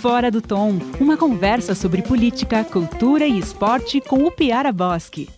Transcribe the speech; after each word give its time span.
Fora 0.00 0.30
do 0.30 0.40
Tom, 0.40 0.78
uma 1.00 1.16
conversa 1.16 1.74
sobre 1.74 2.02
política, 2.02 2.62
cultura 2.62 3.26
e 3.26 3.36
esporte 3.36 4.00
com 4.00 4.22
o 4.22 4.30
Piara 4.30 4.70
Bosque. 4.70 5.28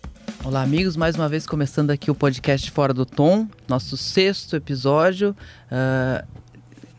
Olá, 0.43 0.61
amigos, 0.61 0.95
mais 0.95 1.15
uma 1.15 1.27
vez 1.27 1.47
começando 1.47 1.89
aqui 1.89 2.11
o 2.11 2.15
podcast 2.15 2.69
Fora 2.69 2.93
do 2.93 3.03
Tom, 3.03 3.47
nosso 3.67 3.97
sexto 3.97 4.55
episódio 4.55 5.35
uh, 5.71 6.27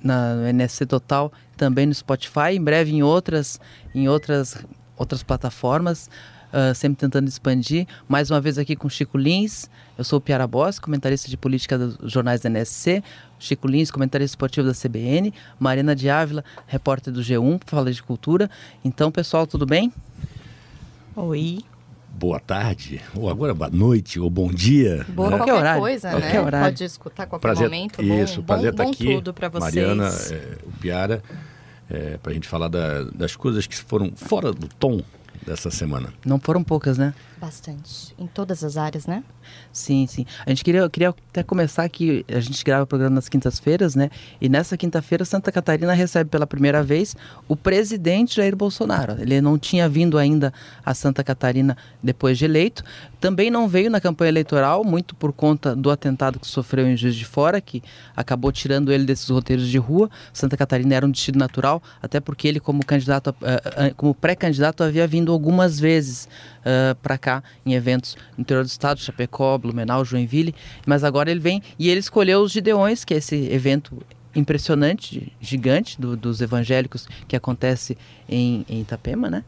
na 0.03 0.35
no 0.35 0.49
NSC 0.49 0.87
Total, 0.87 1.33
também 1.57 1.87
no 1.87 1.95
Spotify, 1.95 2.57
em 2.57 2.61
breve 2.61 2.93
em 2.93 3.05
outras, 3.05 3.61
em 3.95 4.09
outras, 4.09 4.57
outras 4.97 5.23
plataformas. 5.23 6.11
Uh, 6.53 6.75
sempre 6.75 6.99
tentando 6.99 7.27
expandir. 7.29 7.87
Mais 8.07 8.31
uma 8.31 8.39
vez 8.41 8.59
aqui 8.59 8.77
com 8.77 8.87
Chico 8.89 9.17
Lins. 9.17 9.71
Eu 9.97 10.05
sou 10.05 10.19
o 10.19 10.21
Piara 10.21 10.47
Boss, 10.47 10.79
comentarista 10.79 11.31
de 11.31 11.37
política 11.37 11.79
dos 11.79 12.13
jornais 12.13 12.43
da 12.43 12.51
NSC. 12.51 13.03
Chico 13.39 13.67
Lins, 13.67 13.91
comentarista 13.91 14.33
esportivo 14.35 14.67
da 14.67 14.75
CBN. 14.75 15.33
Marina 15.59 15.97
de 15.97 16.11
Ávila, 16.11 16.45
repórter 16.67 17.11
do 17.13 17.21
G1, 17.23 17.61
fala 17.65 17.91
de 17.91 18.03
cultura. 18.03 18.51
Então, 18.85 19.11
pessoal, 19.11 19.47
tudo 19.47 19.65
bem? 19.65 19.91
Oi. 21.17 21.61
Boa 22.15 22.39
tarde, 22.39 23.01
ou 23.17 23.31
agora 23.31 23.55
boa 23.55 23.71
noite, 23.71 24.21
ou 24.21 24.29
bom 24.29 24.49
dia. 24.53 25.07
Boa 25.09 25.31
né? 25.31 25.37
qualquer, 25.39 25.55
horário, 25.55 25.81
coisa, 25.81 26.11
qualquer 26.11 26.33
né? 26.35 26.41
horário. 26.43 26.67
Pode 26.67 26.85
escutar 26.85 27.23
a 27.23 27.27
qualquer 27.27 27.49
Prazer, 27.49 27.65
momento. 27.71 28.03
isso, 28.03 28.41
bom, 28.43 28.47
prazer 28.47 28.73
bom, 28.73 28.83
estar 28.83 28.93
aqui. 28.93 29.15
tudo 29.15 29.33
para 29.33 29.49
vocês. 29.49 29.75
Mariana, 29.75 30.09
é, 30.31 30.59
o 30.67 30.73
Piara, 30.73 31.23
é, 31.89 32.19
para 32.19 32.31
a 32.33 32.35
gente 32.35 32.47
falar 32.47 32.69
da- 32.69 33.05
das 33.05 33.35
coisas 33.35 33.67
que 33.67 33.75
foram 33.75 34.13
fora 34.15 34.53
do 34.53 34.69
tom 34.69 35.01
dessa 35.47 35.71
semana. 35.71 36.13
Não 36.25 36.39
foram 36.39 36.63
poucas, 36.63 36.99
né? 36.99 37.15
Bastante. 37.43 38.15
Em 38.17 38.29
todas 38.29 38.63
as 38.63 38.77
áreas, 38.77 39.05
né? 39.05 39.25
Sim, 39.73 40.07
sim. 40.07 40.25
A 40.47 40.51
gente 40.51 40.63
queria, 40.63 40.89
queria 40.89 41.09
até 41.09 41.43
começar 41.43 41.89
que 41.89 42.25
a 42.33 42.39
gente 42.39 42.63
grava 42.65 42.85
o 42.85 42.87
programa 42.87 43.17
nas 43.17 43.29
quintas-feiras, 43.29 43.97
né? 43.97 44.11
E 44.41 44.49
nessa 44.49 44.77
quinta-feira, 44.77 45.25
Santa 45.25 45.51
Catarina 45.51 45.93
recebe 45.93 46.31
pela 46.31 46.47
primeira 46.47 46.85
vez 46.85 47.17
o 47.49 47.57
presidente 47.57 48.37
Jair 48.37 48.55
Bolsonaro. 48.55 49.21
Ele 49.21 49.41
não 49.41 49.59
tinha 49.59 49.89
vindo 49.89 50.19
ainda 50.19 50.55
a 50.87 50.95
Santa 50.95 51.25
Catarina 51.25 51.77
depois 52.01 52.39
de 52.39 52.45
eleito. 52.45 52.85
Também 53.21 53.51
não 53.51 53.67
veio 53.67 53.91
na 53.91 54.01
campanha 54.01 54.29
eleitoral, 54.29 54.85
muito 54.85 55.17
por 55.17 55.33
conta 55.33 55.75
do 55.75 55.91
atentado 55.91 56.39
que 56.39 56.47
sofreu 56.47 56.87
em 56.87 56.97
Juiz 56.97 57.17
de 57.17 57.25
Fora, 57.25 57.61
que 57.61 57.83
acabou 58.17 58.53
tirando 58.53 58.93
ele 58.93 59.05
desses 59.05 59.29
roteiros 59.29 59.67
de 59.67 59.79
rua. 59.79 60.09
Santa 60.33 60.57
Catarina 60.57 60.95
era 60.95 61.05
um 61.05 61.11
destino 61.11 61.39
natural, 61.41 61.83
até 62.01 62.21
porque 62.21 62.47
ele, 62.47 62.61
como 62.61 62.87
candidato, 62.87 63.35
a- 63.43 63.87
a- 63.87 63.95
como 63.97 64.15
pré-candidato, 64.15 64.85
havia 64.85 65.09
vindo 65.09 65.33
algumas 65.33 65.81
vezes 65.81 66.29
para 67.03 67.19
cá 67.19 67.32
em 67.65 67.75
eventos 67.75 68.17
no 68.37 68.43
interior 68.43 68.65
do 68.65 68.69
estado, 68.69 68.99
Chapecó, 68.99 69.57
Blumenau, 69.57 70.05
Joinville, 70.05 70.53
mas 70.85 71.05
agora 71.05 71.31
ele 71.31 71.39
vem 71.39 71.63
e 71.79 71.89
ele 71.89 72.01
escolheu 72.01 72.41
os 72.41 72.51
Gideões, 72.51 73.05
que 73.05 73.15
é 73.15 73.19
esse 73.19 73.37
evento 73.53 74.03
impressionante, 74.35 75.33
gigante 75.41 76.01
do- 76.01 76.17
dos 76.17 76.41
evangélicos 76.41 77.07
que 77.29 77.37
acontece 77.37 77.97
em, 78.29 78.65
em 78.69 78.81
Itapema, 78.81 79.31
né? 79.31 79.45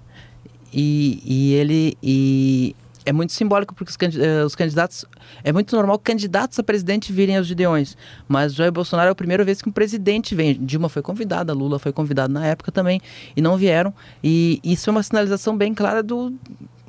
E, 0.72 1.22
e 1.24 1.52
ele 1.54 1.96
e 2.02 2.76
é 3.06 3.12
muito 3.12 3.32
simbólico 3.34 3.74
porque 3.74 3.92
eh, 4.18 4.44
os 4.44 4.54
candidatos 4.54 5.04
é 5.42 5.52
muito 5.52 5.76
normal 5.76 5.98
candidatos 5.98 6.58
a 6.58 6.62
presidente 6.62 7.12
virem 7.12 7.36
aos 7.36 7.46
Gideões, 7.46 7.96
mas 8.26 8.54
Jair 8.54 8.72
Bolsonaro 8.72 9.08
é 9.08 9.12
a 9.12 9.14
primeira 9.14 9.44
vez 9.44 9.60
que 9.60 9.68
um 9.68 9.72
presidente 9.72 10.34
vem. 10.34 10.54
Dilma 10.64 10.88
foi 10.88 11.02
convidada, 11.02 11.52
Lula 11.52 11.78
foi 11.78 11.92
convidado 11.92 12.32
na 12.32 12.46
época 12.46 12.72
também 12.72 13.00
e 13.36 13.42
não 13.42 13.56
vieram. 13.58 13.92
E 14.22 14.58
isso 14.64 14.88
é 14.88 14.90
uma 14.90 15.02
sinalização 15.02 15.54
bem 15.56 15.74
clara 15.74 16.02
do 16.02 16.32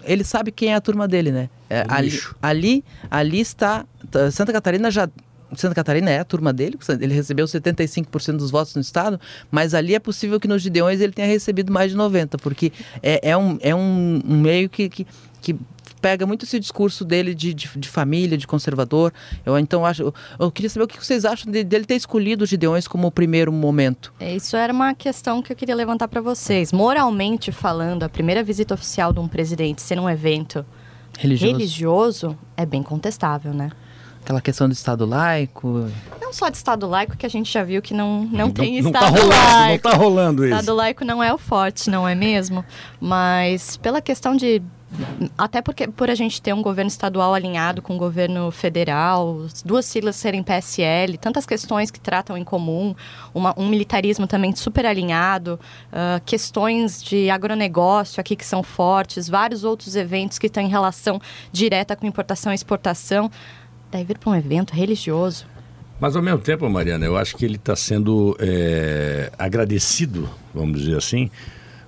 ele 0.05 0.23
sabe 0.23 0.51
quem 0.51 0.71
é 0.71 0.75
a 0.75 0.81
turma 0.81 1.07
dele, 1.07 1.31
né? 1.31 1.49
É, 1.69 1.81
O 1.81 1.85
ali, 1.93 2.07
nicho. 2.07 2.35
ali 2.41 2.83
ali 3.09 3.39
está 3.39 3.85
tá, 4.11 4.31
Santa 4.31 4.53
Catarina 4.53 4.89
já 4.91 5.09
Santa 5.55 5.75
Catarina 5.75 6.09
é 6.09 6.19
a 6.19 6.25
turma 6.25 6.51
dele, 6.51 6.77
ele 6.99 7.13
recebeu 7.13 7.45
75% 7.45 8.37
dos 8.37 8.51
votos 8.51 8.75
no 8.75 8.81
estado, 8.81 9.19
mas 9.51 9.73
ali 9.73 9.95
é 9.95 9.99
possível 9.99 10.39
que 10.39 10.47
nos 10.47 10.61
Gideões 10.61 10.99
ele 10.99 11.13
tenha 11.13 11.27
recebido 11.27 11.71
mais 11.71 11.91
de 11.91 11.97
90%, 11.97 12.39
porque 12.41 12.73
é, 13.01 13.29
é, 13.29 13.37
um, 13.37 13.57
é 13.61 13.73
um, 13.73 14.21
um 14.25 14.37
meio 14.37 14.67
que, 14.67 14.89
que, 14.89 15.07
que 15.41 15.55
pega 16.01 16.25
muito 16.25 16.45
esse 16.45 16.59
discurso 16.59 17.03
dele 17.03 17.33
de, 17.33 17.53
de, 17.53 17.69
de 17.75 17.89
família, 17.89 18.37
de 18.37 18.45
conservador. 18.45 19.11
Eu 19.45 19.57
então 19.57 19.85
acho. 19.85 20.03
Eu, 20.03 20.13
eu 20.39 20.51
queria 20.51 20.69
saber 20.69 20.83
o 20.85 20.87
que 20.87 21.03
vocês 21.03 21.25
acham 21.25 21.51
de- 21.51 21.63
dele 21.63 21.85
ter 21.85 21.95
escolhido 21.95 22.43
os 22.43 22.49
Gideões 22.49 22.87
como 22.87 23.07
o 23.07 23.11
primeiro 23.11 23.51
momento. 23.51 24.13
É, 24.19 24.35
Isso 24.35 24.55
era 24.55 24.71
uma 24.71 24.93
questão 24.93 25.41
que 25.41 25.51
eu 25.51 25.55
queria 25.55 25.75
levantar 25.75 26.07
para 26.07 26.21
vocês. 26.21 26.71
Moralmente 26.71 27.51
falando, 27.51 28.03
a 28.03 28.09
primeira 28.09 28.43
visita 28.43 28.73
oficial 28.73 29.11
de 29.11 29.19
um 29.19 29.27
presidente 29.27 29.81
ser 29.81 29.99
um 29.99 30.09
evento 30.09 30.65
Religioso. 31.17 31.53
religioso 31.57 32.37
é 32.57 32.65
bem 32.65 32.83
contestável, 32.83 33.53
né? 33.53 33.71
Aquela 34.21 34.41
questão 34.41 34.67
do 34.67 34.71
Estado 34.73 35.05
laico. 35.05 35.87
Não 36.19 36.33
só 36.33 36.49
de 36.49 36.57
Estado 36.57 36.87
laico, 36.87 37.15
que 37.15 37.27
a 37.27 37.29
gente 37.29 37.51
já 37.53 37.63
viu 37.63 37.79
que 37.79 37.93
não, 37.93 38.25
não, 38.25 38.49
tem 38.49 38.81
não 38.81 38.89
Estado 38.89 39.03
tá 39.03 39.09
rolando, 39.11 39.29
não 39.29 39.59
laico. 39.59 39.83
tá 39.89 39.95
rolando 39.95 40.45
isso. 40.45 40.55
Estado 40.55 40.75
laico 40.75 41.05
não 41.05 41.23
é 41.23 41.31
o 41.31 41.37
forte, 41.37 41.89
não 41.91 42.07
é 42.07 42.15
mesmo? 42.15 42.65
Mas 42.99 43.77
pela 43.77 44.01
questão 44.01 44.35
de. 44.35 44.61
Até 45.37 45.61
porque 45.61 45.87
por 45.87 46.09
a 46.09 46.15
gente 46.15 46.41
ter 46.41 46.53
um 46.53 46.61
governo 46.61 46.87
estadual 46.87 47.33
alinhado 47.33 47.81
com 47.81 47.95
o 47.95 47.97
governo 47.97 48.49
federal, 48.51 49.41
as 49.45 49.61
duas 49.61 49.85
siglas 49.85 50.15
serem 50.15 50.41
PSL, 50.43 51.17
tantas 51.17 51.45
questões 51.45 51.91
que 51.91 51.99
tratam 51.99 52.37
em 52.37 52.43
comum, 52.43 52.95
uma- 53.33 53.53
um 53.57 53.67
militarismo 53.67 54.25
também 54.27 54.55
super 54.55 54.85
alinhado, 54.85 55.59
ah, 55.91 56.21
questões 56.25 57.03
de 57.03 57.29
agronegócio 57.29 58.21
aqui 58.21 58.35
que 58.35 58.45
são 58.45 58.63
fortes, 58.63 59.27
vários 59.27 59.63
outros 59.63 59.95
eventos 59.95 60.37
que 60.39 60.49
têm 60.49 60.67
relação 60.69 61.19
direta 61.51 61.95
com 61.95 62.05
importação 62.05 62.51
e 62.51 62.55
exportação. 62.55 63.29
Daí 63.91 64.03
vir 64.03 64.17
para 64.17 64.29
um 64.29 64.35
evento 64.35 64.71
religioso. 64.73 65.45
Mas 65.99 66.15
ao 66.15 66.21
mesmo 66.21 66.39
tempo, 66.39 66.69
Mariana, 66.69 67.05
eu 67.05 67.17
acho 67.17 67.35
que 67.37 67.45
ele 67.45 67.55
está 67.55 67.75
sendo 67.75 68.35
é, 68.39 69.31
agradecido, 69.39 70.29
vamos 70.53 70.79
dizer 70.81 70.97
assim, 70.97 71.29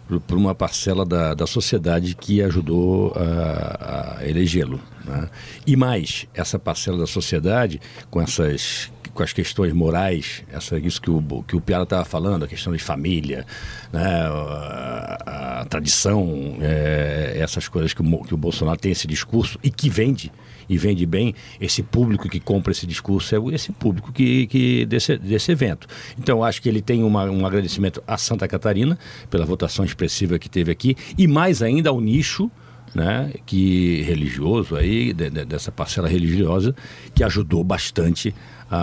por, 0.07 0.37
uma 0.37 0.55
parcela 0.55 1.05
da, 1.05 1.33
da 1.33 1.45
sociedade 1.45 2.15
que 2.15 2.41
ajudou 2.41 3.13
a, 3.15 4.17
a 4.19 4.27
elegê-lo. 4.27 4.79
né? 5.05 5.29
E 5.65 5.75
mais, 5.75 6.25
essa 6.33 6.57
parcela 6.57 6.97
da 6.97 7.07
sociedade, 7.07 7.81
com 8.09 8.21
essas 8.21 8.91
com 9.17 9.23
as 9.23 9.33
questões 9.33 9.73
morais, 9.73 10.43
essa, 10.51 10.77
isso 10.77 11.01
que 11.01 11.09
o, 11.09 11.43
que 11.47 11.55
o 11.55 11.59
Piara 11.59 11.81
estava 11.81 12.05
falando, 12.05 12.45
a 12.45 12.47
questão 12.47 12.71
de 12.71 12.77
família, 12.77 13.47
né, 13.91 14.05
a, 14.05 15.61
a 15.61 15.65
tradição, 15.65 16.57
é, 16.61 17.35
essas 17.39 17.67
coisas 17.67 17.95
que 17.95 18.01
o, 18.03 18.23
que 18.23 18.35
o 18.35 18.37
Bolsonaro 18.37 18.77
tem 18.77 18.91
esse 18.91 19.07
discurso 19.07 19.57
e 19.63 19.71
que 19.71 19.89
vende, 19.89 20.31
e 20.69 20.77
vende 20.77 21.05
bem, 21.05 21.33
esse 21.61 21.81
público 21.81 22.27
que 22.29 22.39
compra 22.39 22.71
esse 22.71 22.85
discurso 22.85 23.35
é 23.35 23.55
esse 23.55 23.71
público 23.71 24.11
que, 24.11 24.47
que 24.47 24.85
desse, 24.85 25.17
desse 25.17 25.51
evento. 25.51 25.87
Então, 26.19 26.43
acho 26.43 26.61
que 26.61 26.67
ele 26.69 26.81
tem 26.81 27.03
uma, 27.03 27.23
um 27.25 27.45
agradecimento 27.45 28.01
a 28.07 28.17
Santa 28.17 28.47
Catarina 28.47 28.97
pela 29.29 29.45
votação 29.45 29.85
expressiva 29.85 30.37
que 30.37 30.49
teve 30.49 30.71
aqui 30.71 30.95
e 31.17 31.27
mais 31.27 31.61
ainda 31.61 31.89
ao 31.89 32.01
nicho 32.01 32.51
né, 32.95 33.31
que 33.45 34.01
religioso 34.03 34.75
aí 34.75 35.13
de- 35.13 35.29
de- 35.29 35.45
dessa 35.45 35.71
parcela 35.71 36.07
religiosa 36.07 36.73
que 37.13 37.23
ajudou 37.23 37.63
bastante 37.63 38.33
a, 38.71 38.77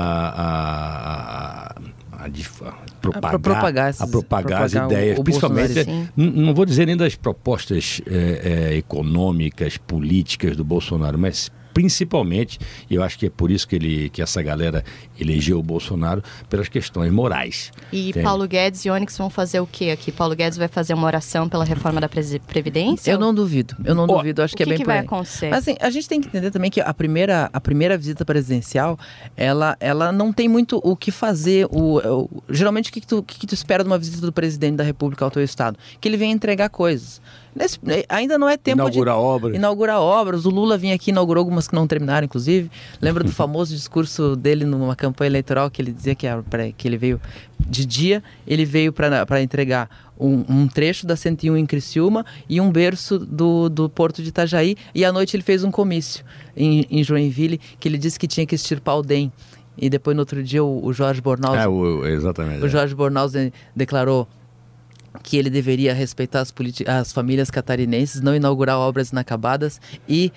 a, 2.15 2.21
a, 2.21 2.25
a 2.25 2.29
dif- 2.29 2.63
a 2.65 2.73
propagar, 3.01 3.41
propagar 3.41 3.91
esses- 3.91 4.11
propagar 4.11 4.63
as 4.63 4.73
propagar 4.73 4.89
o- 4.89 4.93
ideias, 4.93 5.19
o 5.19 5.25
principalmente 5.25 5.73
não 6.17 6.55
vou 6.55 6.65
dizer 6.65 6.87
nem 6.87 6.97
das 6.97 7.15
propostas 7.17 8.01
é, 8.07 8.71
é, 8.73 8.77
econômicas, 8.77 9.77
políticas 9.79 10.57
do 10.57 10.65
Bolsonaro, 10.65 11.19
mas 11.19 11.51
principalmente, 11.75 12.59
e 12.89 12.95
eu 12.95 13.03
acho 13.03 13.19
que 13.19 13.27
é 13.27 13.31
por 13.31 13.51
isso 13.51 13.67
que, 13.69 13.77
ele, 13.77 14.09
que 14.09 14.23
essa 14.23 14.41
galera 14.41 14.83
elegeu 15.21 15.59
o 15.59 15.63
Bolsonaro, 15.63 16.23
pelas 16.49 16.69
questões 16.69 17.13
morais. 17.13 17.71
E 17.93 18.13
Tem. 18.13 18.23
Paulo 18.23 18.47
Guedes 18.49 18.85
e 18.85 18.91
Onyx 18.91 19.19
vão 19.19 19.29
fazer 19.29 19.61
o 19.61 19.67
quê 19.67 19.91
aqui? 19.91 20.11
Paulo 20.13 20.35
Guedes 20.35 20.57
vai 20.57 20.69
fazer 20.69 20.95
uma 20.95 21.07
oração 21.07 21.49
pela 21.49 21.65
reforma 21.65 22.01
da 22.01 22.09
Previdência? 22.09 23.11
Eu 23.11 23.19
não 23.19 23.35
duvido, 23.35 23.77
eu 23.85 23.95
não 23.95 24.05
Ó, 24.05 24.17
duvido, 24.19 24.41
acho 24.43 24.55
o 24.55 24.57
que, 24.57 24.63
é 24.63 24.67
que 24.67 24.71
bem 24.71 24.79
que 24.79 24.85
vai 24.87 24.99
acontecer? 25.01 25.51
Mas 25.51 25.61
assim, 25.69 25.77
a 25.81 25.91
gente 25.91 26.09
tem 26.09 26.21
que 26.21 26.29
entender 26.29 26.51
também 26.51 26.71
que 26.71 26.81
a 26.81 26.95
primeira, 26.95 27.51
a 27.53 27.61
primeira 27.61 27.99
visita 27.99 28.25
presidencial, 28.25 28.99
ela, 29.37 29.77
ela 29.81 30.13
não 30.13 30.33
tem 30.33 30.49
muito 30.49 30.81
o 30.83 30.95
que 30.97 31.11
fazer. 31.11 31.67
O, 31.71 31.99
o- 31.99 32.43
geralmente, 32.51 32.91
o 32.91 32.93
que, 32.93 33.01
que 33.01 33.07
tu, 33.07 33.19
o 33.19 33.23
que, 33.23 33.39
que 33.41 33.47
tu 33.47 33.55
espera 33.55 33.83
de 33.83 33.91
uma 33.91 33.99
visita 33.99 34.21
do 34.21 34.33
presidente 34.33 34.77
da 34.77 34.85
República 34.85 35.25
ao 35.25 35.31
teu 35.31 35.43
estado? 35.43 35.77
Que 36.01 36.09
ele 36.09 36.17
venha 36.17 36.33
entregar 36.33 36.69
coisas. 36.69 37.21
Nesse- 37.55 37.79
ainda 38.09 38.37
não 38.37 38.49
é 38.49 38.57
tempo 38.57 38.79
de 38.91 38.99
obras. 39.01 39.55
inaugurar 39.55 40.01
obras. 40.01 40.45
O 40.45 40.51
Lula 40.51 40.77
vinha 40.77 40.95
aqui 40.95 41.11
e 41.11 41.13
inaugurou 41.13 41.41
algumas 41.41 41.69
que 41.69 41.75
não 41.75 41.87
terminaram, 41.87 42.25
inclusive. 42.25 42.71
Lembra 43.01 43.23
do 43.23 43.31
famoso 43.33 43.75
discurso 43.75 44.35
dele 44.35 44.65
numa 44.65 44.97
campanha 44.97 45.29
eleitoral 45.29 45.71
que 45.71 45.81
ele 45.81 45.93
dizia 45.93 46.15
que, 46.15 46.27
era 46.27 46.43
pra- 46.43 46.73
que 46.73 46.89
ele 46.89 46.97
veio 46.97 47.21
de 47.59 47.85
dia, 47.87 48.23
ele 48.47 48.65
veio 48.65 48.93
para 48.93 49.41
entregar 49.41 49.89
um, 50.19 50.45
um 50.49 50.67
trecho 50.69 51.07
da 51.07 51.17
101 51.17 51.57
em 51.57 51.67
Criciúma 51.67 52.25
e 52.49 52.61
um 52.61 52.71
berço 52.71 53.19
do, 53.19 53.69
do 53.69 53.89
Porto 53.89 54.23
de 54.23 54.29
Itajaí. 54.31 54.77
E 54.95 55.05
à 55.05 55.13
noite 55.13 55.37
ele 55.37 55.43
fez 55.43 55.63
um 55.65 55.71
comício 55.71 56.25
em, 56.57 56.87
em 56.91 57.03
Joinville 57.05 57.59
que 57.79 57.89
ele 57.89 57.99
disse 57.99 58.19
que 58.19 58.27
tinha 58.27 58.45
que 58.47 58.55
extirpar 58.55 58.99
o 58.99 59.03
DEM. 59.03 59.33
E 59.77 59.91
depois, 59.91 60.15
no 60.17 60.23
outro 60.23 60.41
dia, 60.43 60.63
o, 60.63 60.85
o 60.87 60.93
Jorge 60.93 61.21
Bornaus 61.21 61.57
É, 61.59 61.67
o, 61.67 62.07
exatamente. 62.07 62.65
o 62.65 62.69
Jorge 62.69 62.95
Bornaus 62.95 63.33
de- 63.33 63.53
declarou 63.75 64.29
que 65.23 65.37
ele 65.37 65.51
deveria 65.51 65.95
respeitar 65.95 66.41
as, 66.41 66.53
as 66.87 67.13
famílias 67.13 67.51
catarinenses, 67.51 68.21
não 68.21 68.35
inaugurar 68.35 68.79
obras 68.79 69.11
inacabadas 69.11 69.81
e 70.09 70.33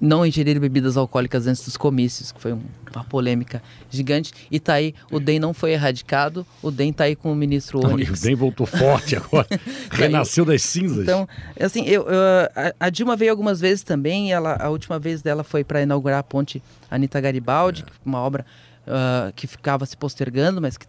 não 0.00 0.24
ingerir 0.24 0.58
bebidas 0.58 0.96
alcoólicas 0.96 1.46
antes 1.46 1.64
dos 1.64 1.76
comícios, 1.76 2.32
que 2.32 2.40
foi 2.40 2.54
um, 2.54 2.62
uma 2.94 3.04
polêmica 3.04 3.62
gigante. 3.90 4.32
E 4.50 4.58
tá 4.58 4.74
aí, 4.74 4.94
o 5.10 5.20
DEM 5.20 5.38
não 5.38 5.52
foi 5.52 5.72
erradicado, 5.72 6.46
o 6.62 6.70
DEM 6.70 6.92
tá 6.92 7.04
aí 7.04 7.14
com 7.14 7.30
o 7.30 7.34
ministro 7.34 7.86
Onyx. 7.86 8.20
o 8.20 8.22
DEM 8.22 8.34
voltou 8.34 8.66
forte 8.66 9.14
agora, 9.14 9.46
renasceu 9.92 10.44
das 10.44 10.62
cinzas. 10.62 11.02
Então, 11.02 11.28
assim, 11.60 11.84
eu, 11.84 12.06
eu 12.08 12.72
a, 12.80 12.88
Dilma 12.88 13.14
veio 13.14 13.30
algumas 13.30 13.60
vezes 13.60 13.84
também, 13.84 14.32
ela, 14.32 14.56
a 14.58 14.70
última 14.70 14.98
vez 14.98 15.20
dela 15.20 15.44
foi 15.44 15.62
para 15.62 15.82
inaugurar 15.82 16.20
a 16.20 16.22
ponte 16.22 16.62
Anitta 16.90 17.20
Garibaldi, 17.20 17.84
é. 17.86 17.92
uma 18.04 18.20
obra 18.20 18.46
uh, 18.86 19.32
que 19.34 19.46
ficava 19.46 19.84
se 19.84 19.96
postergando, 19.96 20.62
mas 20.62 20.78
que 20.78 20.86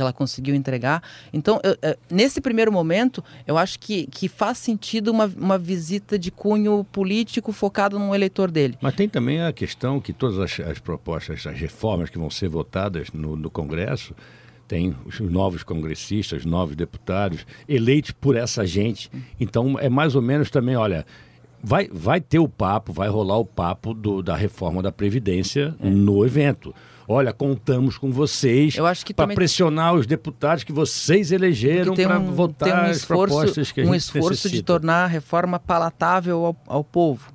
que 0.00 0.02
ela 0.02 0.12
conseguiu 0.14 0.54
entregar. 0.54 1.02
Então, 1.30 1.60
eu, 1.62 1.76
eu, 1.82 1.94
nesse 2.10 2.40
primeiro 2.40 2.72
momento, 2.72 3.22
eu 3.46 3.58
acho 3.58 3.78
que, 3.78 4.06
que 4.06 4.28
faz 4.28 4.56
sentido 4.56 5.10
uma, 5.10 5.26
uma 5.36 5.58
visita 5.58 6.18
de 6.18 6.30
cunho 6.30 6.84
político 6.90 7.52
focado 7.52 7.98
no 7.98 8.14
eleitor 8.14 8.50
dele. 8.50 8.78
Mas 8.80 8.94
tem 8.94 9.08
também 9.08 9.42
a 9.42 9.52
questão 9.52 10.00
que 10.00 10.14
todas 10.14 10.38
as, 10.38 10.66
as 10.66 10.78
propostas, 10.78 11.46
as 11.46 11.58
reformas 11.58 12.08
que 12.08 12.18
vão 12.18 12.30
ser 12.30 12.48
votadas 12.48 13.12
no, 13.12 13.36
no 13.36 13.50
Congresso, 13.50 14.14
tem 14.66 14.96
os 15.04 15.20
novos 15.20 15.62
congressistas, 15.62 16.46
novos 16.46 16.74
deputados, 16.74 17.44
eleitos 17.68 18.12
por 18.12 18.36
essa 18.36 18.64
gente. 18.64 19.10
Então, 19.38 19.78
é 19.78 19.90
mais 19.90 20.14
ou 20.14 20.22
menos 20.22 20.48
também, 20.48 20.76
olha, 20.76 21.04
vai, 21.62 21.90
vai 21.92 22.20
ter 22.22 22.38
o 22.38 22.48
papo, 22.48 22.90
vai 22.90 23.08
rolar 23.08 23.36
o 23.36 23.44
papo 23.44 23.92
do, 23.92 24.22
da 24.22 24.34
reforma 24.34 24.82
da 24.82 24.90
Previdência 24.90 25.74
é. 25.78 25.90
no 25.90 26.24
evento 26.24 26.74
olha, 27.10 27.32
contamos 27.32 27.98
com 27.98 28.12
vocês 28.12 28.76
para 28.76 29.14
também... 29.14 29.34
pressionar 29.34 29.94
os 29.94 30.06
deputados 30.06 30.62
que 30.62 30.72
vocês 30.72 31.32
elegeram 31.32 31.94
para 31.94 32.18
um, 32.18 32.32
votar 32.32 32.68
tem 32.68 32.88
um 32.88 32.90
esforço, 32.90 33.34
as 33.34 33.40
propostas 33.40 33.72
que 33.72 33.80
a 33.80 33.84
um 33.84 33.86
gente 33.88 33.96
esforço 33.96 34.30
necessita. 34.30 34.56
de 34.56 34.62
tornar 34.62 35.04
a 35.04 35.06
reforma 35.06 35.58
palatável 35.58 36.44
ao, 36.44 36.56
ao 36.66 36.84
povo. 36.84 37.32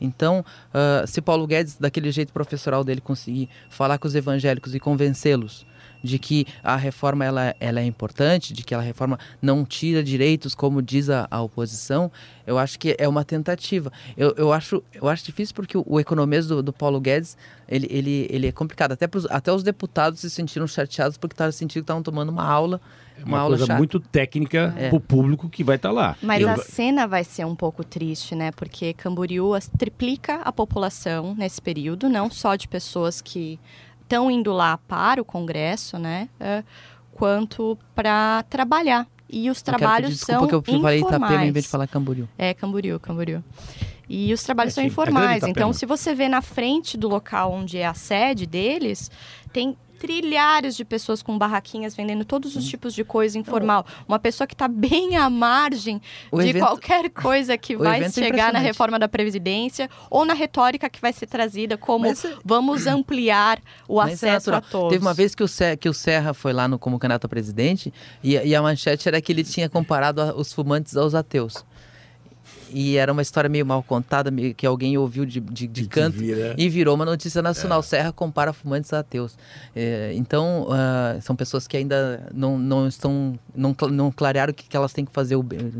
Então, 0.00 0.44
uh, 0.74 1.06
se 1.06 1.20
Paulo 1.20 1.46
Guedes, 1.46 1.76
daquele 1.78 2.10
jeito 2.10 2.32
professoral 2.32 2.82
dele, 2.82 3.00
conseguir 3.00 3.48
falar 3.70 3.98
com 3.98 4.08
os 4.08 4.16
evangélicos 4.16 4.74
e 4.74 4.80
convencê-los 4.80 5.64
de 6.02 6.18
que 6.18 6.46
a 6.62 6.76
reforma 6.76 7.24
ela, 7.24 7.54
ela 7.60 7.80
é 7.80 7.84
importante, 7.84 8.52
de 8.52 8.62
que 8.62 8.74
a 8.74 8.80
reforma 8.80 9.18
não 9.40 9.64
tira 9.64 10.02
direitos, 10.02 10.54
como 10.54 10.82
diz 10.82 11.08
a, 11.08 11.26
a 11.30 11.40
oposição, 11.40 12.10
eu 12.46 12.58
acho 12.58 12.78
que 12.78 12.96
é 12.98 13.08
uma 13.08 13.24
tentativa. 13.24 13.92
Eu, 14.16 14.34
eu, 14.36 14.52
acho, 14.52 14.82
eu 14.92 15.08
acho 15.08 15.24
difícil 15.24 15.54
porque 15.54 15.76
o, 15.76 15.84
o 15.86 16.00
economês 16.00 16.46
do, 16.46 16.62
do, 16.62 16.72
Paulo 16.72 17.00
Guedes 17.00 17.36
ele, 17.68 17.86
ele, 17.90 18.26
ele 18.30 18.46
é 18.48 18.52
complicado. 18.52 18.92
Até, 18.92 19.06
pros, 19.06 19.26
até 19.26 19.52
os 19.52 19.62
deputados 19.62 20.20
se 20.20 20.30
sentiram 20.30 20.66
chateados 20.66 21.16
porque 21.16 21.34
estavam 21.34 21.52
sentindo 21.52 21.82
que 21.82 21.84
estavam 21.84 22.02
tomando 22.02 22.30
uma 22.30 22.44
aula. 22.44 22.80
É 23.18 23.24
uma, 23.24 23.38
uma 23.38 23.48
coisa 23.48 23.66
chata. 23.66 23.78
muito 23.78 24.00
técnica 24.00 24.74
é. 24.76 24.88
para 24.88 24.96
o 24.96 25.00
público 25.00 25.48
que 25.48 25.62
vai 25.62 25.76
estar 25.76 25.90
tá 25.90 25.94
lá. 25.94 26.16
Mas 26.22 26.42
eu... 26.42 26.48
a 26.48 26.56
cena 26.56 27.06
vai 27.06 27.22
ser 27.24 27.44
um 27.44 27.54
pouco 27.54 27.84
triste, 27.84 28.34
né? 28.34 28.50
Porque 28.52 28.92
Camboriú 28.94 29.52
triplica 29.78 30.36
a 30.36 30.52
população 30.52 31.34
nesse 31.36 31.60
período, 31.60 32.08
não 32.08 32.30
só 32.30 32.56
de 32.56 32.66
pessoas 32.66 33.20
que 33.20 33.60
estão 34.12 34.30
indo 34.30 34.52
lá 34.52 34.76
para 34.76 35.22
o 35.22 35.24
Congresso, 35.24 35.98
né? 35.98 36.28
É, 36.38 36.62
quanto 37.14 37.78
para 37.94 38.44
trabalhar. 38.50 39.06
E 39.28 39.48
os 39.48 39.62
trabalhos 39.62 40.20
são 40.20 40.46
que 40.46 40.54
eu 40.54 40.58
informais. 40.58 41.00
falei 41.00 41.18
Itapema 41.18 41.46
em 41.46 41.52
vez 41.52 41.64
de 41.64 41.70
falar 41.70 41.86
Camboriú. 41.86 42.28
É, 42.36 42.52
Camboriú, 42.52 43.00
Camboriú. 43.00 43.42
E 44.06 44.30
os 44.34 44.42
trabalhos 44.42 44.74
é, 44.74 44.74
são 44.74 44.84
sim, 44.84 44.88
informais. 44.88 45.42
Então, 45.44 45.72
se 45.72 45.86
você 45.86 46.14
vê 46.14 46.28
na 46.28 46.42
frente 46.42 46.98
do 46.98 47.08
local 47.08 47.50
onde 47.50 47.78
é 47.78 47.86
a 47.86 47.94
sede 47.94 48.44
deles, 48.44 49.10
tem 49.50 49.74
trilhares 50.02 50.74
de 50.74 50.84
pessoas 50.84 51.22
com 51.22 51.38
barraquinhas 51.38 51.94
vendendo 51.94 52.24
todos 52.24 52.56
os 52.56 52.64
tipos 52.64 52.92
de 52.92 53.04
coisa 53.04 53.38
informal. 53.38 53.86
Uma 54.08 54.18
pessoa 54.18 54.48
que 54.48 54.54
está 54.54 54.66
bem 54.66 55.14
à 55.14 55.30
margem 55.30 56.02
o 56.28 56.42
de 56.42 56.48
evento... 56.48 56.66
qualquer 56.66 57.08
coisa 57.08 57.56
que 57.56 57.76
vai 57.78 58.02
é 58.02 58.10
chegar 58.10 58.52
na 58.52 58.58
reforma 58.58 58.98
da 58.98 59.06
Previdência 59.06 59.88
ou 60.10 60.24
na 60.24 60.34
retórica 60.34 60.90
que 60.90 61.00
vai 61.00 61.12
ser 61.12 61.26
trazida 61.26 61.78
como 61.78 62.08
Mas... 62.08 62.24
É- 62.24 62.34
vamos 62.44 62.84
ampliar 62.88 63.60
o 63.86 63.98
Mas 63.98 64.24
é 64.24 64.30
acesso 64.30 64.50
é 64.50 64.56
a 64.56 64.60
todos. 64.60 64.90
Teve 64.90 65.04
uma 65.04 65.14
vez 65.14 65.36
que 65.36 65.44
o, 65.44 65.46
Serra, 65.46 65.76
que 65.76 65.88
o 65.88 65.94
Serra 65.94 66.34
foi 66.34 66.52
lá 66.52 66.66
no, 66.66 66.80
como 66.80 66.98
candidato 66.98 67.26
a 67.26 67.28
presidente 67.28 67.94
e, 68.24 68.32
e 68.32 68.56
a 68.56 68.60
manchete 68.60 69.06
era 69.06 69.20
que 69.20 69.30
ele 69.30 69.44
tinha 69.44 69.68
comparado 69.68 70.20
a, 70.20 70.34
os 70.34 70.52
fumantes 70.52 70.96
aos 70.96 71.14
ateus 71.14 71.64
e 72.72 72.96
era 72.96 73.12
uma 73.12 73.22
história 73.22 73.48
meio 73.48 73.66
mal 73.66 73.82
contada, 73.82 74.30
meio 74.30 74.54
que 74.54 74.66
alguém 74.66 74.96
ouviu 74.96 75.24
de, 75.24 75.40
de, 75.40 75.66
de 75.66 75.86
canto 75.86 76.18
vira. 76.18 76.54
e 76.56 76.68
virou 76.68 76.94
uma 76.94 77.04
notícia 77.04 77.42
nacional. 77.42 77.80
É. 77.80 77.82
Serra 77.82 78.12
compara 78.12 78.52
fumantes 78.52 78.92
a 78.92 79.00
ateus. 79.00 79.36
É, 79.74 80.12
então, 80.14 80.66
uh, 80.68 81.20
são 81.20 81.36
pessoas 81.36 81.66
que 81.66 81.76
ainda 81.76 82.28
não, 82.32 82.58
não 82.58 82.88
estão, 82.88 83.38
não, 83.54 83.76
não 83.90 84.10
clarearam 84.10 84.52
o 84.52 84.54
que, 84.54 84.68
que 84.68 84.76
elas 84.76 84.92
têm 84.92 85.04
que 85.04 85.12
fazer 85.12 85.36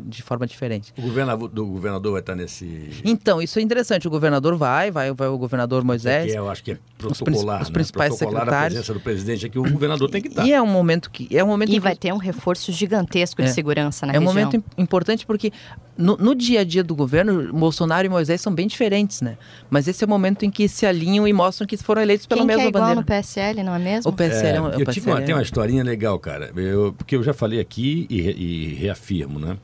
de 0.06 0.22
forma 0.22 0.46
diferente. 0.46 0.92
O 0.96 1.02
governador, 1.02 1.48
do 1.48 1.66
governador 1.66 2.12
vai 2.12 2.20
estar 2.20 2.34
nesse... 2.34 2.90
Então, 3.04 3.40
isso 3.40 3.58
é 3.58 3.62
interessante. 3.62 4.06
O 4.06 4.10
governador 4.10 4.56
vai, 4.56 4.90
vai, 4.90 5.12
vai 5.12 5.28
o 5.28 5.38
governador 5.38 5.84
Moisés. 5.84 6.26
Que 6.26 6.36
é, 6.36 6.38
eu 6.38 6.50
acho 6.50 6.62
que 6.62 6.72
é 6.72 6.78
protocolar, 6.98 7.56
os, 7.56 7.62
os 7.62 7.68
né? 7.68 7.74
principais 7.74 8.08
protocolar 8.10 8.44
secretários. 8.44 8.78
a 8.78 8.82
presença 8.82 8.94
do 8.94 9.00
presidente 9.00 9.46
aqui, 9.46 9.58
o 9.58 9.62
governador 9.62 10.10
tem 10.10 10.20
que 10.20 10.28
estar. 10.28 10.46
E 10.46 10.52
é 10.52 10.60
um 10.60 10.66
momento 10.66 11.10
que... 11.10 11.28
É 11.34 11.42
um 11.42 11.48
momento 11.48 11.72
e 11.72 11.78
vai 11.78 11.96
ter 11.96 12.12
um 12.12 12.18
reforço 12.18 12.70
gigantesco 12.72 13.40
de 13.40 13.48
é. 13.48 13.52
segurança 13.52 14.06
na 14.06 14.12
é 14.12 14.18
região. 14.18 14.28
É 14.28 14.30
um 14.30 14.34
momento 14.34 14.64
importante 14.76 15.24
porque 15.24 15.52
no, 15.96 16.16
no 16.16 16.34
dia 16.34 16.60
a 16.60 16.64
dia 16.64 16.81
do 16.82 16.94
governo, 16.94 17.52
Bolsonaro 17.52 18.06
e 18.06 18.08
Moisés 18.08 18.40
são 18.40 18.54
bem 18.54 18.66
diferentes, 18.66 19.20
né? 19.20 19.36
Mas 19.70 19.88
esse 19.88 20.02
é 20.02 20.06
o 20.06 20.10
momento 20.10 20.44
em 20.44 20.50
que 20.50 20.68
se 20.68 20.86
alinham 20.86 21.26
e 21.26 21.32
mostram 21.32 21.66
que 21.66 21.76
foram 21.76 22.02
eleitos 22.02 22.26
pela 22.26 22.40
Quem 22.40 22.46
mesma 22.46 22.62
que 22.62 22.66
é 22.66 22.68
igual 22.70 22.84
bandeira. 22.84 23.00
no 23.00 23.06
PSL, 23.06 23.62
não 23.62 23.74
é 23.74 23.78
mesmo? 23.78 24.10
O 24.10 24.14
PSL 24.14 24.46
é, 24.46 24.56
é, 24.56 24.60
um, 24.60 24.68
eu 24.70 24.86
tive 24.86 25.10
uma, 25.10 25.22
tem 25.22 25.34
uma 25.34 25.42
historinha 25.42 25.82
legal, 25.82 26.18
cara. 26.18 26.52
Eu, 26.56 26.92
porque 26.92 27.16
eu 27.16 27.22
já 27.22 27.32
falei 27.32 27.60
aqui 27.60 28.06
e, 28.08 28.20
e 28.20 28.74
reafirmo, 28.74 29.38
né? 29.38 29.56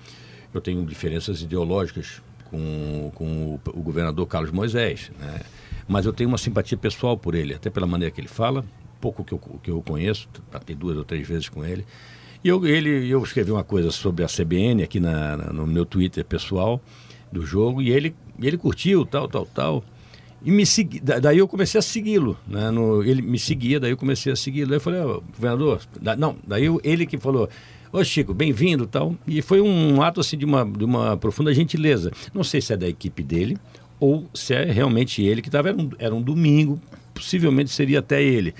Eu 0.52 0.60
tenho 0.60 0.84
diferenças 0.84 1.42
ideológicas 1.42 2.22
com, 2.50 3.10
com 3.14 3.24
o, 3.24 3.60
o, 3.70 3.82
governador 3.82 4.26
Carlos 4.26 4.50
Moisés, 4.50 5.10
né? 5.20 5.40
Mas 5.86 6.06
eu 6.06 6.12
tenho 6.12 6.28
uma 6.28 6.38
simpatia 6.38 6.76
pessoal 6.76 7.16
por 7.16 7.34
ele, 7.34 7.54
até 7.54 7.70
pela 7.70 7.86
maneira 7.86 8.14
que 8.14 8.20
ele 8.20 8.28
fala, 8.28 8.64
pouco 9.00 9.24
que 9.24 9.32
eu, 9.32 9.38
que 9.62 9.70
eu 9.70 9.82
conheço, 9.82 10.28
tratei 10.50 10.76
duas 10.76 10.96
ou 10.96 11.04
três 11.04 11.26
vezes 11.26 11.48
com 11.48 11.64
ele. 11.64 11.84
E 12.42 12.48
eu, 12.48 12.64
ele, 12.66 13.08
eu 13.08 13.22
escrevi 13.22 13.50
uma 13.50 13.64
coisa 13.64 13.90
sobre 13.90 14.24
a 14.24 14.28
CBN 14.28 14.82
aqui 14.82 15.00
na, 15.00 15.36
na, 15.36 15.52
no 15.52 15.66
meu 15.66 15.84
Twitter 15.84 16.24
pessoal 16.24 16.80
do 17.32 17.44
jogo 17.44 17.82
e 17.82 17.90
ele, 17.90 18.14
ele 18.40 18.56
curtiu, 18.56 19.04
tal, 19.04 19.28
tal, 19.28 19.46
tal. 19.46 19.84
E 20.42 20.50
me 20.50 20.64
segui, 20.64 21.00
daí 21.00 21.38
eu 21.38 21.48
comecei 21.48 21.78
a 21.78 21.82
segui-lo, 21.82 22.36
né? 22.46 22.70
No, 22.70 23.02
ele 23.02 23.20
me 23.20 23.38
seguia, 23.38 23.80
daí 23.80 23.90
eu 23.90 23.96
comecei 23.96 24.32
a 24.32 24.36
segui-lo. 24.36 24.74
Eu 24.74 24.80
falei, 24.80 25.00
oh, 25.00 25.20
governador, 25.34 25.80
da, 26.00 26.14
não, 26.14 26.36
daí 26.46 26.66
eu, 26.66 26.80
ele 26.84 27.06
que 27.06 27.18
falou, 27.18 27.48
ô 27.92 28.04
Chico, 28.04 28.32
bem-vindo 28.32 28.86
tal. 28.86 29.16
E 29.26 29.42
foi 29.42 29.60
um 29.60 30.00
ato 30.00 30.20
assim 30.20 30.38
de 30.38 30.44
uma, 30.44 30.64
de 30.64 30.84
uma 30.84 31.16
profunda 31.16 31.52
gentileza. 31.52 32.12
Não 32.32 32.44
sei 32.44 32.60
se 32.60 32.72
é 32.72 32.76
da 32.76 32.88
equipe 32.88 33.22
dele 33.22 33.56
ou 33.98 34.26
se 34.32 34.54
é 34.54 34.64
realmente 34.70 35.22
ele 35.22 35.42
que 35.42 35.48
estava, 35.48 35.70
era, 35.70 35.76
um, 35.76 35.90
era 35.98 36.14
um 36.14 36.22
domingo, 36.22 36.80
possivelmente 37.12 37.70
seria 37.70 37.98
até 37.98 38.22
ele 38.22 38.54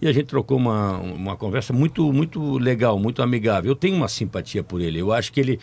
e 0.00 0.06
a 0.06 0.12
gente 0.12 0.26
trocou 0.26 0.56
uma, 0.56 0.98
uma 0.98 1.36
conversa 1.36 1.72
muito, 1.72 2.12
muito 2.12 2.56
legal, 2.58 2.98
muito 2.98 3.20
amigável. 3.20 3.72
Eu 3.72 3.76
tenho 3.76 3.96
uma 3.96 4.08
simpatia 4.08 4.62
por 4.62 4.80
ele. 4.80 5.00
Eu 5.00 5.12
acho 5.12 5.32
que 5.32 5.40
ele, 5.40 5.58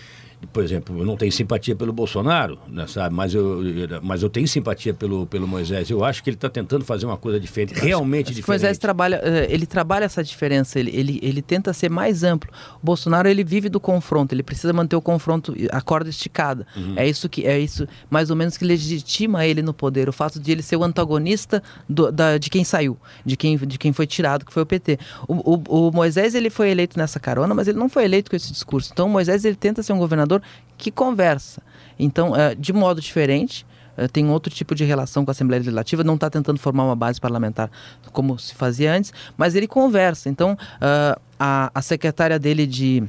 por 0.51 0.63
exemplo, 0.63 0.97
eu 0.97 1.05
não 1.05 1.15
tenho 1.17 1.31
simpatia 1.31 1.75
pelo 1.75 1.93
Bolsonaro, 1.93 2.57
né, 2.67 2.87
sabe? 2.87 3.13
Mas 3.13 3.33
eu, 3.33 3.61
mas 4.01 4.23
eu 4.23 4.29
tenho 4.29 4.47
simpatia 4.47 4.93
pelo, 4.93 5.25
pelo 5.25 5.47
Moisés. 5.47 5.89
Eu 5.89 6.03
acho 6.03 6.23
que 6.23 6.29
ele 6.29 6.37
está 6.37 6.49
tentando 6.49 6.83
fazer 6.83 7.05
uma 7.05 7.17
coisa 7.17 7.39
diferente, 7.39 7.73
realmente 7.73 8.27
diferente. 8.27 8.47
O 8.47 8.51
Moisés 8.51 8.77
trabalha, 8.77 9.21
eh, 9.23 9.47
ele 9.49 9.65
trabalha 9.65 10.05
essa 10.05 10.23
diferença, 10.23 10.79
ele, 10.79 10.91
ele, 10.95 11.19
ele 11.21 11.41
tenta 11.41 11.73
ser 11.73 11.89
mais 11.89 12.23
amplo. 12.23 12.51
O 12.81 12.85
Bolsonaro 12.85 13.27
ele 13.27 13.43
vive 13.43 13.69
do 13.69 13.79
confronto, 13.79 14.33
ele 14.33 14.43
precisa 14.43 14.73
manter 14.73 14.95
o 14.95 15.01
confronto, 15.01 15.55
a 15.71 15.81
corda 15.81 16.09
esticada. 16.09 16.65
Uhum. 16.75 16.93
É 16.95 17.07
isso 17.07 17.27
que 17.29 17.45
é 17.45 17.59
isso 17.59 17.87
mais 18.09 18.29
ou 18.29 18.35
menos 18.35 18.57
que 18.57 18.65
legitima 18.65 19.45
ele 19.45 19.61
no 19.61 19.73
poder, 19.73 20.09
o 20.09 20.13
fato 20.13 20.39
de 20.39 20.51
ele 20.51 20.61
ser 20.61 20.75
o 20.75 20.83
antagonista 20.83 21.61
do, 21.87 22.11
da, 22.11 22.37
de 22.37 22.49
quem 22.49 22.63
saiu, 22.63 22.97
de 23.25 23.35
quem, 23.35 23.57
de 23.57 23.77
quem 23.77 23.93
foi 23.93 24.07
tirado, 24.07 24.45
que 24.45 24.53
foi 24.53 24.63
o 24.63 24.65
PT. 24.65 24.99
O, 25.27 25.55
o, 25.55 25.87
o 25.87 25.91
Moisés 25.91 26.35
ele 26.35 26.49
foi 26.49 26.69
eleito 26.69 26.97
nessa 26.97 27.19
carona, 27.19 27.53
mas 27.53 27.67
ele 27.67 27.77
não 27.77 27.89
foi 27.89 28.05
eleito 28.05 28.29
com 28.29 28.35
esse 28.35 28.51
discurso. 28.51 28.89
Então 28.93 29.07
o 29.07 29.09
Moisés 29.09 29.45
ele 29.45 29.55
tenta 29.55 29.81
ser 29.83 29.93
um 29.93 29.97
governador 29.97 30.34
que 30.77 30.91
conversa. 30.91 31.61
Então, 31.97 32.35
é, 32.35 32.55
de 32.55 32.73
modo 32.73 32.99
diferente, 32.99 33.65
é, 33.97 34.07
tem 34.07 34.29
outro 34.29 34.53
tipo 34.53 34.75
de 34.75 34.83
relação 34.83 35.23
com 35.23 35.31
a 35.31 35.33
Assembleia 35.33 35.59
Legislativa, 35.59 36.03
não 36.03 36.15
está 36.15 36.29
tentando 36.29 36.59
formar 36.59 36.83
uma 36.83 36.95
base 36.95 37.19
parlamentar 37.19 37.69
como 38.11 38.37
se 38.37 38.53
fazia 38.53 38.93
antes, 38.93 39.13
mas 39.37 39.55
ele 39.55 39.67
conversa. 39.67 40.29
Então, 40.29 40.57
é, 40.81 41.17
a, 41.39 41.71
a 41.73 41.81
secretária 41.81 42.37
dele 42.37 42.65
de 42.67 43.03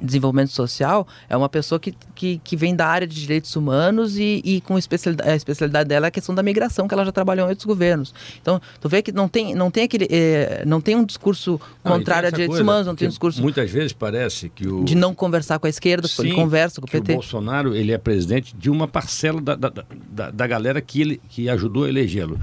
desenvolvimento 0.00 0.50
social 0.50 1.06
é 1.28 1.36
uma 1.36 1.48
pessoa 1.48 1.78
que, 1.78 1.94
que, 2.14 2.40
que 2.42 2.56
vem 2.56 2.74
da 2.74 2.86
área 2.86 3.06
de 3.06 3.14
direitos 3.14 3.54
humanos 3.56 4.16
e, 4.18 4.40
e 4.44 4.60
com 4.60 4.78
especialidade, 4.78 5.30
a 5.30 5.36
especialidade 5.36 5.88
dela 5.88 6.06
é 6.06 6.08
a 6.08 6.10
questão 6.10 6.34
da 6.34 6.42
migração, 6.42 6.86
que 6.88 6.94
ela 6.94 7.04
já 7.04 7.12
trabalhou 7.12 7.46
em 7.46 7.50
outros 7.50 7.66
governos. 7.66 8.14
Então, 8.40 8.60
tu 8.80 8.88
vê 8.88 9.02
que 9.02 9.12
não 9.12 9.28
tem, 9.28 9.54
não 9.54 9.70
tem 9.70 9.84
aquele. 9.84 10.06
É, 10.10 10.64
não 10.66 10.80
tem 10.80 10.96
um 10.96 11.04
discurso 11.04 11.60
contrário 11.82 12.28
a 12.28 12.30
direitos 12.30 12.56
coisa, 12.56 12.62
humanos, 12.62 12.86
não 12.86 12.94
tem 12.94 13.06
um 13.06 13.10
discurso. 13.10 13.40
Muitas 13.40 13.70
vezes 13.70 13.92
parece 13.92 14.48
que 14.48 14.66
o. 14.66 14.84
De 14.84 14.94
não 14.94 15.14
conversar 15.14 15.58
com 15.58 15.66
a 15.66 15.70
esquerda, 15.70 16.08
Sim, 16.08 16.26
ele 16.26 16.34
conversa 16.34 16.80
com 16.80 16.86
o 16.86 16.90
PT. 16.90 17.12
O 17.12 17.14
Bolsonaro 17.16 17.74
ele 17.74 17.92
é 17.92 17.98
presidente 17.98 18.54
de 18.56 18.70
uma 18.70 18.88
parcela 18.88 19.40
da, 19.40 19.54
da, 19.54 19.72
da, 20.10 20.30
da 20.30 20.46
galera 20.46 20.80
que, 20.80 21.00
ele, 21.00 21.20
que 21.28 21.48
ajudou 21.48 21.84
a 21.84 21.88
elegê-lo. 21.88 22.38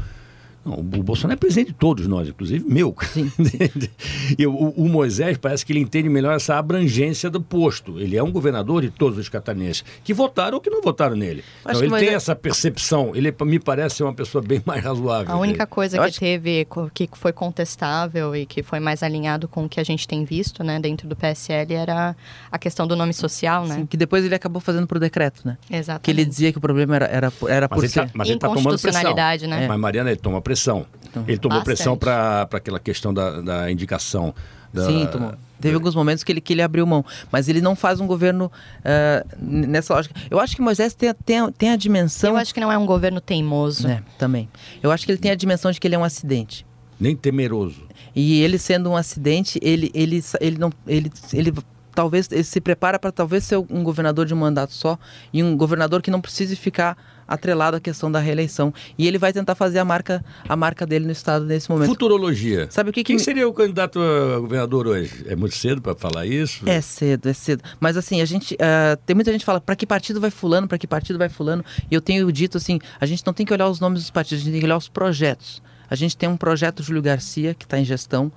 Não, 0.63 0.79
o 0.79 0.83
Bolsonaro 0.83 1.37
é 1.37 1.39
presidente 1.39 1.67
de 1.67 1.73
todos 1.73 2.05
nós, 2.07 2.29
inclusive 2.29 2.63
meu. 2.67 2.95
Sim, 3.11 3.31
e 4.37 4.45
o, 4.45 4.53
o, 4.53 4.87
Moisés 4.87 5.37
parece 5.37 5.65
que 5.65 5.73
ele 5.73 5.79
entende 5.79 6.07
melhor 6.07 6.35
essa 6.35 6.55
abrangência 6.55 7.31
do 7.31 7.41
posto. 7.41 7.99
Ele 7.99 8.15
é 8.15 8.23
um 8.23 8.31
governador 8.31 8.83
de 8.83 8.91
todos 8.91 9.17
os 9.17 9.27
catarinenses, 9.27 9.83
que 10.03 10.13
votaram 10.13 10.55
ou 10.55 10.61
que 10.61 10.69
não 10.69 10.81
votaram 10.81 11.15
nele. 11.15 11.43
Então, 11.61 11.81
ele 11.81 11.89
Moisés... 11.89 12.07
tem 12.07 12.15
essa 12.15 12.35
percepção. 12.35 13.15
Ele 13.15 13.33
me 13.41 13.59
parece 13.59 13.97
ser 13.97 14.03
uma 14.03 14.13
pessoa 14.13 14.43
bem 14.43 14.61
mais 14.63 14.83
razoável. 14.83 15.33
A 15.33 15.37
única 15.37 15.65
coisa 15.65 15.97
Eu 15.97 16.03
que 16.11 16.19
teve, 16.19 16.67
que 16.93 17.09
foi 17.13 17.33
contestável 17.33 18.35
e 18.35 18.45
que 18.45 18.61
foi 18.61 18.79
mais 18.79 19.01
alinhado 19.01 19.47
com 19.47 19.65
o 19.65 19.69
que 19.69 19.79
a 19.79 19.83
gente 19.83 20.07
tem 20.07 20.23
visto 20.23 20.63
né, 20.63 20.79
dentro 20.79 21.07
do 21.07 21.15
PSL 21.15 21.73
era 21.73 22.15
a 22.51 22.59
questão 22.59 22.85
do 22.85 22.95
nome 22.95 23.13
social, 23.13 23.65
né? 23.65 23.75
Sim, 23.75 23.85
que 23.87 23.97
depois 23.97 24.23
ele 24.23 24.35
acabou 24.35 24.61
fazendo 24.61 24.85
por 24.85 24.99
decreto, 24.99 25.41
né? 25.43 25.57
Exatamente. 25.69 26.03
Que 26.03 26.11
ele 26.11 26.23
dizia 26.23 26.51
que 26.51 26.59
o 26.59 26.61
problema 26.61 26.95
era, 26.95 27.05
era, 27.05 27.33
era 27.47 27.67
por 27.67 27.79
mas 27.79 27.91
ser... 27.91 28.01
Tá, 28.01 28.11
mas 28.13 28.27
ele 28.27 28.37
está 28.37 28.47
tomando 28.47 28.79
pressão. 28.79 29.15
Né? 29.47 29.65
É. 29.65 29.67
Mas 29.67 29.79
Mariana, 29.79 30.11
ele 30.11 30.19
toma 30.19 30.39
pressão. 30.41 30.50
Então, 30.51 31.25
ele 31.27 31.37
tomou 31.37 31.57
bastante. 31.59 31.75
pressão 31.75 31.97
para 31.97 32.47
aquela 32.51 32.79
questão 32.79 33.13
da, 33.13 33.41
da 33.41 33.71
indicação. 33.71 34.33
Da... 34.73 34.85
Sim, 34.85 35.07
tomou. 35.11 35.33
Teve 35.61 35.75
alguns 35.75 35.93
momentos 35.93 36.23
que 36.23 36.31
ele, 36.31 36.41
que 36.41 36.53
ele 36.53 36.61
abriu 36.63 36.85
mão, 36.87 37.05
mas 37.31 37.47
ele 37.47 37.61
não 37.61 37.75
faz 37.75 37.99
um 37.99 38.07
governo 38.07 38.51
uh, 38.79 39.37
nessa 39.39 39.93
lógica. 39.93 40.15
Eu 40.29 40.39
acho 40.39 40.55
que 40.55 40.61
Moisés 40.61 40.95
tem, 40.95 41.13
tem, 41.23 41.51
tem 41.51 41.69
a 41.69 41.75
dimensão. 41.75 42.31
Eu 42.31 42.37
acho 42.37 42.51
que 42.51 42.59
não 42.59 42.71
é 42.71 42.77
um 42.77 42.85
governo 42.85 43.21
teimoso. 43.21 43.87
É, 43.87 44.01
também. 44.17 44.49
Eu 44.81 44.91
acho 44.91 45.05
que 45.05 45.11
ele 45.11 45.19
tem 45.19 45.29
a 45.29 45.35
dimensão 45.35 45.71
de 45.71 45.79
que 45.79 45.87
ele 45.87 45.93
é 45.93 45.99
um 45.99 46.03
acidente. 46.03 46.65
Nem 46.99 47.15
temeroso. 47.15 47.83
E 48.15 48.41
ele 48.41 48.57
sendo 48.57 48.89
um 48.89 48.95
acidente, 48.95 49.59
ele, 49.61 49.91
ele, 49.93 50.23
ele, 50.39 50.57
não, 50.57 50.71
ele, 50.87 51.11
ele 51.31 51.53
talvez 51.93 52.27
ele 52.31 52.43
se 52.43 52.61
prepara 52.61 52.97
para 52.97 53.11
talvez 53.11 53.43
ser 53.43 53.57
um 53.57 53.83
governador 53.83 54.25
de 54.25 54.33
um 54.33 54.37
mandato 54.37 54.73
só 54.73 54.97
e 55.31 55.43
um 55.43 55.55
governador 55.55 56.01
que 56.01 56.11
não 56.11 56.21
precise 56.21 56.55
ficar 56.55 56.97
atrelado 57.27 57.77
à 57.77 57.79
questão 57.79 58.11
da 58.11 58.19
reeleição. 58.19 58.73
E 58.97 59.07
ele 59.07 59.17
vai 59.17 59.31
tentar 59.31 59.55
fazer 59.55 59.79
a 59.79 59.85
marca, 59.85 60.23
a 60.47 60.55
marca 60.55 60.85
dele 60.85 61.05
no 61.05 61.11
estado 61.11 61.45
nesse 61.45 61.69
momento. 61.69 61.87
Futurologia. 61.87 62.67
Sabe 62.69 62.89
o 62.89 62.93
que, 62.93 63.03
que... 63.03 63.13
Quem 63.13 63.19
seria 63.19 63.47
o 63.47 63.53
candidato 63.53 63.99
a 64.01 64.39
governador 64.39 64.87
hoje? 64.87 65.25
É 65.27 65.35
muito 65.35 65.55
cedo 65.55 65.81
para 65.81 65.95
falar 65.95 66.25
isso? 66.25 66.67
É 66.67 66.81
cedo, 66.81 67.29
é 67.29 67.33
cedo. 67.33 67.63
Mas 67.79 67.95
assim, 67.95 68.21
a 68.21 68.25
gente 68.25 68.55
uh, 68.55 68.97
tem 69.05 69.15
muita 69.15 69.31
gente 69.31 69.41
que 69.41 69.45
fala 69.45 69.61
para 69.61 69.75
que 69.75 69.87
partido 69.87 70.19
vai 70.19 70.29
fulano, 70.29 70.67
para 70.67 70.77
que 70.77 70.87
partido 70.87 71.17
vai 71.17 71.29
fulano. 71.29 71.63
E 71.89 71.95
eu 71.95 72.01
tenho 72.01 72.29
dito 72.31 72.57
assim, 72.57 72.79
a 72.99 73.05
gente 73.05 73.25
não 73.25 73.33
tem 73.33 73.45
que 73.45 73.53
olhar 73.53 73.69
os 73.69 73.79
nomes 73.79 74.01
dos 74.01 74.09
partidos, 74.09 74.41
a 74.41 74.45
gente 74.45 74.53
tem 74.53 74.59
que 74.59 74.65
olhar 74.65 74.77
os 74.77 74.89
projetos. 74.89 75.61
A 75.89 75.95
gente 75.95 76.15
tem 76.15 76.29
um 76.29 76.37
projeto 76.37 76.81
Júlio 76.81 77.01
Garcia, 77.01 77.53
que 77.53 77.65
está 77.65 77.77
em 77.77 77.83
gestão, 77.83 78.31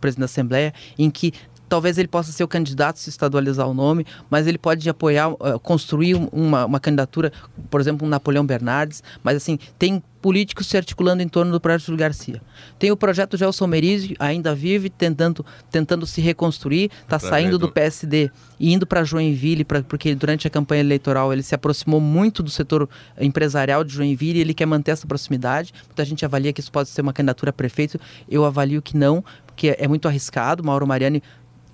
presidente 0.00 0.20
da 0.20 0.24
Assembleia, 0.26 0.72
em 0.96 1.10
que 1.10 1.32
talvez 1.70 1.96
ele 1.96 2.08
possa 2.08 2.32
ser 2.32 2.42
o 2.42 2.48
candidato 2.48 2.98
se 2.98 3.08
estadualizar 3.08 3.66
o 3.66 3.72
nome, 3.72 4.04
mas 4.28 4.46
ele 4.46 4.58
pode 4.58 4.90
apoiar, 4.90 5.30
uh, 5.30 5.58
construir 5.62 6.16
uma, 6.32 6.66
uma 6.66 6.80
candidatura, 6.80 7.32
por 7.70 7.80
exemplo, 7.80 8.06
um 8.06 8.10
Napoleão 8.10 8.44
Bernardes, 8.44 9.02
mas 9.22 9.36
assim, 9.36 9.58
tem 9.78 10.02
políticos 10.20 10.66
se 10.66 10.76
articulando 10.76 11.22
em 11.22 11.28
torno 11.28 11.50
do 11.50 11.60
projeto 11.60 11.86
Júlio 11.86 11.98
Garcia. 12.00 12.42
Tem 12.78 12.90
o 12.90 12.96
projeto 12.96 13.36
Gelson 13.36 13.66
Merizio, 13.66 14.16
ainda 14.18 14.54
vive, 14.54 14.90
tentando, 14.90 15.46
tentando 15.70 16.06
se 16.06 16.20
reconstruir, 16.20 16.90
está 17.02 17.18
saindo 17.18 17.58
do 17.58 17.70
PSD 17.70 18.30
e 18.58 18.72
indo 18.72 18.86
para 18.86 19.02
Joinville, 19.02 19.64
pra, 19.64 19.82
porque 19.82 20.14
durante 20.14 20.46
a 20.46 20.50
campanha 20.50 20.80
eleitoral 20.80 21.32
ele 21.32 21.42
se 21.42 21.54
aproximou 21.54 22.00
muito 22.00 22.42
do 22.42 22.50
setor 22.50 22.88
empresarial 23.18 23.82
de 23.82 23.94
Joinville 23.94 24.40
e 24.40 24.42
ele 24.42 24.52
quer 24.52 24.66
manter 24.66 24.90
essa 24.90 25.06
proximidade. 25.06 25.72
Muita 25.86 26.04
gente 26.04 26.24
avalia 26.24 26.52
que 26.52 26.60
isso 26.60 26.70
pode 26.70 26.90
ser 26.90 27.00
uma 27.00 27.12
candidatura 27.12 27.50
a 27.50 27.52
prefeito, 27.52 27.98
eu 28.28 28.44
avalio 28.44 28.82
que 28.82 28.96
não, 28.96 29.24
porque 29.46 29.76
é 29.78 29.86
muito 29.86 30.08
arriscado. 30.08 30.64
Mauro 30.64 30.86
Mariani 30.86 31.22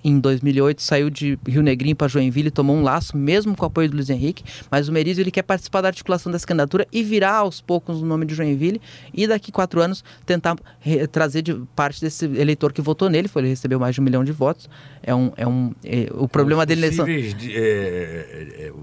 em 0.07 0.19
2008 0.19 0.81
saiu 0.81 1.09
de 1.09 1.37
Rio 1.45 1.61
Negrinho 1.61 1.95
para 1.95 2.07
Joinville, 2.07 2.49
tomou 2.49 2.75
um 2.75 2.81
laço, 2.81 3.17
mesmo 3.17 3.55
com 3.55 3.65
o 3.65 3.67
apoio 3.67 3.89
do 3.89 3.95
Luiz 3.95 4.09
Henrique, 4.09 4.43
mas 4.71 4.87
o 4.87 4.91
Merizio 4.91 5.21
ele 5.21 5.31
quer 5.31 5.43
participar 5.43 5.81
da 5.81 5.89
articulação 5.89 6.31
dessa 6.31 6.47
candidatura 6.47 6.87
e 6.91 7.03
virar 7.03 7.35
aos 7.35 7.59
poucos 7.59 8.01
o 8.01 8.05
nome 8.05 8.25
de 8.25 8.33
Joinville 8.33 8.81
e 9.13 9.27
daqui 9.27 9.51
quatro 9.51 9.81
anos 9.81 10.03
tentar 10.25 10.55
trazer 11.11 11.41
de 11.41 11.53
parte 11.75 11.99
desse 11.99 12.25
eleitor 12.25 12.71
que 12.71 12.81
votou 12.81 13.09
nele, 13.09 13.27
foi 13.27 13.41
ele 13.41 13.49
recebeu 13.49 13.79
mais 13.79 13.95
de 13.95 14.01
um 14.01 14.03
milhão 14.03 14.23
de 14.23 14.31
votos. 14.31 14.69
É 15.03 15.13
um, 15.13 15.31
é 15.35 15.47
um, 15.47 15.73
é, 15.83 16.09
o 16.13 16.27
problema 16.27 16.65
dele... 16.65 16.89
De, 16.89 17.55
é, 17.55 17.59
é, 17.59 18.73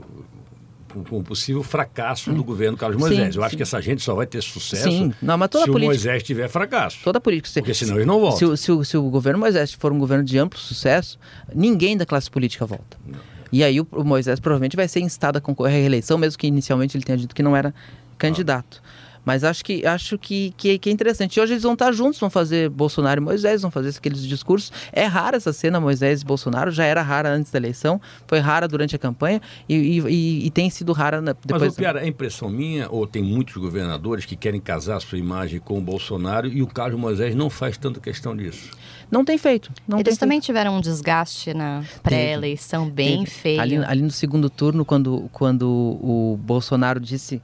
com, 1.03 1.19
o 1.19 1.25
possível 1.25 1.63
fracasso 1.63 2.33
do 2.33 2.45
governo 2.45 2.77
Carlos 2.77 2.99
Moisés. 2.99 3.35
Sim, 3.35 3.41
Eu 3.41 3.45
acho 3.45 3.51
sim. 3.53 3.57
que 3.57 3.63
essa 3.63 3.81
gente 3.81 4.03
só 4.03 4.15
vai 4.15 4.27
ter 4.27 4.43
sucesso 4.43 4.91
sim. 4.91 5.13
Não, 5.21 5.37
mas 5.37 5.49
toda 5.49 5.65
se 5.65 5.71
política, 5.71 5.87
o 5.87 5.95
Moisés 5.95 6.23
tiver 6.23 6.49
fracasso. 6.49 6.99
Toda 7.03 7.21
política. 7.21 7.49
Se, 7.49 7.61
Porque 7.61 7.75
senão 7.75 7.97
ele 7.97 8.05
não 8.05 8.21
volta. 8.21 8.39
Se, 8.39 8.57
se, 8.57 8.65
se, 8.65 8.73
o, 8.73 8.85
se, 8.85 8.97
o 8.97 9.11
governo 9.11 9.39
Moisés 9.39 9.73
for 9.73 9.93
um 9.93 9.99
governo 9.99 10.25
de 10.25 10.39
amplo 10.39 10.59
sucesso, 10.59 11.19
ninguém 11.55 11.97
da 11.97 12.07
classe 12.07 12.31
política 12.31 12.65
volta. 12.65 12.97
Não. 13.07 13.19
E 13.55 13.63
aí 13.63 13.81
o, 13.81 13.87
o, 13.93 14.05
Moisés 14.05 14.41
provavelmente 14.41 14.75
vai 14.75 14.89
ser 14.89 15.01
instado 15.01 15.39
a 15.39 15.41
concorrer 15.41 15.77
à 15.77 15.79
reeleição, 15.79 16.19
mesmo 16.19 16.37
que 16.39 16.47
inicialmente 16.47 16.97
ele 16.97 17.05
tenha 17.05 17.17
dito 17.17 17.35
que 17.35 17.43
não 17.43 17.57
era 17.57 17.73
candidato. 18.19 18.83
Ah. 18.85 19.04
Mas 19.25 19.45
acho 19.45 19.65
que 19.65 19.87
acho 19.87 20.19
que, 20.19 20.53
que, 20.57 20.79
que, 20.79 20.91
é 20.91 20.93
interessante. 20.93 21.37
E 21.37 21.41
hoje 21.41 21.55
eles 21.55 21.63
vão 21.63 21.73
estar 21.73 21.93
juntos, 21.93 22.19
vão 22.21 22.31
fazer 22.31 22.69
Bolsonaro 22.69 23.21
e 23.21 23.25
Moisés, 23.25 23.63
vão 23.63 23.71
fazer 23.71 23.91
aqueles 23.91 24.25
discursos. 24.27 24.73
É 24.93 25.05
rara 25.05 25.37
essa 25.37 25.53
cena, 25.53 25.81
Moisés 25.81 26.23
e 26.23 26.25
Bolsonaro, 26.25 26.71
já 26.71 26.85
era 26.85 27.03
rara 27.03 27.31
antes 27.31 27.51
da 27.51 27.59
eleição, 27.59 28.01
foi 28.27 28.39
rara 28.39 28.69
durante 28.69 28.95
a 28.95 28.99
campanha 28.99 29.41
e, 29.69 30.01
e, 30.01 30.47
e 30.47 30.51
tem 30.51 30.69
sido 30.71 30.93
rara 30.93 31.21
na, 31.21 31.33
depois. 31.33 31.63
Mas, 31.63 31.77
Piara, 31.77 32.05
é 32.05 32.09
impressão 32.09 32.49
minha, 32.49 32.89
ou 32.91 33.07
tem 33.07 33.23
muitos 33.23 33.57
governadores 33.57 34.25
que 34.25 34.37
querem 34.37 34.61
casar 34.61 35.01
sua 35.01 35.19
imagem 35.19 35.61
com 35.61 35.79
o 35.79 35.81
Bolsonaro 35.81 36.49
e 36.49 36.63
o 36.63 36.67
Carlos 36.67 37.01
Moisés 37.01 37.35
não 37.35 37.49
faz 37.49 37.77
tanta 37.77 38.01
questão 38.01 38.37
disso? 38.37 38.71
Não 39.11 39.25
tem 39.25 39.39
feito. 39.39 39.71
Não 39.87 39.99
Eles 39.99 40.15
tem 40.15 40.19
também 40.19 40.39
feito. 40.39 40.47
tiveram 40.47 40.77
um 40.77 40.81
desgaste 40.81 41.55
na 41.55 41.85
pré-eleição 42.03 42.89
bem 42.89 43.19
Teve. 43.25 43.31
feio. 43.31 43.61
Ali, 43.61 43.77
ali 43.77 44.03
no 44.03 44.11
segundo 44.11 44.51
turno, 44.51 44.85
quando, 44.85 45.29
quando 45.33 45.69
o 45.69 46.39
Bolsonaro 46.43 46.99
disse 46.99 47.41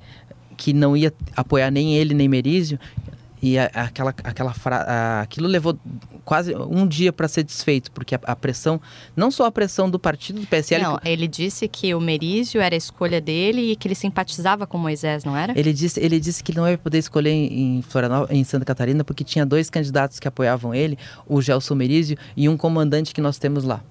que 0.61 0.75
não 0.75 0.95
ia 0.95 1.11
apoiar 1.35 1.71
nem 1.71 1.97
ele 1.97 2.13
nem 2.13 2.29
Merizio 2.29 2.79
e 3.43 3.59
a, 3.59 3.65
aquela, 3.65 4.11
aquela 4.23 4.55
a, 4.67 5.23
aquilo 5.23 5.49
levou 5.49 5.79
quase 6.23 6.55
um 6.55 6.87
dia 6.87 7.11
para 7.11 7.27
ser 7.27 7.43
desfeito, 7.43 7.91
porque 7.91 8.15
a, 8.15 8.21
a, 8.25 8.37
pressão, 8.37 8.79
não 9.17 9.31
só 9.31 9.47
a 9.47 9.51
pressão 9.51 9.89
do 9.89 9.99
partido 9.99 10.41
do 10.41 10.47
PSL. 10.47 10.83
Não, 10.83 11.01
ele 11.03 11.27
disse 11.27 11.67
que 11.67 11.95
o 11.95 12.01
Merizio 12.01 12.61
era 12.61 12.75
a 12.75 12.77
escolha 12.77 13.19
dele 13.19 13.73
e 13.73 13.77
que 13.77 13.89
ele 13.89 13.95
simpatizava 13.95 14.67
com 14.67 14.77
Moisés, 14.77 15.25
não 15.25 15.35
era? 15.35 15.59
Ele 15.59 15.73
disse, 15.73 15.99
ele 15.99 16.21
disse 16.21 16.45
que 16.45 16.55
não 16.55 16.69
ia 16.69 16.77
poder 16.77 16.99
escolher 16.99 17.31
em, 17.31 17.79
em 17.79 17.83
Florianópolis, 17.83 18.39
em 18.39 18.45
Santa 18.45 18.67
Catarina, 18.67 19.03
porque 19.03 19.25
tinha 19.25 19.47
dois 19.47 19.71
candidatos 19.71 20.21
que 20.21 20.29
apoiavam 20.29 20.75
ele, 20.75 20.99
o 21.27 21.41
Gelson 21.41 21.75
Merizio 21.75 22.19
e 22.37 22.47
um 22.47 22.59
comandante 22.59 23.15
que 23.15 23.23
nós 23.23 23.39
temos 23.39 23.65
lá. 23.65 23.83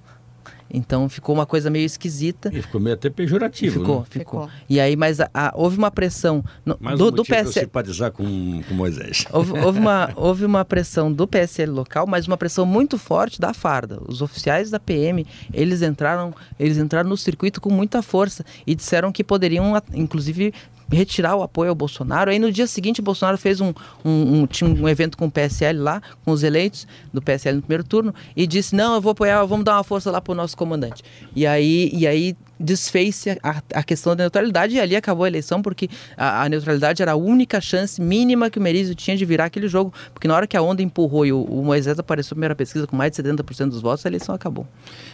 Então 0.72 1.10
ficou 1.10 1.34
uma 1.34 1.46
coisa 1.46 1.70
meio 1.70 1.86
esquisita. 1.86 2.50
E 2.54 2.62
ficou 2.62 2.80
meio 2.80 2.94
até 2.94 3.10
pejorativo. 3.10 3.80
Ficou, 3.80 4.00
né? 4.00 4.06
ficou, 4.10 4.44
ficou. 4.44 4.50
E 4.70 4.80
aí, 4.80 4.96
mas 4.96 5.20
a, 5.20 5.30
a, 5.34 5.52
houve 5.56 5.78
uma 5.78 5.90
pressão 5.90 6.44
no, 6.66 6.78
Mais 6.80 6.98
do, 6.98 7.08
um 7.08 7.12
do 7.12 7.24
PSL. 7.24 7.66
simpatizar 7.66 8.12
com, 8.12 8.62
com 8.68 8.74
Moisés. 8.74 9.26
Houve, 9.32 9.60
houve, 9.60 9.80
uma, 9.80 10.12
houve 10.16 10.46
uma 10.46 10.64
pressão 10.64 11.12
do 11.12 11.28
PSL 11.28 11.72
local, 11.72 12.06
mas 12.06 12.28
uma 12.28 12.38
pressão 12.38 12.66
muito 12.66 12.98
forte 12.98 13.40
da 13.40 13.54
Farda. 13.54 14.00
Os 14.08 14.22
oficiais 14.22 14.70
da 14.70 14.80
PM, 14.80 15.26
eles 15.54 15.82
entraram, 15.82 16.34
eles 16.60 16.78
entraram 16.78 17.10
no 17.10 17.18
circuito 17.18 17.60
com 17.60 17.72
muita 17.72 18.02
força 18.02 18.46
e 18.66 18.76
disseram 18.76 19.12
que 19.12 19.24
poderiam, 19.24 19.74
inclusive, 19.94 20.54
retirar 20.92 21.36
o 21.36 21.44
apoio 21.44 21.70
ao 21.70 21.76
Bolsonaro. 21.76 22.32
Aí 22.32 22.40
no 22.40 22.52
dia 22.52 22.68
seguinte 22.68 23.02
Bolsonaro 23.02 23.38
fez 23.38 23.62
um, 23.62 23.74
um, 24.04 24.42
um, 24.42 24.48
tinha 24.48 24.70
um 24.70 24.88
evento 24.88 25.18
com 25.18 25.26
o 25.26 25.32
PSL 25.32 25.80
lá, 25.80 26.02
com 26.24 26.32
os 26.32 26.44
eleitos 26.44 26.88
do 27.14 27.22
PSL 27.22 27.58
no 27.58 27.62
primeiro 27.62 27.84
turno, 27.84 28.14
e 28.36 28.46
disse, 28.48 28.76
não, 28.76 28.96
eu 28.96 29.02
vou 29.02 29.12
apoiar, 29.12 29.44
vamos 29.46 29.66
dar 29.66 29.76
uma 29.76 29.84
força 29.84 30.12
lá 30.12 30.20
para 30.22 30.32
o 30.32 30.36
nosso 30.36 30.58
comandante. 30.58 31.04
E 31.36 31.46
aí, 31.46 31.90
e 31.94 32.08
aí 32.08 32.36
desfez 32.60 33.26
a, 33.42 33.62
a, 33.74 33.84
questão 33.84 34.16
da 34.16 34.24
neutralidade 34.24 34.76
e 34.76 34.80
ali 34.80 34.96
acabou 34.96 35.24
a 35.24 35.28
eleição 35.28 35.62
porque 35.62 35.90
a, 36.18 36.44
a, 36.44 36.50
neutralidade 36.50 37.02
era 37.02 37.14
a 37.14 37.16
única 37.16 37.62
chance 37.62 38.02
mínima 38.02 38.50
que 38.50 38.60
o 38.60 38.62
Merizio 38.62 38.94
tinha 38.94 39.16
de 39.16 39.24
virar 39.24 39.46
aquele 39.46 39.68
jogo, 39.68 39.94
porque 40.14 40.28
na 40.28 40.36
hora 40.36 40.46
que 40.46 40.58
a 40.58 40.62
onda 40.62 40.82
empurrou 40.82 41.26
e 41.26 41.32
o, 41.32 41.42
o 41.42 41.64
Moisés 41.64 41.98
apareceu 41.98 42.32
na 42.32 42.36
primeira 42.36 42.56
pesquisa 42.56 42.86
com 42.86 42.96
mais 42.96 43.12
de 43.12 43.24
70% 43.24 43.70
dos 43.70 43.82
votos, 43.82 44.06
a 44.06 44.10
eleição 44.10 44.36
acabou. 44.36 44.68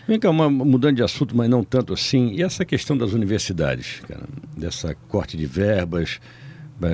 Vem 0.07 0.19
cá, 0.19 0.29
uma, 0.29 0.49
mudando 0.49 0.95
de 0.95 1.03
assunto, 1.03 1.35
mas 1.35 1.49
não 1.49 1.63
tanto 1.63 1.93
assim, 1.93 2.31
e 2.33 2.41
essa 2.41 2.65
questão 2.65 2.97
das 2.97 3.13
universidades, 3.13 4.01
cara, 4.07 4.23
dessa 4.57 4.95
corte 5.07 5.37
de 5.37 5.45
verbas, 5.45 6.19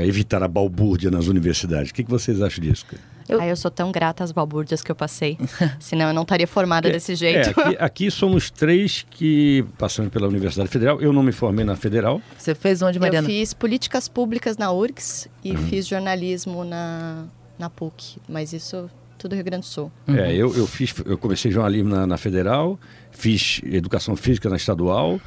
evitar 0.03 0.43
a 0.43 0.47
balbúrdia 0.47 1.09
nas 1.09 1.27
universidades, 1.27 1.91
o 1.91 1.93
que, 1.93 2.03
que 2.03 2.11
vocês 2.11 2.41
acham 2.41 2.63
disso? 2.63 2.85
Cara? 2.85 3.10
Eu... 3.31 3.39
Ah, 3.39 3.47
eu 3.47 3.55
sou 3.55 3.71
tão 3.71 3.91
grata 3.91 4.23
às 4.23 4.31
balbúrdias 4.31 4.81
que 4.81 4.91
eu 4.91 4.95
passei. 4.95 5.37
Senão 5.79 6.07
eu 6.07 6.13
não 6.13 6.23
estaria 6.23 6.47
formada 6.47 6.89
é, 6.89 6.91
desse 6.91 7.15
jeito. 7.15 7.49
É, 7.49 7.63
aqui, 7.63 7.77
aqui, 7.79 8.11
somos 8.11 8.51
três 8.51 9.05
que 9.09 9.65
passamos 9.77 10.11
pela 10.11 10.27
Universidade 10.27 10.69
Federal. 10.69 11.01
Eu 11.01 11.13
não 11.13 11.23
me 11.23 11.31
formei 11.31 11.63
na 11.63 11.75
Federal. 11.75 12.21
Você 12.37 12.53
fez 12.53 12.81
onde, 12.81 12.99
Mariana? 12.99 13.25
Eu 13.25 13.31
fiz 13.31 13.53
políticas 13.53 14.07
públicas 14.07 14.57
na 14.57 14.71
URGS 14.71 15.29
e 15.43 15.51
uhum. 15.51 15.57
fiz 15.67 15.87
jornalismo 15.87 16.63
na, 16.63 17.25
na 17.57 17.69
PUC. 17.69 18.17
Mas 18.27 18.51
isso 18.51 18.89
tudo 19.17 19.35
Rio 19.35 19.43
Grande 19.43 19.61
do 19.61 19.67
Sul. 19.67 19.91
Uhum. 20.07 20.15
É, 20.15 20.33
eu, 20.33 20.55
eu 20.55 20.65
fiz, 20.65 20.93
eu 21.05 21.17
comecei 21.17 21.51
jornalismo 21.51 21.89
na, 21.89 22.07
na 22.07 22.17
Federal, 22.17 22.79
fiz 23.11 23.61
educação 23.63 24.15
física 24.15 24.49
na 24.49 24.55
estadual 24.55 25.21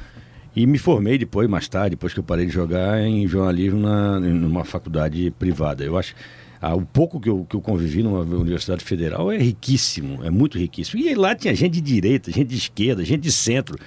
e 0.55 0.65
me 0.67 0.77
formei 0.77 1.17
depois, 1.17 1.49
mais 1.49 1.67
tarde, 1.67 1.91
depois 1.91 2.13
que 2.13 2.19
eu 2.19 2.23
parei 2.23 2.45
de 2.45 2.51
jogar, 2.51 3.01
em 3.01 3.27
jornalismo 3.27 3.79
na, 3.79 4.19
numa 4.19 4.63
faculdade 4.63 5.31
privada. 5.39 5.83
Eu 5.83 5.97
acho 5.97 6.13
ah, 6.61 6.75
o 6.75 6.85
pouco 6.85 7.19
que 7.19 7.29
eu, 7.29 7.45
que 7.49 7.55
eu 7.55 7.61
convivi 7.61 8.01
numa 8.03 8.21
universidade 8.21 8.83
federal 8.83 9.31
é 9.31 9.37
riquíssimo, 9.37 10.23
é 10.23 10.29
muito 10.29 10.57
riquíssimo. 10.57 11.01
E 11.01 11.13
lá 11.15 11.35
tinha 11.35 11.53
gente 11.53 11.73
de 11.73 11.81
direita, 11.81 12.31
gente 12.31 12.47
de 12.47 12.57
esquerda, 12.57 13.03
gente 13.03 13.21
de 13.21 13.31
centro. 13.31 13.77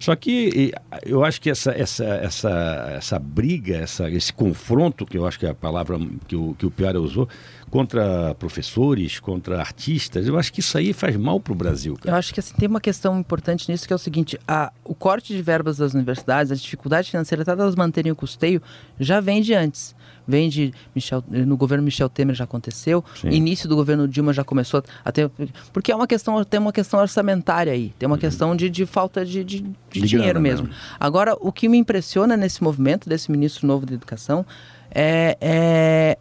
Só 0.00 0.16
que 0.16 0.72
eu 1.04 1.22
acho 1.22 1.38
que 1.42 1.50
essa, 1.50 1.72
essa, 1.72 2.04
essa, 2.04 2.92
essa 2.96 3.18
briga, 3.18 3.76
essa, 3.76 4.10
esse 4.10 4.32
confronto, 4.32 5.04
que 5.04 5.18
eu 5.18 5.26
acho 5.26 5.38
que 5.38 5.44
é 5.44 5.50
a 5.50 5.54
palavra 5.54 5.98
que 6.26 6.34
o, 6.34 6.54
que 6.54 6.64
o 6.64 6.70
Piara 6.70 6.98
usou, 6.98 7.28
contra 7.70 8.34
professores, 8.36 9.20
contra 9.20 9.60
artistas. 9.60 10.26
Eu 10.26 10.38
acho 10.38 10.54
que 10.54 10.60
isso 10.60 10.78
aí 10.78 10.94
faz 10.94 11.16
mal 11.16 11.38
para 11.38 11.52
o 11.52 11.56
Brasil. 11.56 11.96
Cara. 11.96 12.14
Eu 12.14 12.18
acho 12.18 12.32
que 12.32 12.40
assim, 12.40 12.54
tem 12.54 12.66
uma 12.66 12.80
questão 12.80 13.20
importante 13.20 13.70
nisso 13.70 13.86
que 13.86 13.92
é 13.92 13.96
o 13.96 13.98
seguinte: 13.98 14.40
a, 14.48 14.72
o 14.82 14.94
corte 14.94 15.34
de 15.34 15.42
verbas 15.42 15.76
das 15.76 15.92
universidades, 15.92 16.50
a 16.50 16.54
dificuldade 16.54 17.10
financeira, 17.10 17.42
até 17.42 17.52
elas 17.52 17.76
manterem 17.76 18.10
o 18.10 18.16
custeio, 18.16 18.62
já 18.98 19.20
vem 19.20 19.42
de 19.42 19.52
antes 19.52 19.94
vem 20.26 20.48
de 20.48 20.72
Michel, 20.94 21.22
no 21.28 21.56
governo 21.56 21.84
Michel 21.84 22.08
Temer 22.08 22.34
já 22.34 22.44
aconteceu, 22.44 23.04
Sim. 23.20 23.28
início 23.30 23.68
do 23.68 23.76
governo 23.76 24.06
Dilma 24.06 24.32
já 24.32 24.44
começou 24.44 24.82
a 25.04 25.12
ter, 25.12 25.30
porque 25.72 25.92
é 25.92 25.96
uma 25.96 26.06
questão, 26.06 26.42
tem 26.44 26.60
uma 26.60 26.72
questão 26.72 27.00
orçamentária 27.00 27.72
aí, 27.72 27.92
tem 27.98 28.06
uma 28.06 28.16
uhum. 28.16 28.20
questão 28.20 28.56
de, 28.56 28.68
de 28.70 28.86
falta 28.86 29.24
de, 29.24 29.44
de, 29.44 29.60
de, 29.60 29.70
de 29.90 30.00
dinheiro 30.02 30.40
mesmo. 30.40 30.68
Agora, 30.98 31.36
o 31.40 31.52
que 31.52 31.68
me 31.68 31.78
impressiona 31.78 32.36
nesse 32.36 32.62
movimento 32.62 33.08
desse 33.08 33.30
ministro 33.30 33.66
novo 33.66 33.86
da 33.86 33.94
educação 33.94 34.44
é, 34.90 35.36
é 35.40 36.18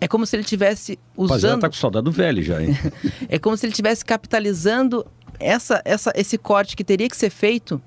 é 0.00 0.08
como 0.08 0.26
se 0.26 0.36
ele 0.36 0.44
tivesse 0.44 0.98
usando. 1.16 1.30
Rapaziada, 1.30 1.60
tá 1.60 1.68
com 1.68 1.74
saudade 1.74 2.04
do 2.04 2.12
velho 2.12 2.42
já, 2.42 2.62
hein? 2.62 2.76
é 3.28 3.38
como 3.38 3.56
se 3.56 3.64
ele 3.64 3.72
tivesse 3.72 4.04
capitalizando 4.04 5.06
essa, 5.38 5.80
essa, 5.84 6.12
esse 6.14 6.36
corte 6.36 6.76
que 6.76 6.84
teria 6.84 7.08
que 7.08 7.16
ser 7.16 7.30
feito 7.30 7.80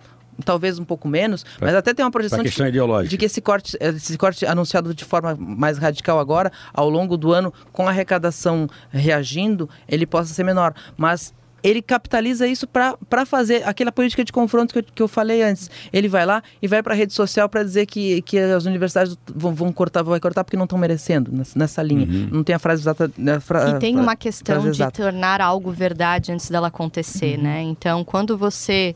talvez 0.44 0.80
um 0.80 0.86
pouco 0.86 1.08
menos, 1.08 1.46
mas 1.60 1.74
até 1.76 1.94
tem 1.94 2.06
uma 2.06 2.12
projeção 2.12 2.44
de, 2.44 2.64
ideológica. 2.64 3.10
de 3.10 3.18
que 3.18 3.26
esse 3.26 3.42
corte, 3.42 3.78
esse 3.80 4.18
corte 4.18 4.46
anunciado 4.46 4.94
de 4.94 5.06
forma 5.06 5.36
mais 5.40 5.78
radical 5.78 6.20
agora, 6.20 6.52
ao 6.74 6.90
longo 6.90 7.18
do 7.18 7.34
ano, 7.34 7.54
com 7.72 7.88
a 7.88 7.90
arrecadação 7.90 8.68
reagindo, 8.90 9.70
ele 9.88 10.06
possa 10.06 10.34
ser 10.34 10.44
menor. 10.44 10.74
Mas 10.96 11.34
ele 11.64 11.82
capitaliza 11.82 12.48
isso 12.48 12.68
para 12.68 13.26
fazer 13.26 13.68
aquela 13.68 13.92
política 13.92 14.24
de 14.24 14.32
confronto 14.32 14.74
que 14.74 14.80
eu, 14.80 14.84
que 14.84 15.02
eu 15.02 15.08
falei 15.08 15.42
antes. 15.42 15.70
Ele 15.92 16.08
vai 16.08 16.26
lá 16.26 16.42
e 16.62 16.68
vai 16.68 16.84
para 16.84 16.94
a 16.94 16.98
rede 16.98 17.14
social 17.14 17.50
para 17.50 17.64
dizer 17.64 17.86
que, 17.86 18.22
que 18.22 18.38
as 18.38 18.66
universidades 18.66 19.18
vão, 19.34 19.54
vão 19.54 19.72
cortar, 19.72 20.04
vai 20.04 20.20
cortar 20.20 20.44
porque 20.44 20.56
não 20.56 20.66
estão 20.66 20.78
merecendo 20.78 21.32
nessa, 21.32 21.58
nessa 21.58 21.84
linha. 21.84 22.06
Uhum. 22.06 22.30
Não 22.32 22.44
tem 22.44 22.56
a 22.56 22.60
frase 22.60 22.84
exata. 22.84 23.12
Né, 23.18 23.40
fra, 23.40 23.72
e 23.72 23.80
tem 23.80 23.98
uma 24.00 24.16
questão 24.16 24.62
de 24.62 24.70
exata. 24.70 25.04
tornar 25.04 25.42
algo 25.42 25.72
verdade 25.72 26.32
antes 26.32 26.50
dela 26.50 26.68
acontecer, 26.68 27.38
uhum. 27.38 27.44
né? 27.44 27.62
Então, 27.64 28.04
quando 28.04 28.38
você 28.38 28.96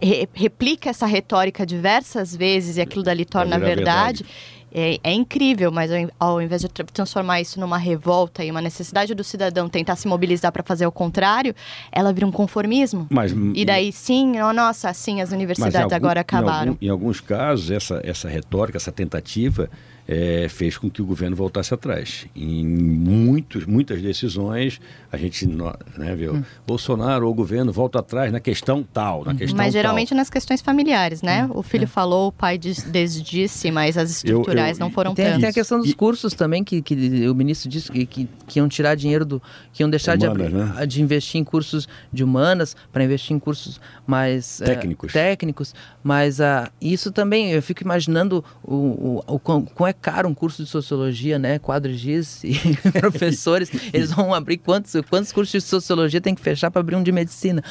re 0.00 0.28
replica 0.34 0.90
essa 0.90 1.06
retórica 1.06 1.64
diversas 1.64 2.34
vezes 2.34 2.76
e 2.76 2.80
aquilo 2.80 3.02
dali 3.02 3.24
torna 3.24 3.58
verdade, 3.58 4.22
verdade. 4.22 4.24
É, 4.72 5.00
é, 5.02 5.12
incrível, 5.12 5.72
mas 5.72 5.90
ao 6.18 6.40
invés 6.40 6.62
de 6.62 6.68
transformar 6.68 7.40
isso 7.40 7.58
numa 7.58 7.76
revolta 7.76 8.44
e 8.44 8.50
uma 8.52 8.60
necessidade 8.60 9.12
do 9.14 9.24
cidadão 9.24 9.68
tentar 9.68 9.96
se 9.96 10.06
mobilizar 10.06 10.52
para 10.52 10.62
fazer 10.62 10.86
o 10.86 10.92
contrário, 10.92 11.54
ela 11.90 12.12
vira 12.12 12.24
um 12.24 12.30
conformismo. 12.30 13.06
Mas, 13.10 13.34
e 13.54 13.64
daí 13.64 13.90
sim, 13.90 14.40
oh, 14.40 14.52
nossa, 14.52 14.88
assim 14.88 15.20
as 15.20 15.32
universidades 15.32 15.80
algum, 15.80 15.96
agora 15.96 16.20
acabaram. 16.20 16.66
Em, 16.66 16.68
algum, 16.68 16.84
em, 16.86 16.88
alguns 16.88 17.20
casos, 17.20 17.70
essa, 17.70 18.00
essa 18.04 18.28
retórica, 18.28 18.78
essa 18.78 18.92
tentativa 18.92 19.68
é, 20.06 20.46
fez 20.48 20.76
com 20.76 20.90
que 20.90 21.00
o 21.00 21.06
governo 21.06 21.36
voltasse 21.36 21.72
atrás. 21.72 22.26
Em 22.34 22.64
muitos, 22.66 23.66
muitas 23.66 24.02
decisões, 24.02 24.80
a 25.10 25.16
gente 25.16 25.46
né, 25.46 26.14
viu, 26.16 26.34
hum. 26.34 26.42
Bolsonaro 26.66 27.26
ou 27.26 27.32
o 27.32 27.34
governo 27.34 27.72
volta 27.72 28.00
atrás 28.00 28.32
na 28.32 28.40
questão 28.40 28.82
tal, 28.82 29.24
na 29.24 29.32
uhum. 29.32 29.36
questão 29.36 29.56
Mas 29.56 29.72
geralmente 29.72 30.10
tal. 30.10 30.18
nas 30.18 30.30
questões 30.30 30.60
familiares, 30.60 31.22
né? 31.22 31.46
Hum. 31.46 31.50
O 31.54 31.62
filho 31.62 31.84
é. 31.84 31.86
falou, 31.86 32.28
o 32.28 32.32
pai 32.32 32.58
desdisse, 32.58 33.70
mas 33.70 33.96
as 33.96 34.10
estruturais 34.10 34.78
eu, 34.78 34.82
eu, 34.82 34.88
não 34.88 34.92
foram 34.92 35.14
tem, 35.14 35.26
tanto. 35.26 35.40
Tem 35.40 35.48
a 35.48 35.52
questão 35.52 35.78
dos 35.78 35.94
cursos 35.94 36.34
também, 36.34 36.64
que, 36.64 36.82
que 36.82 37.28
o 37.28 37.34
ministro 37.34 37.68
disse 37.68 37.90
que, 37.90 38.06
que, 38.06 38.28
que 38.46 38.58
iam 38.58 38.68
tirar 38.68 38.94
dinheiro 38.94 39.24
do... 39.24 39.42
que 39.72 39.82
iam 39.82 39.90
deixar 39.90 40.18
humanas, 40.18 40.48
de, 40.48 40.54
né? 40.54 40.86
de 40.86 41.02
investir 41.02 41.40
em 41.40 41.44
cursos 41.44 41.88
de 42.12 42.24
humanas 42.24 42.76
para 42.92 43.04
investir 43.04 43.36
em 43.36 43.38
cursos 43.38 43.80
mais... 44.06 44.60
Técnicos. 44.64 45.14
É, 45.14 45.30
técnicos. 45.30 45.74
Mas 46.02 46.38
uh, 46.40 46.70
isso 46.80 47.12
também, 47.12 47.52
eu 47.52 47.62
fico 47.62 47.82
imaginando 47.82 48.44
o, 48.62 48.74
o, 48.74 49.24
o, 49.26 49.40
o, 49.78 49.86
é 49.90 49.92
caro 49.92 50.28
um 50.28 50.34
curso 50.34 50.62
de 50.62 50.68
sociologia, 50.68 51.38
né? 51.38 51.58
Quadrigis 51.58 52.42
e 52.44 52.54
professores, 52.98 53.70
eles 53.92 54.12
vão 54.12 54.32
abrir 54.32 54.58
quantos, 54.58 54.92
quantos 55.08 55.32
cursos 55.32 55.52
de 55.52 55.68
sociologia 55.68 56.20
tem 56.20 56.34
que 56.34 56.40
fechar 56.40 56.70
para 56.70 56.80
abrir 56.80 56.96
um 56.96 57.02
de 57.02 57.12
medicina? 57.12 57.62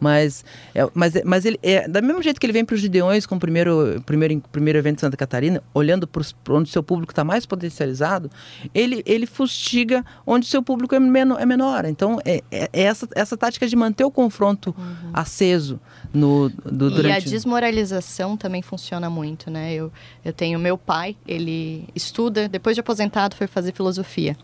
Mas, 0.00 0.44
é, 0.74 0.88
mas, 0.94 1.16
é, 1.16 1.24
mas 1.24 1.44
ele 1.44 1.58
é 1.62 1.88
da 1.88 2.00
mesmo 2.00 2.22
jeito 2.22 2.38
que 2.38 2.46
ele 2.46 2.52
vem 2.52 2.64
para 2.64 2.74
os 2.74 2.80
Gideões 2.80 3.26
com 3.26 3.34
o 3.34 3.40
primeiro, 3.40 4.00
primeiro, 4.06 4.40
primeiro 4.52 4.78
evento 4.78 4.96
de 4.96 5.00
Santa 5.00 5.16
Catarina, 5.16 5.62
olhando 5.74 6.06
para 6.06 6.22
onde 6.50 6.70
seu 6.70 6.82
público 6.82 7.12
está 7.12 7.24
mais 7.24 7.44
potencializado, 7.44 8.30
ele, 8.72 9.02
ele 9.04 9.26
fustiga 9.26 10.04
onde 10.26 10.46
seu 10.46 10.62
público 10.62 10.94
é, 10.94 11.00
menor. 11.00 11.40
É 11.40 11.46
menor. 11.46 11.84
Então, 11.84 12.20
é, 12.24 12.42
é, 12.50 12.68
é 12.72 12.82
essa, 12.82 13.08
essa 13.14 13.36
tática 13.36 13.66
de 13.66 13.74
manter 13.74 14.04
o 14.04 14.10
confronto 14.10 14.74
uhum. 14.78 15.10
aceso 15.12 15.80
no, 16.12 16.48
do, 16.48 16.90
durante... 16.90 17.08
E 17.08 17.12
a 17.12 17.18
desmoralização 17.18 18.36
também 18.36 18.62
funciona 18.62 19.10
muito, 19.10 19.50
né? 19.50 19.72
Eu, 19.74 19.92
eu 20.24 20.32
tenho 20.32 20.58
meu 20.58 20.78
pai, 20.78 21.16
ele 21.26 21.88
estuda, 21.94 22.48
depois 22.48 22.74
de 22.76 22.80
aposentado, 22.80 23.36
foi 23.36 23.46
fazer 23.46 23.72
filosofia. 23.72 24.36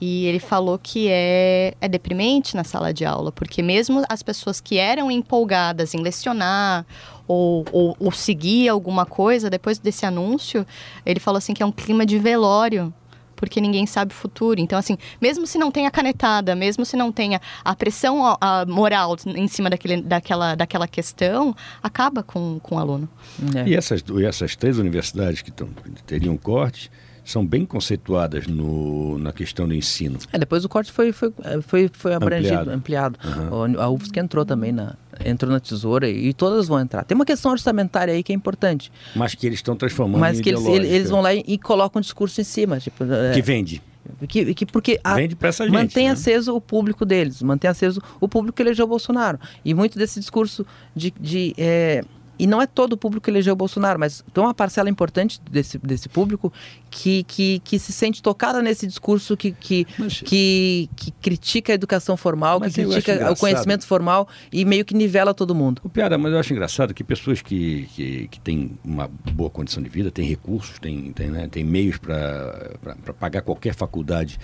E 0.00 0.24
ele 0.24 0.38
falou 0.38 0.78
que 0.78 1.08
é, 1.10 1.74
é 1.78 1.86
deprimente 1.86 2.56
na 2.56 2.64
sala 2.64 2.92
de 2.92 3.04
aula, 3.04 3.30
porque 3.30 3.62
mesmo 3.62 4.02
as 4.08 4.22
pessoas 4.22 4.58
que 4.58 4.78
eram 4.78 5.10
empolgadas 5.10 5.92
em 5.92 6.00
lecionar 6.00 6.86
ou, 7.28 7.66
ou, 7.70 7.96
ou 8.00 8.10
seguir 8.10 8.68
alguma 8.70 9.04
coisa, 9.04 9.50
depois 9.50 9.78
desse 9.78 10.06
anúncio, 10.06 10.66
ele 11.04 11.20
falou 11.20 11.36
assim 11.36 11.52
que 11.52 11.62
é 11.62 11.66
um 11.66 11.72
clima 11.72 12.06
de 12.06 12.18
velório 12.18 12.92
porque 13.40 13.58
ninguém 13.58 13.86
sabe 13.86 14.12
o 14.12 14.14
futuro. 14.14 14.60
Então, 14.60 14.78
assim, 14.78 14.98
mesmo 15.18 15.46
se 15.46 15.56
não 15.56 15.70
tenha 15.70 15.90
canetada, 15.90 16.54
mesmo 16.54 16.84
se 16.84 16.94
não 16.94 17.10
tenha 17.10 17.40
a 17.64 17.74
pressão 17.74 18.24
a, 18.24 18.36
a 18.38 18.66
moral 18.66 19.16
em 19.26 19.48
cima 19.48 19.70
daquele, 19.70 20.02
daquela, 20.02 20.54
daquela 20.54 20.86
questão, 20.86 21.56
acaba 21.82 22.22
com, 22.22 22.60
com 22.60 22.74
o 22.74 22.78
aluno. 22.78 23.08
É. 23.56 23.66
E, 23.70 23.74
essas, 23.74 24.04
e 24.06 24.26
essas 24.26 24.54
três 24.54 24.78
universidades 24.78 25.40
que 25.40 25.50
tão, 25.50 25.70
teriam 26.06 26.36
cortes 26.36 26.90
são 27.24 27.46
bem 27.46 27.64
conceituadas 27.64 28.46
no, 28.46 29.18
na 29.18 29.32
questão 29.32 29.68
do 29.68 29.74
ensino. 29.74 30.18
É, 30.32 30.38
depois 30.38 30.64
o 30.64 30.68
corte 30.68 30.90
foi, 30.92 31.12
foi, 31.12 31.32
foi, 31.62 31.90
foi 31.92 32.14
abrangido, 32.14 32.70
ampliado. 32.70 33.18
ampliado. 33.20 33.50
Uhum. 33.50 33.80
A 33.80 33.88
UFSC 33.88 34.18
entrou 34.18 34.44
também 34.44 34.72
na, 34.72 34.96
entrou 35.24 35.50
na 35.52 35.60
tesoura 35.60 36.08
e 36.08 36.32
todas 36.32 36.68
vão 36.68 36.80
entrar. 36.80 37.04
Tem 37.04 37.14
uma 37.14 37.24
questão 37.24 37.52
orçamentária 37.52 38.14
aí 38.14 38.22
que 38.22 38.32
é 38.32 38.34
importante. 38.34 38.90
Mas 39.14 39.34
que 39.34 39.46
eles 39.46 39.58
estão 39.58 39.76
transformando 39.76 40.20
Mas 40.20 40.40
que 40.40 40.48
eles, 40.48 40.64
eles, 40.66 41.10
vão 41.10 41.20
lá 41.20 41.34
e, 41.34 41.44
e, 41.46 41.58
colocam 41.58 42.00
um 42.00 42.02
discurso 42.02 42.40
em 42.40 42.44
cima. 42.44 42.78
Tipo, 42.78 43.04
é, 43.04 43.32
que 43.32 43.42
vende. 43.42 43.82
Que, 44.28 44.54
que 44.54 44.66
porque 44.66 44.98
a, 45.04 45.14
Vende 45.14 45.36
pra 45.36 45.50
essa 45.50 45.64
gente, 45.64 45.72
mantém 45.72 46.06
né? 46.06 46.12
aceso 46.12 46.54
o 46.54 46.60
público 46.60 47.04
deles, 47.04 47.42
mantém 47.42 47.70
aceso 47.70 48.02
o 48.20 48.26
público 48.26 48.56
que 48.56 48.62
elegeu 48.62 48.84
o 48.84 48.88
Bolsonaro. 48.88 49.38
E 49.64 49.74
muito 49.74 49.98
desse 49.98 50.18
discurso 50.18 50.66
de, 50.96 51.12
de 51.20 51.54
é, 51.56 52.02
e 52.40 52.46
não 52.46 52.62
é 52.62 52.66
todo 52.66 52.94
o 52.94 52.96
público 52.96 53.24
que 53.24 53.30
elegeu 53.30 53.52
o 53.52 53.56
Bolsonaro, 53.56 54.00
mas 54.00 54.24
tem 54.32 54.42
uma 54.42 54.54
parcela 54.54 54.88
importante 54.88 55.38
desse, 55.50 55.76
desse 55.76 56.08
público 56.08 56.50
que, 56.90 57.22
que, 57.24 57.60
que 57.62 57.78
se 57.78 57.92
sente 57.92 58.22
tocada 58.22 58.62
nesse 58.62 58.86
discurso 58.86 59.36
que, 59.36 59.52
que, 59.52 59.86
mas, 59.98 60.22
que, 60.22 60.88
que, 60.96 61.10
critica 61.10 61.70
a 61.70 61.74
educação 61.74 62.16
formal, 62.16 62.58
que 62.58 62.70
critica 62.70 63.30
o 63.30 63.36
conhecimento 63.36 63.86
formal 63.86 64.26
e 64.50 64.64
meio 64.64 64.86
que 64.86 64.94
nivela 64.94 65.34
todo 65.34 65.54
mundo. 65.54 65.82
O 65.84 65.90
Piara, 65.90 66.16
mas 66.16 66.32
eu 66.32 66.38
acho 66.38 66.54
engraçado 66.54 66.94
que 66.94 67.04
pessoas 67.04 67.42
que, 67.42 67.86
que, 67.94 68.28
que 68.28 68.40
têm 68.40 68.78
uma 68.82 69.06
boa 69.34 69.50
condição 69.50 69.82
de 69.82 69.90
vida, 69.90 70.10
têm 70.10 70.26
recursos, 70.26 70.78
têm, 70.78 71.12
têm, 71.12 71.28
né, 71.28 71.46
têm 71.46 71.62
meios 71.62 71.98
para 71.98 72.78
pagar 73.18 73.42
qualquer 73.42 73.74
faculdade 73.74 74.38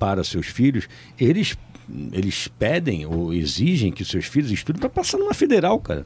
para 0.00 0.24
seus 0.24 0.48
filhos, 0.48 0.88
eles, 1.16 1.56
eles 2.10 2.48
pedem 2.48 3.06
ou 3.06 3.32
exigem 3.32 3.92
que 3.92 4.04
seus 4.04 4.26
filhos 4.26 4.50
estudem 4.50 4.80
para 4.80 4.90
passar 4.90 5.16
numa 5.16 5.32
federal, 5.32 5.78
cara. 5.78 6.04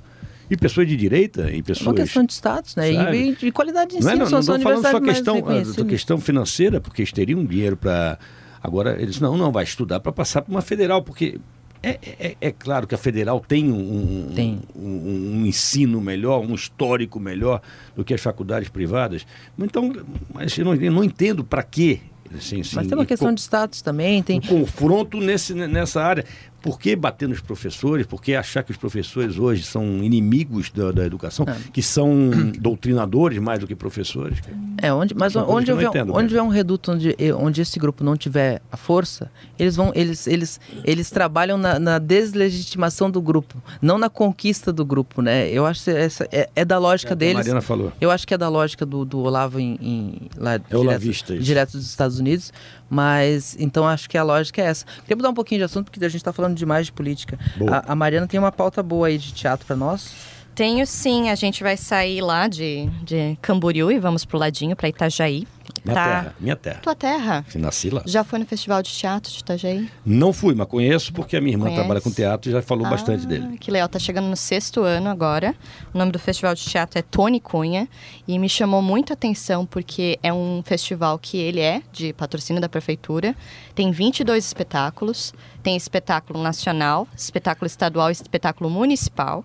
E 0.50 0.56
pessoas 0.56 0.88
de 0.88 0.96
direita, 0.96 1.50
e 1.50 1.62
pessoas... 1.62 1.86
Uma 1.86 1.94
questão 1.94 2.24
de 2.24 2.32
status, 2.32 2.74
né? 2.74 2.90
E, 2.90 3.36
de 3.36 3.52
qualidade 3.52 3.92
de 3.92 3.96
ensino. 3.98 4.16
Não, 4.16 4.26
é, 4.26 4.30
não, 4.30 4.40
não, 4.40 4.58
não 4.58 4.60
falando 4.60 4.82
só 4.82 5.00
questão, 5.00 5.36
só 5.64 5.84
questão 5.84 6.18
financeira, 6.18 6.80
porque 6.80 7.02
eles 7.02 7.12
teriam 7.12 7.44
dinheiro 7.44 7.76
para... 7.76 8.18
Agora, 8.62 9.00
eles 9.00 9.20
não, 9.20 9.38
não 9.38 9.52
vai 9.52 9.64
estudar 9.64 10.00
para 10.00 10.12
passar 10.12 10.42
para 10.42 10.50
uma 10.50 10.60
federal, 10.60 11.02
porque 11.02 11.40
é, 11.82 11.98
é, 12.18 12.36
é, 12.40 12.52
claro 12.52 12.86
que 12.86 12.94
a 12.94 12.98
federal 12.98 13.40
tem, 13.40 13.72
um, 13.72 14.32
tem. 14.34 14.60
Um, 14.76 15.40
um, 15.40 15.46
ensino 15.46 15.98
melhor, 16.00 16.44
um 16.44 16.54
histórico 16.54 17.18
melhor 17.18 17.62
do 17.96 18.04
que 18.04 18.12
as 18.12 18.20
faculdades 18.20 18.68
privadas. 18.68 19.26
Então, 19.58 19.90
mas 20.32 20.56
eu 20.58 20.64
não, 20.64 20.74
eu 20.74 20.92
não 20.92 21.02
entendo 21.02 21.42
para 21.42 21.62
quê. 21.62 22.00
Assim, 22.36 22.60
assim, 22.60 22.76
mas 22.76 22.86
tem 22.86 22.96
uma 22.96 23.06
questão 23.06 23.32
de 23.32 23.40
status 23.40 23.80
também. 23.80 24.22
Tem... 24.22 24.38
Um 24.38 24.40
confronto 24.40 25.16
nesse, 25.18 25.54
nessa 25.54 26.02
área. 26.02 26.24
Por 26.62 26.78
que 26.78 26.94
bater 26.94 27.28
nos 27.28 27.40
professores? 27.40 28.06
Por 28.06 28.22
que 28.22 28.34
achar 28.34 28.62
que 28.62 28.70
os 28.70 28.76
professores 28.76 29.38
hoje 29.38 29.62
são 29.62 30.02
inimigos 30.02 30.70
da, 30.70 30.92
da 30.92 31.06
educação, 31.06 31.46
é. 31.48 31.56
que 31.72 31.82
são 31.82 32.30
doutrinadores 32.58 33.38
mais 33.38 33.58
do 33.58 33.66
que 33.66 33.74
professores? 33.74 34.38
É, 34.82 34.92
onde, 34.92 35.14
mas 35.14 35.34
onde, 35.36 35.70
houver, 35.70 35.88
entendo, 35.88 36.14
onde 36.14 36.34
houver 36.34 36.42
um 36.42 36.48
reduto 36.48 36.92
onde, 36.92 37.16
onde 37.36 37.60
esse 37.60 37.78
grupo 37.78 38.02
não 38.02 38.16
tiver 38.16 38.62
a 38.70 38.76
força, 38.76 39.30
eles 39.58 39.76
vão, 39.76 39.92
eles, 39.94 40.26
eles, 40.26 40.60
eles 40.84 41.10
trabalham 41.10 41.58
na, 41.58 41.78
na 41.78 41.98
deslegitimação 41.98 43.10
do 43.10 43.20
grupo, 43.20 43.62
não 43.80 43.98
na 43.98 44.08
conquista 44.08 44.72
do 44.72 44.84
grupo, 44.84 45.22
né? 45.22 45.48
Eu 45.50 45.66
acho 45.66 45.84
que 45.84 45.90
essa 45.90 46.28
é, 46.30 46.48
é 46.54 46.64
da 46.64 46.78
lógica 46.78 47.12
é, 47.12 47.16
deles. 47.16 47.36
A 47.36 47.38
Mariana 47.38 47.60
falou. 47.60 47.92
Eu 48.00 48.10
acho 48.10 48.26
que 48.26 48.34
é 48.34 48.38
da 48.38 48.48
lógica 48.48 48.86
do, 48.86 49.04
do 49.04 49.18
Olavo 49.20 49.58
em, 49.58 49.78
em 49.80 50.20
lá, 50.36 50.54
é 50.54 50.58
direto, 50.58 50.80
Olavista, 50.80 51.38
direto 51.38 51.72
dos 51.72 51.86
Estados 51.86 52.18
Unidos, 52.18 52.52
mas 52.90 53.56
então 53.58 53.86
acho 53.86 54.10
que 54.10 54.18
a 54.18 54.22
lógica 54.24 54.60
é 54.60 54.66
essa. 54.66 54.84
Queria 55.02 55.16
mudar 55.16 55.30
um 55.30 55.34
pouquinho 55.34 55.60
de 55.60 55.64
assunto 55.64 55.84
porque 55.84 56.04
a 56.04 56.08
gente 56.08 56.20
está 56.20 56.32
falando 56.32 56.56
demais 56.56 56.86
de 56.86 56.92
política. 56.92 57.38
A, 57.70 57.92
a, 57.92 57.94
Mariana 57.94 58.26
tem 58.26 58.40
uma 58.40 58.50
pauta 58.50 58.82
boa 58.82 59.06
aí 59.06 59.16
de 59.16 59.32
teatro 59.32 59.64
para 59.64 59.76
nós. 59.76 60.12
Tenho 60.54 60.86
sim, 60.86 61.30
a 61.30 61.34
gente 61.34 61.62
vai 61.62 61.76
sair 61.76 62.20
lá 62.20 62.46
de, 62.48 62.86
de 63.02 63.38
Camboriú 63.40 63.90
e 63.90 63.98
vamos 63.98 64.24
pro 64.24 64.38
ladinho, 64.38 64.76
para 64.76 64.88
Itajaí. 64.88 65.46
Minha 65.84 65.94
Tá. 65.94 66.04
terra, 66.04 66.34
minha 66.40 66.56
terra. 66.56 66.78
Tua 66.82 66.94
terra. 66.94 67.46
Nasci 67.54 67.88
lá. 67.88 68.02
Já 68.04 68.22
foi 68.22 68.38
no 68.38 68.44
Festival 68.44 68.82
de 68.82 68.90
Teatro 68.90 69.32
de 69.32 69.38
Itajaí? 69.38 69.88
Não 70.04 70.30
fui, 70.32 70.54
mas 70.54 70.66
conheço 70.66 71.10
porque 71.12 71.36
a 71.36 71.40
minha 71.40 71.54
irmã 71.54 71.64
Conhece? 71.66 71.80
trabalha 71.80 72.00
com 72.02 72.10
teatro 72.10 72.50
e 72.50 72.52
já 72.52 72.60
falou 72.60 72.86
bastante 72.90 73.24
Ah, 73.24 73.28
dele. 73.28 73.56
Que 73.56 73.70
legal, 73.70 73.88
tá 73.88 73.98
chegando 73.98 74.26
no 74.26 74.36
sexto 74.36 74.82
ano 74.82 75.08
agora. 75.08 75.54
O 75.94 75.96
nome 75.98 76.12
do 76.12 76.18
festival 76.18 76.54
de 76.54 76.62
teatro 76.64 76.98
é 76.98 77.02
Tony 77.02 77.40
Cunha 77.40 77.88
e 78.28 78.38
me 78.38 78.48
chamou 78.48 78.82
muito 78.82 79.12
a 79.12 79.14
atenção 79.14 79.64
porque 79.64 80.18
é 80.22 80.30
um 80.32 80.60
festival 80.66 81.18
que 81.18 81.38
ele 81.38 81.60
é 81.60 81.80
de 81.92 82.12
patrocínio 82.12 82.60
da 82.60 82.68
prefeitura. 82.68 83.34
Tem 83.74 83.90
22 83.90 84.44
espetáculos, 84.44 85.32
tem 85.62 85.76
espetáculo 85.76 86.42
nacional, 86.42 87.08
espetáculo 87.16 87.66
estadual 87.66 88.10
e 88.10 88.12
espetáculo 88.12 88.68
municipal. 88.68 89.44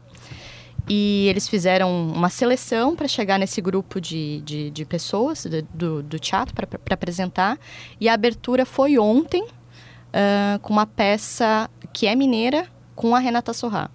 E 0.88 1.28
eles 1.28 1.48
fizeram 1.48 2.10
uma 2.10 2.30
seleção 2.30 2.96
para 2.96 3.08
chegar 3.08 3.40
nesse 3.40 3.60
grupo 3.60 4.00
de, 4.00 4.42
de, 4.42 4.70
de 4.70 4.86
pessoas 4.86 5.48
do, 5.74 6.04
do 6.04 6.20
teatro 6.20 6.54
para 6.54 6.94
apresentar. 6.94 7.58
E 8.00 8.08
a 8.08 8.14
abertura 8.14 8.66
foi 8.66 8.98
ontem, 8.98 9.46
ah, 10.14 10.60
com 10.62 10.72
uma 10.72 10.86
peça 10.86 11.70
que 11.92 12.06
é 12.06 12.16
mineira, 12.16 12.68
com 12.96 13.16
a 13.16 13.20
Renata 13.20 13.52
Sorrá. 13.54 13.90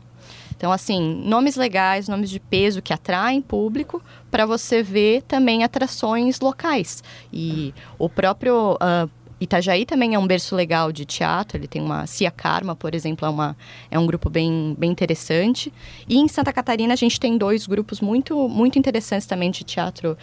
Então, 0.57 0.70
assim, 0.70 1.22
nomes 1.24 1.57
legais, 1.57 2.07
nomes 2.07 2.29
de 2.29 2.38
peso 2.38 2.83
que 2.83 2.92
atraem 2.92 3.40
público, 3.40 4.03
para 4.31 4.44
você 4.44 4.83
ver 4.83 5.22
também 5.22 5.64
atrações 5.64 6.38
locais. 6.40 7.03
E 7.33 7.72
o 7.98 8.11
próprio 8.11 8.76
ah, 8.81 9.09
Itajaí 9.40 9.87
também 9.87 10.14
é 10.14 10.18
um 10.18 10.26
berço 10.26 10.55
legal 10.55 10.92
de 10.92 11.05
teatro, 11.05 11.57
ele 11.57 11.66
tem 11.66 11.81
uma 11.81 12.07
Cia 12.07 12.31
Karma, 12.31 12.76
por 12.76 12.94
exemplo, 12.94 13.26
é, 13.26 13.29
uma, 13.31 13.57
é 13.90 13.98
um 13.98 14.07
grupo 14.07 14.29
bem, 14.29 14.76
bem 14.79 14.90
interessante. 14.90 15.72
E 16.09 16.18
em 16.18 16.29
Santa 16.29 16.53
Catarina 16.53 16.92
a 16.92 16.96
gente 16.96 17.18
tem 17.18 17.38
dois 17.38 17.66
grupos 17.66 18.00
muito, 18.00 18.48
muito 18.48 18.79
interessantes 18.79 19.26
também 19.26 19.50
de 19.50 19.64
teatro. 19.64 20.16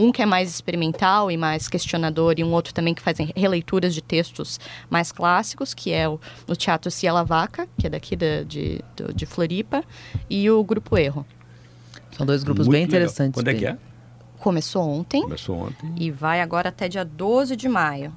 Um 0.00 0.12
que 0.12 0.22
é 0.22 0.26
mais 0.26 0.48
experimental 0.48 1.28
e 1.28 1.36
mais 1.36 1.66
questionador, 1.66 2.34
e 2.38 2.44
um 2.44 2.52
outro 2.52 2.72
também 2.72 2.94
que 2.94 3.02
fazem 3.02 3.32
releituras 3.34 3.92
de 3.92 4.00
textos 4.00 4.60
mais 4.88 5.10
clássicos, 5.10 5.74
que 5.74 5.90
é 5.90 6.08
o, 6.08 6.20
o 6.46 6.54
Teatro 6.54 6.88
Cia 6.88 7.12
Lavaca, 7.12 7.66
que 7.76 7.88
é 7.88 7.90
daqui 7.90 8.14
da- 8.14 8.44
de, 8.44 8.80
do- 8.96 9.12
de 9.12 9.26
Floripa, 9.26 9.82
e 10.30 10.48
o 10.48 10.62
Grupo 10.62 10.96
Erro. 10.96 11.26
São 12.16 12.24
dois 12.24 12.44
grupos 12.44 12.66
Muito 12.68 12.72
bem 12.76 12.82
legal. 12.82 12.96
interessantes. 13.00 13.34
Quando 13.34 13.48
é 13.48 13.54
que 13.54 13.66
é? 13.66 13.76
Começou 14.48 14.82
ontem 14.88 15.22
Começou 15.22 15.56
ontem. 15.56 15.92
e 15.96 16.10
vai 16.10 16.40
agora 16.40 16.68
até 16.70 16.88
dia 16.88 17.04
12 17.04 17.54
de 17.56 17.68
maio. 17.68 18.12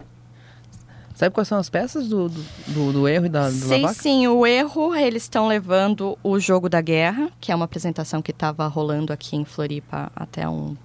Sabe 1.15 1.36
quais 1.36 1.48
são 1.48 1.58
as 1.60 1.70
peças 1.70 2.08
do, 2.08 2.30
do, 2.30 2.44
do- 2.67 2.94
do 2.94 3.08
erro 3.08 3.26
e 3.26 3.30
da, 3.30 3.48
do 3.48 3.54
Sei 3.56 3.82
Lavaca? 3.82 4.02
sim, 4.02 4.28
o 4.28 4.46
erro, 4.48 4.96
eles 4.96 5.24
estão 5.24 5.48
levando 5.48 6.17
o 6.24 6.39
Jogo 6.39 6.67
da 6.70 6.82
Guerra, 6.82 7.30
que 7.39 7.52
é 7.52 7.56
uma 7.56 7.65
apresentação 7.65 8.22
que 8.22 8.32
estava 8.32 8.65
rolando 8.67 9.13
aqui 9.13 9.36
em 9.36 9.46
Floripa 9.46 10.12
até 10.15 10.48
um, 10.50 10.76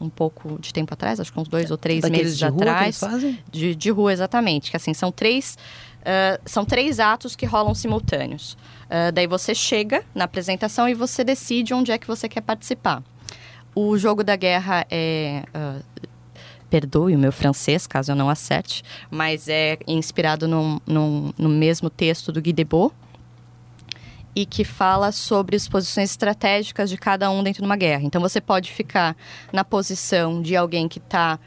um 0.00 0.08
pouco 0.08 0.58
de 0.60 0.72
tempo 0.72 0.94
atrás, 0.94 1.20
acho 1.20 1.30
que 1.32 1.38
uns 1.38 1.48
dois 1.48 1.70
ou 1.70 1.76
três 1.76 2.00
Daqueles 2.02 2.22
meses 2.24 2.38
de 2.38 2.44
rua 2.46 2.56
que 2.56 2.62
atrás. 2.68 2.82
eles 2.84 2.98
fazem? 3.00 3.38
De, 3.50 3.74
de 3.74 3.90
rua, 3.90 4.12
exatamente. 4.12 4.70
Que 4.70 4.76
assim, 4.76 4.94
são 4.94 5.10
três. 5.12 5.58
ah, 6.04 6.40
são 6.46 6.64
três 6.64 6.98
atos 7.00 7.36
que 7.36 7.44
rolam 7.44 7.74
simultâneos. 7.74 8.56
Ah, 8.88 9.10
daí 9.10 9.26
você 9.26 9.54
chega 9.54 10.02
na 10.14 10.24
apresentação 10.24 10.88
e 10.88 10.94
você 10.94 11.22
decide 11.24 11.74
onde 11.74 11.90
é 11.92 11.98
que 11.98 12.06
você 12.06 12.26
quer 12.28 12.40
participar. 12.42 13.02
O 13.74 13.96
jogo 13.98 14.22
da 14.22 14.36
guerra 14.36 14.86
é. 14.90 15.42
ah, 15.52 15.80
perdoe 16.70 17.14
o 17.14 17.18
meu 17.18 17.30
francês, 17.32 17.86
caso 17.86 18.10
eu 18.12 18.16
não 18.16 18.28
acerte, 18.28 18.82
mas 19.10 19.48
é 19.48 19.78
inspirado 19.86 20.48
num- 20.48 20.80
no 21.38 21.48
mesmo 21.48 21.88
texto 21.88 22.32
do 22.32 22.42
Guy 22.42 22.52
Debord 22.52 22.92
e 24.34 24.44
que 24.44 24.64
fala 24.64 25.12
sobre 25.12 25.54
as 25.54 25.68
posições 25.68 26.10
estratégicas 26.10 26.90
de 26.90 26.96
cada 26.96 27.30
um 27.30 27.44
dentro 27.44 27.62
de 27.62 27.66
uma 27.66 27.76
guerra. 27.76 28.02
Então 28.02 28.20
você 28.20 28.40
pode 28.40 28.72
ficar 28.72 29.16
na 29.52 29.62
posição 29.64 30.42
de 30.42 30.56
alguém 30.56 30.88
que 30.88 30.98
está 30.98 31.38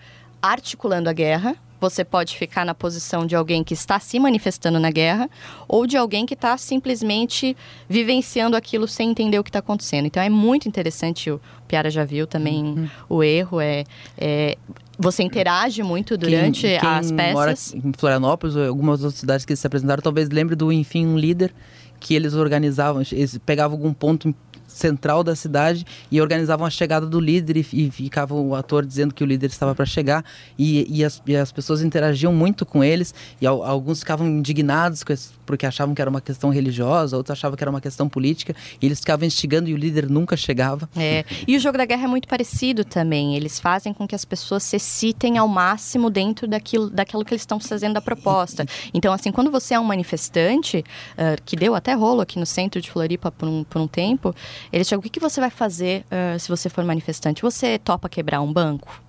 articulando 0.42 1.10
a 1.10 1.14
guerra, 1.14 1.58
você 1.80 2.04
pode 2.04 2.38
ficar 2.38 2.66
na 2.66 2.74
posição 2.74 3.26
de 3.26 3.36
alguém 3.36 3.64
que 3.64 3.74
está 3.74 4.00
se 4.00 4.20
manifestando 4.20 4.80
na 4.80 4.90
guerra, 4.92 5.30
ou 5.68 5.86
de 5.86 5.96
alguém 5.98 6.26
que 6.26 6.34
está 6.34 6.58
simplesmente 6.58 7.56
vivenciando 7.88 8.56
aquilo 8.56 8.88
sem 8.88 9.10
entender 9.12 9.40
o 9.40 9.44
que 9.44 9.50
está 9.50 9.60
acontecendo. 9.60 10.06
Então 10.06 10.22
é 10.22 10.30
muito 10.30 10.68
interessante, 10.68 11.30
o 11.32 11.40
Piara 11.68 11.90
já 11.90 12.04
viu 12.04 12.26
também 12.26 12.64
Uhum. 12.64 12.90
o 13.10 13.24
erro, 13.24 13.60
é, 13.62 13.84
é 14.18 14.58
você 15.00 15.22
interage 15.22 15.84
muito 15.84 16.18
durante 16.18 16.62
quem, 16.62 16.80
quem 16.80 16.90
as 16.90 17.12
mora 17.12 17.52
peças. 17.52 17.76
em 17.76 17.94
Florianópolis 17.96 18.56
ou 18.56 18.68
algumas 18.68 19.04
outras 19.04 19.20
cidades 19.20 19.46
que 19.46 19.56
se 19.56 19.68
apresentaram, 19.68 20.02
talvez 20.02 20.28
lembre 20.30 20.56
do 20.56 20.72
Enfim 20.72 21.06
um 21.06 21.18
Líder, 21.18 21.54
que 22.00 22.16
eles 22.16 22.34
organizavam, 22.34 23.04
eles 23.12 23.38
pegavam 23.46 23.78
algum 23.78 23.94
ponto 23.94 24.34
central 24.78 25.24
da 25.24 25.36
cidade 25.36 25.86
e 26.12 26.22
organizavam 26.22 26.66
a 26.66 26.70
chegada 26.70 27.06
do 27.06 27.20
líder 27.20 27.58
e, 27.58 27.66
e 27.74 27.92
ficava 27.92 28.34
o 28.34 28.56
ator 28.56 28.86
dizendo 28.86 29.14
que 29.14 29.24
o 29.24 29.28
líder 29.28 29.48
estava 29.48 29.74
para 29.74 29.86
chegar. 29.86 30.24
E, 30.58 30.86
e, 30.90 31.04
as, 31.04 31.22
e 31.26 31.36
as 31.36 31.52
pessoas 31.52 31.82
interagiam 31.82 32.32
muito 32.34 32.66
com 32.66 32.84
eles 32.84 33.14
e 33.42 33.48
al- 33.48 33.64
alguns 33.64 34.00
ficavam 34.00 34.28
indignados 34.28 35.04
com 35.04 35.12
esse- 35.14 35.37
porque 35.48 35.66
achavam 35.66 35.96
que 35.96 36.02
era 36.02 36.10
uma 36.10 36.22
questão 36.22 36.52
religiosa, 36.52 37.16
outros 37.16 37.32
achavam 37.32 37.56
que 37.58 37.64
era 37.64 37.72
uma 37.72 37.82
questão 37.82 38.08
política 38.08 38.54
e 38.80 38.86
eles 38.86 39.00
ficavam 39.00 39.26
instigando 39.26 39.70
e 39.70 39.74
o 39.74 39.78
líder 39.78 40.08
nunca 40.10 40.36
chegava. 40.36 40.88
É. 40.96 41.24
E 41.48 41.56
o 41.56 41.60
jogo 41.60 41.78
da 41.78 41.86
guerra 41.86 42.04
é 42.04 42.08
muito 42.08 42.28
parecido 42.28 42.84
também. 42.84 43.36
Eles 43.36 43.60
fazem 43.60 43.94
com 43.94 44.06
que 44.06 44.14
as 44.14 44.26
pessoas 44.26 44.62
se 44.62 44.76
excitem 44.76 45.38
ao 45.38 45.48
máximo 45.48 46.10
dentro 46.10 46.48
daquilo, 46.48 46.90
daquilo 46.90 47.24
que 47.24 47.34
eles 47.34 47.42
estão 47.42 47.60
fazendo 47.60 47.94
da 47.94 48.02
proposta. 48.02 48.66
Então, 48.94 49.14
assim, 49.14 49.32
quando 49.32 49.50
você 49.50 49.74
é 49.74 49.80
um 49.80 49.86
manifestante, 49.86 50.84
ah, 51.18 51.38
que 51.46 51.56
deu 51.56 51.74
até 51.74 51.94
rolo 51.94 52.22
aqui 52.22 52.38
no 52.38 52.46
centro 52.46 52.82
de 52.82 52.92
Floripa 52.92 53.32
por 53.32 53.48
um, 53.48 53.64
por 53.64 53.82
um 53.82 53.88
tempo, 53.88 54.36
eles 54.72 54.88
chegam, 54.88 55.00
o 55.00 55.04
que, 55.04 55.10
que 55.10 55.20
você 55.20 55.40
vai 55.40 55.50
fazer 55.50 56.04
ah, 56.12 56.38
se 56.38 56.50
você 56.50 56.68
for 56.70 56.84
manifestante? 56.84 57.42
Você 57.42 57.80
topa 57.80 58.10
quebrar 58.10 58.42
um 58.42 58.52
banco? 58.52 59.02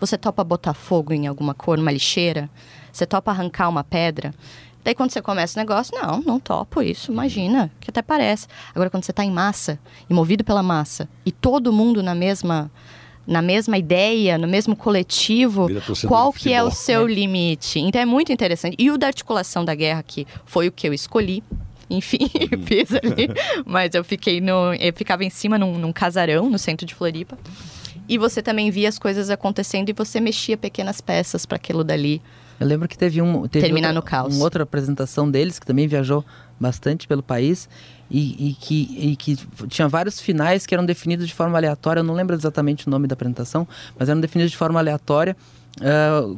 Você 0.00 0.18
topa 0.18 0.42
botar 0.42 0.74
fogo 0.74 1.12
em 1.12 1.26
alguma 1.26 1.54
cor, 1.54 1.78
numa 1.78 1.92
lixeira? 1.92 2.50
Você 2.92 3.06
topa 3.06 3.30
arrancar 3.30 3.68
uma 3.68 3.84
pedra? 3.84 4.34
Daí 4.86 4.94
quando 4.94 5.10
você 5.10 5.20
começa 5.20 5.58
o 5.58 5.60
negócio, 5.60 5.92
não, 6.00 6.22
não 6.22 6.38
topo 6.38 6.80
isso, 6.80 7.10
imagina, 7.10 7.72
que 7.80 7.90
até 7.90 8.00
parece. 8.00 8.46
Agora 8.72 8.88
quando 8.88 9.02
você 9.02 9.10
está 9.10 9.24
em 9.24 9.32
massa, 9.32 9.80
e 10.08 10.14
movido 10.14 10.44
pela 10.44 10.62
massa, 10.62 11.08
e 11.26 11.32
todo 11.32 11.72
mundo 11.72 12.04
na 12.04 12.14
mesma 12.14 12.70
na 13.26 13.42
mesma 13.42 13.76
ideia, 13.76 14.38
no 14.38 14.46
mesmo 14.46 14.76
coletivo, 14.76 15.66
qual 16.06 16.32
que 16.32 16.52
é 16.52 16.62
o 16.62 16.70
seu 16.70 17.04
limite? 17.04 17.80
Então 17.80 18.00
é 18.00 18.06
muito 18.06 18.30
interessante. 18.30 18.76
E 18.78 18.88
o 18.88 18.96
da 18.96 19.08
articulação 19.08 19.64
da 19.64 19.74
guerra, 19.74 20.04
que 20.04 20.24
foi 20.44 20.68
o 20.68 20.70
que 20.70 20.86
eu 20.86 20.94
escolhi, 20.94 21.42
enfim, 21.90 22.30
fiz 22.64 22.92
ali. 22.92 23.28
Mas 23.66 23.92
eu 23.92 24.04
fiquei 24.04 24.40
no. 24.40 24.72
Eu 24.74 24.92
ficava 24.92 25.24
em 25.24 25.30
cima 25.30 25.58
num, 25.58 25.76
num 25.76 25.92
casarão 25.92 26.48
no 26.48 26.60
centro 26.60 26.86
de 26.86 26.94
Floripa. 26.94 27.36
E 28.08 28.16
você 28.16 28.40
também 28.40 28.70
via 28.70 28.88
as 28.88 29.00
coisas 29.00 29.30
acontecendo 29.30 29.88
e 29.88 29.92
você 29.92 30.20
mexia 30.20 30.56
pequenas 30.56 31.00
peças 31.00 31.44
para 31.44 31.56
aquilo 31.56 31.82
dali. 31.82 32.22
Eu 32.58 32.66
lembro 32.66 32.88
que 32.88 32.96
teve 32.96 33.20
um 33.20 33.46
teve 33.46 33.64
Terminar 33.66 33.88
outra, 33.88 33.94
no 34.00 34.02
caos. 34.02 34.34
uma 34.36 34.44
outra 34.44 34.62
apresentação 34.62 35.30
deles 35.30 35.58
que 35.58 35.66
também 35.66 35.86
viajou 35.86 36.24
bastante 36.58 37.06
pelo 37.06 37.22
país 37.22 37.68
e, 38.10 38.50
e 38.50 38.54
que, 38.54 38.96
e 39.10 39.16
que 39.16 39.36
tinha 39.68 39.86
vários 39.88 40.18
finais 40.20 40.64
que 40.66 40.74
eram 40.74 40.86
definidos 40.86 41.26
de 41.26 41.34
forma 41.34 41.58
aleatória. 41.58 42.00
Eu 42.00 42.04
não 42.04 42.14
lembro 42.14 42.34
exatamente 42.34 42.86
o 42.86 42.90
nome 42.90 43.06
da 43.06 43.12
apresentação, 43.14 43.68
mas 43.98 44.08
eram 44.08 44.20
definidos 44.20 44.50
de 44.52 44.56
forma 44.56 44.78
aleatória. 44.78 45.36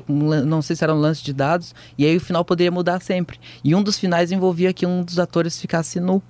lan- 0.08 0.44
não 0.44 0.60
sei 0.60 0.74
se 0.74 0.82
era 0.82 0.92
um 0.94 0.98
lance 0.98 1.22
de 1.22 1.32
dados, 1.32 1.74
e 1.96 2.04
aí 2.04 2.16
o 2.16 2.20
final 2.20 2.44
poderia 2.44 2.70
mudar 2.72 3.00
sempre. 3.00 3.38
E 3.62 3.74
um 3.74 3.82
dos 3.82 3.96
finais 3.98 4.32
envolvia 4.32 4.72
que 4.72 4.84
um 4.86 5.02
dos 5.04 5.18
atores 5.18 5.60
ficasse 5.60 6.00
nu. 6.00 6.20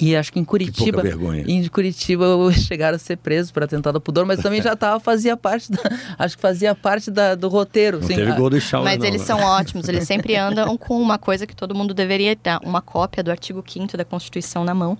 E 0.00 0.16
acho 0.16 0.32
que 0.32 0.38
em 0.40 0.44
Curitiba. 0.44 0.98
pouca 0.98 1.02
vergonha. 1.02 1.44
Em 1.46 1.66
Curitiba 1.68 2.24
chegaram 2.52 2.96
a 2.96 2.98
ser 2.98 3.16
presos 3.16 3.50
por 3.52 3.62
atentado 3.62 3.96
ao 3.96 4.00
pudor, 4.00 4.24
mas 4.24 4.40
também 4.42 4.62
já 4.62 4.74
tava, 4.74 4.98
fazia 5.00 5.36
parte 5.36 5.70
da, 5.70 5.78
acho 6.18 6.36
que 6.36 6.40
fazia 6.42 6.74
parte 6.74 7.10
da- 7.10 7.34
do 7.34 7.48
roteiro. 7.48 7.98
Não 7.98 8.04
assim, 8.06 8.14
teve 8.14 8.30
a- 8.30 8.34
gol 8.36 8.50
do 8.50 8.60
Shaw, 8.60 8.82
Mas 8.82 8.98
não, 8.98 9.06
eles 9.06 9.20
né? 9.20 9.26
são 9.26 9.40
ótimos, 9.40 9.88
eles 9.88 10.04
sempre 10.08 10.36
andam 10.36 10.76
com 10.76 11.00
uma 11.00 11.18
coisa 11.18 11.46
que 11.46 11.54
todo 11.54 11.74
mundo 11.74 11.92
deveria 11.92 12.34
ter, 12.34 12.58
uma 12.64 12.80
cópia 12.80 13.22
do 13.22 13.30
artigo 13.30 13.62
5 13.66 13.96
da 13.96 14.04
Constituição 14.04 14.64
na 14.64 14.74
mão. 14.74 14.96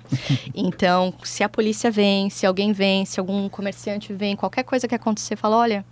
Então, 0.55 1.13
se 1.23 1.43
a 1.43 1.49
polícia 1.49 1.91
vem, 1.91 2.29
se 2.31 2.47
alguém 2.47 2.73
vem, 2.73 3.05
se 3.05 3.19
algum 3.21 3.49
comerciante 3.49 4.13
vem, 4.13 4.37
qualquer 4.37 4.63
coisa 4.65 4.87
que 4.87 4.95
acontecer, 4.95 5.37
fala, 5.37 5.57
olha, 5.57 5.85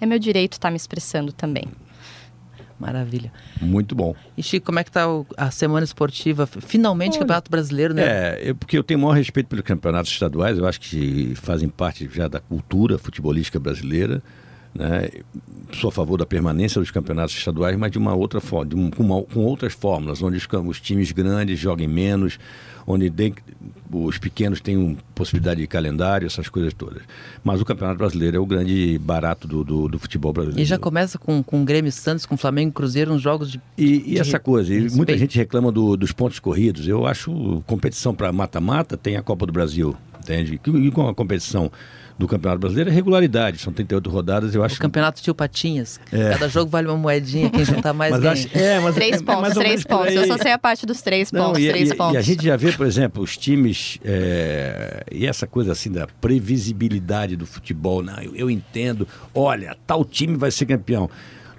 é 0.00 0.06
meu 0.06 0.18
direito 0.18 0.54
estar 0.54 0.70
me 0.70 0.76
expressando 0.76 1.32
também. 1.32 1.64
Maravilha. 2.82 3.32
Muito 3.60 3.94
bom. 3.94 4.14
E 4.36 4.42
Chico, 4.42 4.66
como 4.66 4.78
é 4.78 4.84
que 4.84 4.90
tá 4.90 5.08
o- 5.08 5.24
a 5.36 5.50
semana 5.50 5.84
esportiva? 5.84 6.46
Finalmente, 6.46 7.18
Campeonato 7.18 7.50
Brasileiro, 7.50 7.94
né? 7.94 8.02
É, 8.02 8.40
eu- 8.50 8.54
porque 8.56 8.76
eu 8.76 8.82
tenho 8.82 8.98
o 8.98 9.02
maior 9.04 9.14
respeito 9.14 9.46
pelos 9.46 9.64
campeonatos 9.64 10.10
estaduais, 10.10 10.58
eu 10.58 10.66
acho 10.66 10.80
que 10.80 11.34
fazem 11.36 11.68
parte 11.68 12.08
já 12.12 12.26
da 12.28 12.40
cultura 12.40 12.98
futebolística 12.98 13.58
brasileira. 13.60 14.22
Né? 14.74 15.10
Sou 15.74 15.88
a 15.88 15.92
favor 15.92 16.16
da 16.16 16.24
permanência 16.24 16.80
dos 16.80 16.90
campeonatos 16.90 17.36
estaduais, 17.36 17.76
mas 17.76 17.90
de 17.92 17.98
uma 17.98 18.14
outra 18.14 18.40
forma, 18.40 18.66
de 18.70 18.74
um- 18.74 18.90
com, 18.90 19.02
uma- 19.02 19.22
com 19.22 19.40
outras 19.40 19.74
fórmulas, 19.74 20.22
onde 20.22 20.38
os, 20.38 20.48
os 20.66 20.80
times 20.80 21.12
grandes 21.12 21.58
joguem 21.58 21.86
menos, 21.86 22.38
onde 22.86 23.08
de- 23.10 23.34
os 23.90 24.16
pequenos 24.18 24.60
tenham 24.60 24.96
possibilidade 25.14 25.60
de 25.60 25.66
calendário, 25.66 26.26
essas 26.26 26.48
coisas 26.48 26.72
todas. 26.72 27.02
Mas 27.44 27.60
o 27.60 27.64
Campeonato 27.64 27.98
Brasileiro 27.98 28.36
é 28.36 28.40
o 28.40 28.46
grande 28.46 28.98
barato 28.98 29.46
do, 29.46 29.62
do, 29.62 29.88
do 29.88 29.98
futebol 29.98 30.32
brasileiro. 30.32 30.62
E 30.62 30.64
já 30.64 30.78
começa 30.78 31.18
com, 31.18 31.42
com 31.42 31.64
Grêmio 31.64 31.88
e 31.90 31.92
Santos, 31.92 32.24
com 32.24 32.36
Flamengo 32.36 32.70
e 32.70 32.72
Cruzeiro, 32.72 33.12
uns 33.12 33.20
jogos 33.20 33.50
de. 33.52 33.60
E, 33.76 34.14
e 34.14 34.18
essa 34.18 34.38
coisa, 34.38 34.72
e 34.74 34.88
muita 34.90 35.16
gente 35.18 35.36
reclama 35.36 35.70
do- 35.70 35.96
dos 35.96 36.10
pontos 36.12 36.38
corridos. 36.38 36.88
Eu 36.88 37.06
acho 37.06 37.62
competição 37.66 38.14
para 38.14 38.32
mata-mata 38.32 38.96
tem 38.96 39.16
a 39.16 39.22
Copa 39.22 39.44
do 39.46 39.52
Brasil. 39.52 39.94
entende? 40.20 40.58
E 40.66 40.90
com 40.90 41.08
a 41.08 41.14
competição 41.14 41.70
do 42.18 42.28
Campeonato 42.28 42.60
Brasileiro 42.60 42.90
é 42.90 42.92
regularidade, 42.92 43.58
são 43.58 43.72
38 43.72 44.10
rodadas, 44.10 44.54
eu 44.54 44.62
acho. 44.62 44.76
O 44.76 44.78
campeonato 44.78 45.22
tio 45.22 45.34
Patinhas. 45.34 46.00
É. 46.12 46.30
Cada 46.30 46.48
jogo 46.48 46.70
vale 46.70 46.88
uma 46.88 46.96
moedinha, 46.96 47.50
quem 47.50 47.64
juntar 47.64 47.92
mais 47.92 48.12
mas 48.12 48.20
ganha. 48.20 48.32
Acho, 48.32 48.48
é, 48.56 48.80
mas 48.80 48.94
três 48.94 49.20
é, 49.20 49.24
pontos, 49.24 49.54
três 49.54 49.84
pontos. 49.84 50.14
Eu 50.14 50.26
só 50.26 50.38
sei 50.38 50.52
a 50.52 50.58
parte 50.58 50.86
dos 50.86 51.02
três 51.02 51.32
Não, 51.32 51.46
pontos, 51.46 51.62
e, 51.62 51.68
três 51.68 51.90
e, 51.90 51.94
pontos. 51.94 52.14
E 52.14 52.16
a 52.16 52.22
gente 52.22 52.44
já 52.44 52.56
vê, 52.56 52.72
por 52.72 52.86
exemplo, 52.86 53.22
os 53.22 53.36
times 53.36 53.98
é, 54.04 55.04
e 55.10 55.26
essa 55.26 55.46
coisa 55.46 55.72
assim 55.72 55.90
da 55.90 56.06
previsibilidade 56.20 57.36
do 57.36 57.46
futebol. 57.46 58.02
Não, 58.02 58.20
eu, 58.20 58.36
eu 58.36 58.50
entendo. 58.50 59.06
Olha, 59.34 59.76
tal 59.86 60.04
time 60.04 60.36
vai 60.36 60.50
ser 60.50 60.66
campeão. 60.66 61.08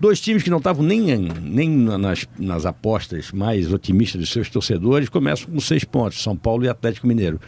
Dois 0.04 0.20
times 0.20 0.44
que 0.44 0.50
não 0.50 0.58
estavam 0.58 0.84
nem, 0.84 1.02
nem 1.42 1.70
nas, 1.70 2.28
nas 2.38 2.66
apostas 2.66 3.32
mais 3.32 3.72
otimistas 3.72 4.20
dos 4.20 4.30
seus 4.34 4.50
torcedores 4.50 5.08
começam 5.08 5.50
com 5.50 5.58
seis 5.62 5.86
pontos: 5.86 6.22
São 6.22 6.36
Paulo 6.36 6.66
e 6.66 6.68
Atlético 6.68 7.08
Mineiro. 7.08 7.40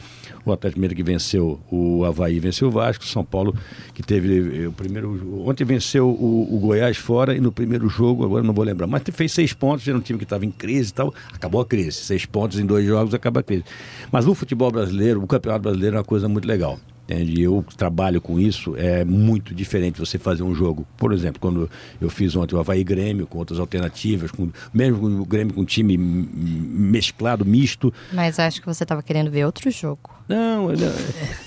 O 0.45 0.53
Atlético 0.53 0.79
Mineiro 0.79 0.95
que 0.95 1.03
venceu 1.03 1.59
o 1.69 2.05
Havaí, 2.05 2.39
venceu 2.39 2.69
o 2.69 2.71
Vasco. 2.71 3.03
São 3.03 3.25
Paulo 3.25 3.53
que 3.93 4.01
teve 4.01 4.63
eh, 4.63 4.67
o 4.69 4.71
primeiro. 4.71 5.43
Ontem 5.45 5.65
venceu 5.65 6.07
o, 6.07 6.47
o 6.49 6.57
Goiás 6.57 6.95
fora 6.95 7.35
e 7.35 7.41
no 7.41 7.51
primeiro 7.51 7.89
jogo, 7.89 8.23
agora 8.23 8.41
não 8.41 8.53
vou 8.53 8.63
lembrar, 8.63 8.87
mas 8.87 9.03
fez 9.11 9.33
seis 9.33 9.51
pontos. 9.51 9.85
Era 9.85 9.97
um 9.97 10.01
time 10.01 10.17
que 10.17 10.23
estava 10.23 10.45
em 10.45 10.51
crise 10.51 10.91
e 10.91 10.93
tal. 10.93 11.13
Acabou 11.33 11.59
a 11.59 11.65
crise. 11.65 11.91
Seis 11.91 12.25
pontos 12.25 12.57
em 12.57 12.65
dois 12.65 12.87
jogos 12.87 13.13
acaba 13.13 13.41
a 13.41 13.43
crise. 13.43 13.65
Mas 14.09 14.25
o 14.27 14.33
futebol 14.33 14.71
brasileiro, 14.71 15.21
o 15.21 15.27
campeonato 15.27 15.63
brasileiro 15.63 15.97
é 15.97 15.99
uma 15.99 16.05
coisa 16.05 16.29
muito 16.29 16.47
legal. 16.47 16.79
Entende? 17.07 17.39
Eu 17.39 17.63
trabalho 17.77 18.19
com 18.19 18.39
isso, 18.39 18.75
é 18.75 19.05
muito 19.05 19.53
diferente 19.53 19.99
você 19.99 20.17
fazer 20.17 20.41
um 20.41 20.55
jogo. 20.55 20.87
Por 20.97 21.13
exemplo, 21.13 21.39
quando 21.39 21.69
eu 22.01 22.09
fiz 22.09 22.35
ontem 22.35 22.55
o 22.55 22.59
Havaí 22.59 22.83
Grêmio, 22.83 23.27
com 23.27 23.37
outras 23.37 23.59
alternativas, 23.59 24.31
com, 24.31 24.49
mesmo 24.73 25.21
o 25.21 25.25
Grêmio 25.25 25.53
com 25.53 25.61
um 25.61 25.65
time 25.65 25.95
mesclado, 25.97 27.45
misto. 27.45 27.93
Mas 28.11 28.39
acho 28.39 28.59
que 28.59 28.65
você 28.65 28.83
estava 28.83 29.03
querendo 29.03 29.29
ver 29.29 29.45
outro 29.45 29.69
jogo. 29.69 30.09
Não, 30.27 30.71
eu, 30.71 30.77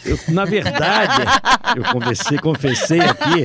eu, 0.06 0.18
na 0.28 0.44
verdade, 0.44 1.22
eu 1.76 1.82
conversei, 1.92 2.38
confessei 2.38 3.00
aqui 3.00 3.44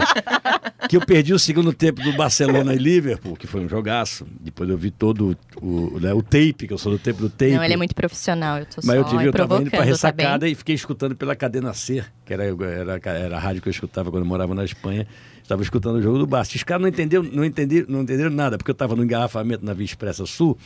que 0.87 0.97
eu 0.97 1.01
perdi 1.01 1.33
o 1.33 1.39
segundo 1.39 1.73
tempo 1.73 2.01
do 2.03 2.13
Barcelona 2.13 2.73
e 2.73 2.77
Liverpool, 2.77 3.35
que 3.35 3.47
foi 3.47 3.61
um 3.61 3.67
jogaço. 3.67 4.27
Depois 4.39 4.69
eu 4.69 4.77
vi 4.77 4.91
todo 4.91 5.35
o, 5.59 5.99
né, 5.99 6.13
o 6.13 6.21
tape, 6.21 6.67
que 6.67 6.73
eu 6.73 6.77
sou 6.77 6.91
do 6.91 6.99
tempo 6.99 7.19
do 7.21 7.29
tape. 7.29 7.53
Não, 7.53 7.63
ele 7.63 7.73
é 7.73 7.77
muito 7.77 7.95
profissional, 7.95 8.59
eu 8.59 8.65
tô 8.65 8.81
Mas 8.83 8.95
eu 8.95 9.03
tive, 9.05 9.25
eu 9.25 9.31
tava 9.31 9.61
indo 9.61 9.71
pra 9.71 9.79
tá 9.79 9.85
ressacada 9.85 10.45
tá 10.45 10.47
e 10.47 10.53
fiquei 10.53 10.75
escutando 10.75 11.15
pela 11.15 11.35
cadena 11.35 11.73
C, 11.73 12.03
que 12.25 12.33
era, 12.33 12.43
era, 12.45 13.01
era 13.03 13.35
a 13.35 13.39
rádio 13.39 13.61
que 13.61 13.69
eu 13.69 13.71
escutava 13.71 14.11
quando 14.11 14.23
eu 14.23 14.29
morava 14.29 14.53
na 14.53 14.63
Espanha. 14.63 15.07
Estava 15.41 15.61
escutando 15.61 15.97
o 15.97 16.01
jogo 16.01 16.19
do 16.19 16.27
Barça. 16.27 16.55
Os 16.55 16.63
caras 16.63 16.81
não 16.81 16.87
entenderam, 16.87 17.23
não, 17.23 17.43
entenderam, 17.43 17.85
não 17.89 18.01
entenderam 18.03 18.29
nada, 18.29 18.57
porque 18.57 18.71
eu 18.71 18.73
estava 18.73 18.95
no 18.95 19.03
engarrafamento 19.03 19.65
na 19.65 19.73
Via 19.73 19.85
Expressa 19.85 20.25
Sul. 20.25 20.57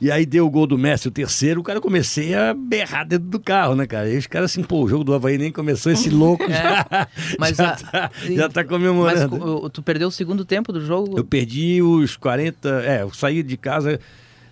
E 0.00 0.10
aí 0.10 0.26
deu 0.26 0.46
o 0.46 0.50
gol 0.50 0.66
do 0.66 0.76
Messi, 0.76 1.08
o 1.08 1.10
terceiro, 1.10 1.60
o 1.60 1.64
cara 1.64 1.80
comecei 1.80 2.34
a 2.34 2.52
berrar 2.52 3.06
dentro 3.06 3.28
do 3.28 3.40
carro, 3.40 3.74
né, 3.74 3.86
cara? 3.86 4.10
E 4.10 4.18
os 4.18 4.26
caras 4.26 4.50
assim, 4.50 4.62
pô, 4.62 4.82
o 4.82 4.88
jogo 4.88 5.04
do 5.04 5.14
Havaí 5.14 5.38
nem 5.38 5.52
começou, 5.52 5.90
esse 5.90 6.10
louco 6.10 6.44
já, 6.48 6.86
é, 6.90 7.06
mas 7.38 7.56
já, 7.56 7.70
a, 7.70 7.76
tá, 7.76 8.10
já 8.22 8.48
tá 8.48 8.64
comemorando. 8.64 9.60
Mas 9.62 9.72
tu 9.72 9.82
perdeu 9.82 10.08
o 10.08 10.12
segundo 10.12 10.44
tempo 10.44 10.72
do 10.72 10.84
jogo? 10.84 11.16
Eu 11.16 11.24
perdi 11.24 11.80
os 11.80 12.16
40, 12.16 12.68
é, 12.84 13.02
eu 13.02 13.12
saí 13.14 13.42
de 13.42 13.56
casa 13.56 14.00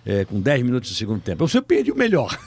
é, 0.05 0.25
com 0.25 0.39
10 0.39 0.63
minutos 0.63 0.89
do 0.89 0.95
segundo 0.95 1.19
tempo. 1.19 1.47
Você 1.47 1.61
perdi 1.61 1.91
o 1.91 1.95
melhor. 1.95 2.37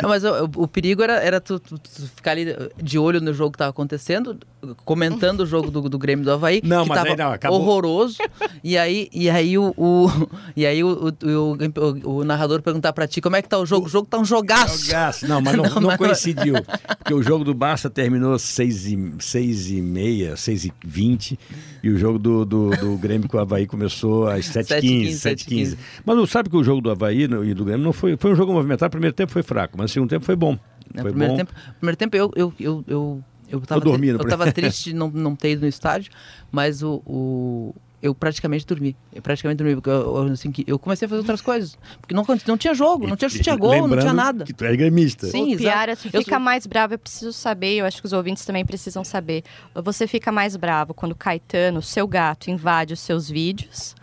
Não, 0.00 0.08
mas 0.08 0.24
o, 0.24 0.44
o, 0.56 0.68
perigo 0.68 1.02
era, 1.02 1.14
era 1.14 1.40
tu, 1.40 1.58
tu, 1.58 1.78
tu, 1.78 2.02
ficar 2.14 2.32
ali 2.32 2.46
de 2.82 2.98
olho 2.98 3.20
no 3.20 3.32
jogo 3.32 3.52
que 3.52 3.56
estava 3.56 3.70
acontecendo, 3.70 4.38
comentando 4.84 5.40
o 5.40 5.46
jogo 5.46 5.70
do, 5.70 5.88
do 5.88 5.98
Grêmio 5.98 6.24
do 6.24 6.32
Havaí, 6.32 6.60
não, 6.64 6.84
que 6.84 6.88
mas 6.88 7.02
tava 7.02 7.16
não, 7.16 7.32
acabou. 7.32 7.60
horroroso. 7.60 8.18
E 8.62 8.78
aí, 8.78 9.08
e 9.12 9.28
aí, 9.28 9.58
o, 9.58 9.74
o 9.76 10.08
e 10.56 10.64
aí 10.64 10.82
o, 10.82 11.12
o, 11.24 12.18
o, 12.18 12.24
narrador 12.24 12.62
perguntar 12.62 12.92
para 12.92 13.06
ti 13.06 13.20
como 13.20 13.36
é 13.36 13.42
que 13.42 13.48
tá 13.48 13.58
o 13.58 13.66
jogo. 13.66 13.86
O 13.86 13.88
jogo 13.88 14.06
tá 14.06 14.18
um 14.18 14.24
jogaço. 14.24 14.86
Jogaço. 14.86 15.28
Não, 15.28 15.40
mas 15.40 15.54
não, 15.56 15.64
não, 15.64 15.80
não 15.80 15.96
coincidiu. 15.96 16.54
Porque 16.98 17.14
o 17.14 17.22
jogo 17.22 17.44
do 17.44 17.54
Barça 17.54 17.90
terminou 17.90 18.38
6 18.38 18.86
e, 18.86 19.14
seis 19.20 19.70
e 19.70 19.80
meia, 19.80 20.36
6 20.36 20.66
e 20.66 20.72
20 20.84 21.38
e 21.82 21.90
o 21.90 21.98
jogo 21.98 22.18
do, 22.18 22.44
do, 22.44 22.70
do 22.70 22.96
Grêmio 22.96 23.28
com 23.28 23.36
o 23.36 23.40
Havaí 23.40 23.66
começou 23.66 24.28
às 24.28 24.46
7h15, 24.46 25.10
7h15. 25.14 25.76
Mas 26.04 26.16
não 26.16 26.26
sabe 26.26 26.48
que 26.48 26.56
o 26.56 26.62
jogo 26.62 26.80
do 26.80 26.90
Havaí 26.90 27.22
e 27.22 27.54
do 27.54 27.64
Grêmio 27.64 27.84
não 27.84 27.92
foi, 27.92 28.16
foi 28.16 28.32
um 28.32 28.36
jogo 28.36 28.52
movimentado, 28.52 28.88
o 28.88 28.90
primeiro 28.90 29.14
tempo 29.14 29.32
foi 29.32 29.42
fraco, 29.42 29.71
mas 29.74 29.90
o 29.90 29.94
segundo 29.94 30.10
tempo 30.10 30.24
foi 30.24 30.36
bom. 30.36 30.58
É, 30.94 31.00
foi 31.00 31.10
primeiro, 31.10 31.32
bom. 31.32 31.38
Tempo, 31.38 31.52
primeiro 31.78 31.96
tempo 31.96 32.16
eu, 32.16 32.30
eu, 32.36 32.54
eu, 32.58 32.84
eu, 32.86 33.24
eu 33.48 33.60
tava, 33.60 33.80
eu 33.80 33.84
dormi 33.84 34.08
eu 34.08 34.18
tava 34.18 34.50
triste 34.52 34.90
de 34.90 34.94
não, 34.94 35.10
não 35.10 35.36
ter 35.36 35.52
ido 35.52 35.62
no 35.62 35.68
estádio, 35.68 36.12
mas 36.50 36.82
o, 36.82 37.02
o 37.06 37.74
eu 38.02 38.12
praticamente 38.14 38.66
dormi. 38.66 38.96
Eu 39.14 39.22
praticamente 39.22 39.58
dormi, 39.58 39.76
porque 39.76 39.88
eu, 39.88 40.16
assim, 40.32 40.50
que 40.50 40.64
eu 40.66 40.76
comecei 40.76 41.06
a 41.06 41.08
fazer 41.08 41.20
outras 41.20 41.40
coisas. 41.40 41.78
Porque 42.00 42.12
não, 42.12 42.24
não 42.48 42.58
tinha 42.58 42.74
jogo, 42.74 43.06
não 43.06 43.14
tinha 43.14 43.28
chute 43.28 43.48
a 43.48 43.54
gol, 43.54 43.86
não 43.86 43.96
tinha 43.96 44.12
nada. 44.12 44.44
que 44.44 44.52
tu 44.52 44.64
é 44.64 44.76
gremista. 44.76 45.28
Sim, 45.28 45.56
Piara, 45.56 45.94
tu 45.94 46.10
fica 46.10 46.22
sou... 46.22 46.40
mais 46.40 46.66
bravo, 46.66 46.94
eu 46.94 46.98
preciso 46.98 47.32
saber, 47.32 47.76
eu 47.76 47.86
acho 47.86 48.00
que 48.00 48.06
os 48.06 48.12
ouvintes 48.12 48.44
também 48.44 48.66
precisam 48.66 49.04
saber. 49.04 49.44
Você 49.72 50.08
fica 50.08 50.32
mais 50.32 50.56
bravo 50.56 50.92
quando 50.92 51.12
o 51.12 51.14
Caetano, 51.14 51.80
seu 51.80 52.08
gato, 52.08 52.50
invade 52.50 52.92
os 52.92 53.00
seus 53.00 53.30
vídeos 53.30 53.94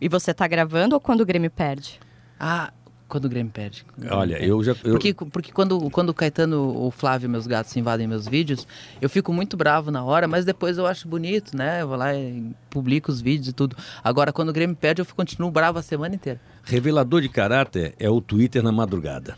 e 0.00 0.08
você 0.08 0.32
tá 0.32 0.48
gravando 0.48 0.94
ou 0.94 1.00
quando 1.00 1.20
o 1.20 1.26
Grêmio 1.26 1.50
perde? 1.50 2.00
Ah, 2.40 2.72
quando 3.08 3.26
o 3.26 3.28
Grêmio 3.28 3.52
perde. 3.52 3.84
Olha, 4.10 4.42
eu 4.42 4.62
já. 4.62 4.72
Eu... 4.84 4.92
Porque, 4.92 5.14
porque 5.14 5.52
quando, 5.52 5.90
quando 5.90 6.08
o 6.10 6.14
Caetano, 6.14 6.86
o 6.86 6.90
Flávio 6.90 7.26
e 7.26 7.28
meus 7.28 7.46
gatos 7.46 7.76
invadem 7.76 8.06
meus 8.06 8.26
vídeos, 8.26 8.66
eu 9.00 9.08
fico 9.08 9.32
muito 9.32 9.56
bravo 9.56 9.90
na 9.90 10.02
hora, 10.02 10.26
mas 10.26 10.44
depois 10.44 10.78
eu 10.78 10.86
acho 10.86 11.06
bonito, 11.06 11.56
né? 11.56 11.82
Eu 11.82 11.88
vou 11.88 11.96
lá 11.96 12.14
e 12.14 12.50
publico 12.70 13.10
os 13.10 13.20
vídeos 13.20 13.48
e 13.48 13.52
tudo. 13.52 13.76
Agora, 14.02 14.32
quando 14.32 14.48
o 14.48 14.52
Grêmio 14.52 14.76
perde, 14.76 15.02
eu 15.02 15.06
continuo 15.06 15.50
bravo 15.50 15.78
a 15.78 15.82
semana 15.82 16.14
inteira. 16.14 16.40
Revelador 16.64 17.20
de 17.20 17.28
caráter 17.28 17.94
é 17.98 18.08
o 18.08 18.20
Twitter 18.20 18.62
na 18.62 18.72
madrugada. 18.72 19.36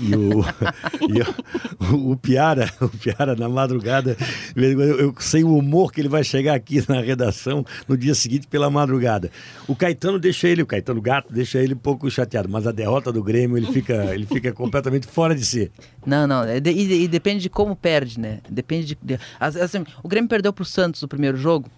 E 0.00 0.14
o, 0.14 0.44
e 1.08 1.92
o, 1.92 2.12
o, 2.12 2.16
Piara, 2.16 2.70
o 2.80 2.88
Piara 2.88 3.34
na 3.34 3.48
madrugada, 3.48 4.16
eu, 4.54 5.14
sei 5.18 5.44
o 5.44 5.56
humor 5.56 5.92
que 5.92 6.00
ele 6.00 6.08
vai 6.08 6.22
chegar 6.24 6.54
aqui 6.54 6.82
na 6.88 7.00
redação 7.00 7.64
no 7.86 7.96
dia 7.96 8.14
seguinte 8.14 8.46
pela 8.46 8.70
madrugada. 8.70 9.30
O 9.66 9.74
Caetano 9.74 10.18
deixa 10.18 10.48
ele, 10.48 10.62
o 10.62 10.66
Caetano 10.66 11.00
Gato 11.00 11.32
deixa 11.32 11.58
ele 11.58 11.74
um 11.74 11.78
pouco 11.78 12.10
chateado, 12.10 12.48
mas 12.48 12.66
a 12.66 12.72
derrota 12.72 13.12
do 13.12 13.22
Grêmio 13.22 13.56
ele 13.56 13.72
fica, 13.72 14.14
ele 14.14 14.26
fica 14.26 14.52
completamente 14.52 15.06
fora 15.06 15.34
de 15.34 15.44
si. 15.44 15.70
Não, 16.06 16.26
não, 16.26 16.44
é 16.44 16.58
e, 16.58 16.70
e, 16.70 17.04
e 17.04 17.08
depende 17.08 17.42
de 17.42 17.50
como 17.50 17.74
perde, 17.74 18.20
né? 18.20 18.40
Depende 18.48 18.86
de, 18.86 18.98
de 19.02 19.20
assim, 19.40 19.84
o 20.02 20.08
Grêmio 20.08 20.28
perdeu 20.28 20.52
pro 20.52 20.64
Santos 20.64 21.02
no 21.02 21.08
primeiro 21.08 21.36
jogo. 21.36 21.68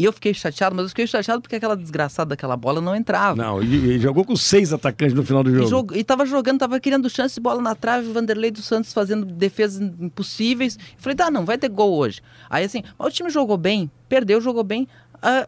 E 0.00 0.04
eu 0.04 0.14
fiquei 0.14 0.32
chateado, 0.32 0.74
mas 0.74 0.84
eu 0.84 0.88
fiquei 0.88 1.06
chateado 1.06 1.42
porque 1.42 1.56
aquela 1.56 1.76
desgraçada 1.76 2.30
daquela 2.30 2.56
bola 2.56 2.80
não 2.80 2.96
entrava. 2.96 3.36
Não, 3.36 3.62
e, 3.62 3.96
e 3.96 3.98
jogou 3.98 4.24
com 4.24 4.34
seis 4.34 4.72
atacantes 4.72 5.14
no 5.14 5.22
final 5.22 5.44
do 5.44 5.50
jogo. 5.50 5.66
E, 5.66 5.68
jog, 5.68 5.98
e 5.98 6.02
tava 6.02 6.24
jogando, 6.24 6.58
tava 6.58 6.80
querendo 6.80 7.10
chance 7.10 7.34
de 7.34 7.40
bola 7.42 7.60
na 7.60 7.74
trave, 7.74 8.08
o 8.08 8.12
Vanderlei 8.14 8.50
dos 8.50 8.64
Santos 8.64 8.94
fazendo 8.94 9.26
defesas 9.26 9.78
impossíveis. 10.00 10.78
falei, 10.96 11.14
tá, 11.14 11.30
não, 11.30 11.44
vai 11.44 11.58
ter 11.58 11.68
gol 11.68 11.98
hoje. 11.98 12.22
Aí 12.48 12.64
assim, 12.64 12.82
o 12.98 13.10
time 13.10 13.28
jogou 13.28 13.58
bem, 13.58 13.90
perdeu, 14.08 14.40
jogou 14.40 14.64
bem. 14.64 14.88
Uh, 15.16 15.46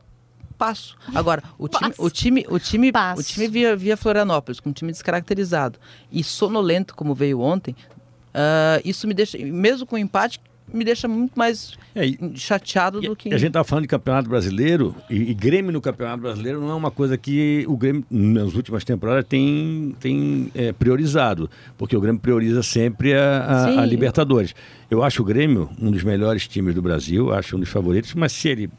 passo. 0.58 0.98
Agora, 1.14 1.42
o 1.56 1.66
time, 1.66 1.94
o 1.96 2.10
time, 2.10 2.46
o 2.46 2.58
time, 2.58 2.92
o 3.16 3.22
time 3.22 3.48
via, 3.48 3.74
via 3.74 3.96
Florianópolis, 3.96 4.60
com 4.60 4.68
um 4.68 4.72
time 4.74 4.92
descaracterizado 4.92 5.78
e 6.12 6.22
sonolento 6.22 6.94
como 6.94 7.14
veio 7.14 7.40
ontem, 7.40 7.74
uh, 8.34 8.82
isso 8.84 9.08
me 9.08 9.14
deixa, 9.14 9.38
mesmo 9.38 9.86
com 9.86 9.96
o 9.96 9.98
empate, 9.98 10.38
me 10.72 10.84
deixa 10.84 11.06
muito 11.06 11.32
mais 11.36 11.76
é, 11.94 12.06
e, 12.06 12.18
chateado 12.34 13.00
do 13.00 13.14
que. 13.14 13.32
a 13.32 13.38
gente 13.38 13.48
estava 13.48 13.64
falando 13.64 13.82
de 13.82 13.88
campeonato 13.88 14.28
brasileiro 14.28 14.94
e, 15.08 15.30
e, 15.30 15.34
Grêmio 15.34 15.72
no 15.72 15.80
campeonato 15.80 16.22
brasileiro 16.22 16.60
não 16.60 16.70
é 16.70 16.74
uma 16.74 16.90
coisa 16.90 17.16
que 17.18 17.64
o 17.68 17.76
Grêmio, 17.76 18.04
nas 18.10 18.54
últimas 18.54 18.84
temporadas, 18.84 19.24
tem, 19.28 19.94
tem 20.00 20.50
é, 20.54 20.72
priorizado, 20.72 21.50
porque 21.76 21.96
o 21.96 22.00
Grêmio 22.00 22.20
prioriza 22.20 22.62
sempre 22.62 23.14
a, 23.14 23.40
a, 23.40 23.82
a, 23.82 23.86
Libertadores. 23.86 24.54
Eu 24.90 25.02
acho 25.02 25.22
o 25.22 25.24
Grêmio 25.24 25.70
um 25.80 25.90
dos 25.90 26.02
melhores 26.02 26.46
times 26.48 26.74
do 26.74 26.82
Brasil, 26.82 27.32
acho 27.32 27.56
um 27.56 27.60
dos 27.60 27.68
favoritos, 27.68 28.14
mas 28.14 28.32
se 28.32 28.48
ele 28.48 28.70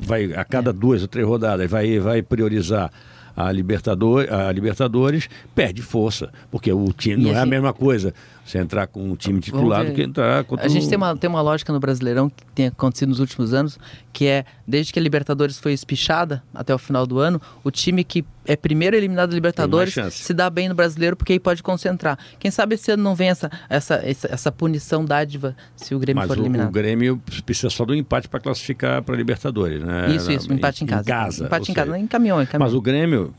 vai 0.00 0.32
a 0.34 0.44
cada 0.44 0.70
é. 0.70 0.72
duas 0.72 1.02
ou 1.02 1.08
três 1.08 1.26
rodadas 1.26 1.70
vai, 1.70 1.98
vai 1.98 2.22
priorizar 2.22 2.90
a, 3.36 3.50
Libertador, 3.50 4.26
a 4.30 4.52
Libertadores, 4.52 5.28
perde 5.54 5.82
força, 5.82 6.30
porque 6.50 6.72
o 6.72 6.92
time 6.92 7.22
e 7.22 7.24
não 7.26 7.36
é 7.36 7.40
a 7.40 7.46
mesma 7.46 7.72
coisa 7.72 8.14
você 8.44 8.58
entrar 8.58 8.86
com 8.86 9.02
um 9.10 9.16
time 9.16 9.40
titular 9.40 9.84
do 9.84 9.92
que 9.92 10.02
entrar 10.02 10.44
contra 10.44 10.66
A 10.66 10.68
gente 10.68 10.88
tem 10.88 10.96
uma, 10.96 11.16
tem 11.16 11.30
uma 11.30 11.40
lógica 11.40 11.72
no 11.72 11.78
Brasileirão 11.78 12.28
que 12.28 12.44
tem 12.54 12.66
acontecido 12.66 13.08
nos 13.08 13.20
últimos 13.20 13.54
anos, 13.54 13.78
que 14.12 14.26
é, 14.26 14.44
desde 14.66 14.92
que 14.92 14.98
a 14.98 15.02
Libertadores 15.02 15.58
foi 15.58 15.72
espichada 15.72 16.42
até 16.52 16.74
o 16.74 16.78
final 16.78 17.06
do 17.06 17.18
ano, 17.18 17.40
o 17.62 17.70
time 17.70 18.02
que 18.02 18.24
é 18.44 18.56
primeiro 18.56 18.96
eliminado 18.96 19.30
da 19.30 19.34
Libertadores 19.34 19.94
se 20.10 20.34
dá 20.34 20.50
bem 20.50 20.68
no 20.68 20.74
Brasileiro, 20.74 21.16
porque 21.16 21.32
aí 21.34 21.40
pode 21.40 21.62
concentrar. 21.62 22.18
Quem 22.38 22.50
sabe 22.50 22.74
esse 22.74 22.90
ano 22.90 23.02
não 23.02 23.14
vem 23.14 23.28
essa, 23.28 23.50
essa, 23.68 23.94
essa, 24.04 24.28
essa 24.32 24.52
punição 24.52 25.04
dádiva 25.04 25.56
se 25.76 25.94
o 25.94 25.98
Grêmio 25.98 26.20
Mas 26.20 26.28
for 26.28 26.38
o, 26.38 26.40
eliminado. 26.40 26.68
o 26.68 26.72
Grêmio 26.72 27.22
precisa 27.44 27.70
só 27.70 27.84
do 27.84 27.94
empate 27.94 28.28
para 28.28 28.40
classificar 28.40 29.02
para 29.02 29.16
Libertadores, 29.16 29.80
né? 29.80 30.14
Isso, 30.14 30.32
isso, 30.32 30.50
um 30.50 30.54
empate 30.54 30.82
em, 30.82 30.86
em 30.86 30.88
casa. 30.88 31.02
Em 31.02 31.06
casa. 31.06 31.44
Empate 31.44 31.70
em 31.70 31.74
casa, 31.74 31.98
em 31.98 32.06
caminhão, 32.06 32.42
em 32.42 32.46
caminhão. 32.46 32.66
Mas 32.66 32.74
o 32.74 32.80
Grêmio 32.80 33.32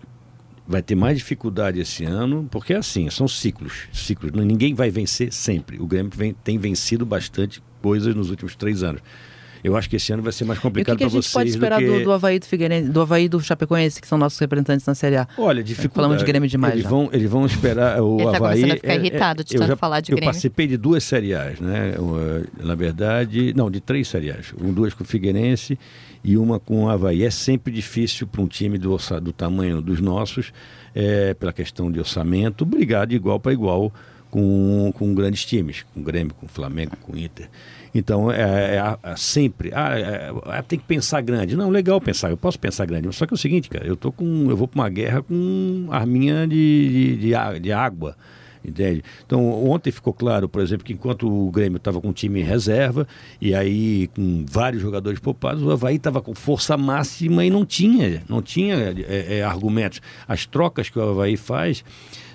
vai 0.67 0.81
ter 0.81 0.95
mais 0.95 1.17
dificuldade 1.17 1.79
esse 1.79 2.03
ano, 2.05 2.47
porque 2.49 2.73
é 2.73 2.77
assim, 2.77 3.09
são 3.09 3.27
ciclos, 3.27 3.87
ciclos. 3.91 4.31
Ninguém 4.31 4.73
vai 4.73 4.89
vencer 4.89 5.31
sempre. 5.31 5.79
O 5.79 5.85
Grêmio 5.85 6.11
vem, 6.15 6.33
tem 6.43 6.57
vencido 6.57 7.05
bastante 7.05 7.61
coisas 7.81 8.15
nos 8.15 8.29
últimos 8.29 8.55
três 8.55 8.81
anos. 8.83 9.01
Eu 9.63 9.77
acho 9.77 9.89
que 9.89 9.95
esse 9.95 10.11
ano 10.11 10.21
vai 10.21 10.33
ser 10.33 10.43
mais 10.43 10.59
complicado 10.59 10.97
para 10.97 11.07
vocês. 11.07 11.25
O 11.25 11.31
que, 11.31 11.37
a 11.37 11.45
gente 11.45 11.57
pode 11.57 11.77
esperar 11.79 11.79
do, 11.79 11.85
que... 11.85 11.99
do, 11.99 12.03
do 12.03 12.11
Havaí 12.11 12.37
do 12.37 12.45
Figueirense, 12.45 12.89
do 12.89 12.99
Havaí 12.99 13.29
do 13.29 13.39
Chapecoense, 13.39 14.01
que 14.01 14.07
são 14.07 14.17
nossos 14.17 14.37
representantes 14.37 14.85
na 14.85 14.93
Série 14.93 15.15
A? 15.15 15.27
Olha, 15.37 15.63
dificuldade. 15.63 15.95
Falamos 15.95 16.17
de 16.17 16.25
Grêmio 16.25 16.49
demais. 16.49 16.73
Eles 16.73 16.85
vão, 16.85 17.09
eles 17.13 17.29
vão 17.29 17.45
esperar 17.45 18.01
o 18.03 18.19
Ele 18.19 18.29
tá 18.29 18.37
Havaí. 18.37 18.59
começando 18.59 18.71
a 18.71 18.75
ficar 18.75 18.93
é, 18.93 18.95
irritado 18.97 19.43
de 19.43 19.55
eu 19.55 19.59
tanto 19.59 19.69
já, 19.69 19.77
falar 19.77 20.01
de 20.01 20.11
eu 20.11 20.17
Grêmio. 20.17 20.31
participei 20.31 20.67
de 20.67 20.75
duas 20.75 21.05
Série 21.05 21.33
A's, 21.33 21.61
né? 21.61 21.93
Na 22.61 22.75
verdade, 22.75 23.53
não, 23.55 23.71
de 23.71 23.79
três 23.79 24.09
Série 24.09 24.31
A's. 24.31 24.53
Um, 24.61 24.73
duas 24.73 24.93
com 24.93 25.05
o 25.05 25.07
Figueirense 25.07 25.79
e 26.23 26.37
uma 26.37 26.59
com 26.59 26.85
o 26.85 26.89
Havaí. 26.89 27.23
É 27.23 27.29
sempre 27.29 27.71
difícil 27.71 28.25
para 28.25 28.41
um 28.41 28.47
time 28.47 28.77
do, 28.77 28.95
do 29.21 29.33
tamanho 29.33 29.81
dos 29.81 29.99
nossos, 29.99 30.53
é, 30.95 31.33
pela 31.33 31.51
questão 31.51 31.91
de 31.91 31.99
orçamento, 31.99 32.65
brigar 32.65 33.05
de 33.05 33.15
igual 33.15 33.39
para 33.39 33.51
igual 33.51 33.91
com, 34.33 34.91
com 34.95 35.13
grandes 35.13 35.45
times, 35.45 35.85
com 35.93 36.01
Grêmio, 36.01 36.33
com 36.33 36.47
Flamengo, 36.47 36.97
com 37.01 37.15
Inter. 37.15 37.49
Então, 37.93 38.31
é, 38.31 38.77
é, 38.77 38.97
é 39.03 39.15
sempre, 39.15 39.71
ah, 39.75 39.99
é, 39.99 40.31
é, 40.57 40.61
tem 40.63 40.79
que 40.79 40.85
pensar 40.85 41.21
grande. 41.21 41.55
Não, 41.55 41.69
legal 41.69 42.01
pensar, 42.01 42.31
eu 42.31 42.37
posso 42.37 42.59
pensar 42.59 42.85
grande. 42.87 43.13
Só 43.13 43.27
que 43.27 43.33
é 43.33 43.35
o 43.35 43.37
seguinte, 43.37 43.69
cara, 43.69 43.85
eu, 43.85 43.95
tô 43.95 44.11
com, 44.11 44.47
eu 44.49 44.57
vou 44.57 44.67
para 44.67 44.81
uma 44.81 44.89
guerra 44.89 45.21
com 45.21 45.87
arminha 45.91 46.47
de, 46.47 47.15
de, 47.17 47.17
de, 47.17 47.59
de 47.59 47.71
água. 47.71 48.17
Entende? 48.63 49.03
Então, 49.25 49.69
ontem 49.69 49.91
ficou 49.91 50.13
claro, 50.13 50.47
por 50.47 50.61
exemplo, 50.61 50.85
que 50.85 50.93
enquanto 50.93 51.27
o 51.27 51.51
Grêmio 51.51 51.77
estava 51.77 51.99
com 51.99 52.09
um 52.09 52.13
time 52.13 52.39
em 52.39 52.43
reserva, 52.43 53.05
e 53.41 53.53
aí 53.53 54.07
com 54.15 54.45
vários 54.49 54.81
jogadores 54.81 55.19
poupados, 55.19 55.61
o 55.61 55.71
Havaí 55.71 55.97
estava 55.97 56.21
com 56.21 56.33
força 56.33 56.77
máxima 56.77 57.43
e 57.43 57.49
não 57.49 57.65
tinha, 57.65 58.23
não 58.29 58.41
tinha 58.41 58.75
é, 58.75 59.39
é, 59.39 59.43
argumentos. 59.43 60.01
As 60.27 60.45
trocas 60.45 60.89
que 60.89 60.97
o 60.97 61.01
Havaí 61.01 61.35
faz. 61.35 61.83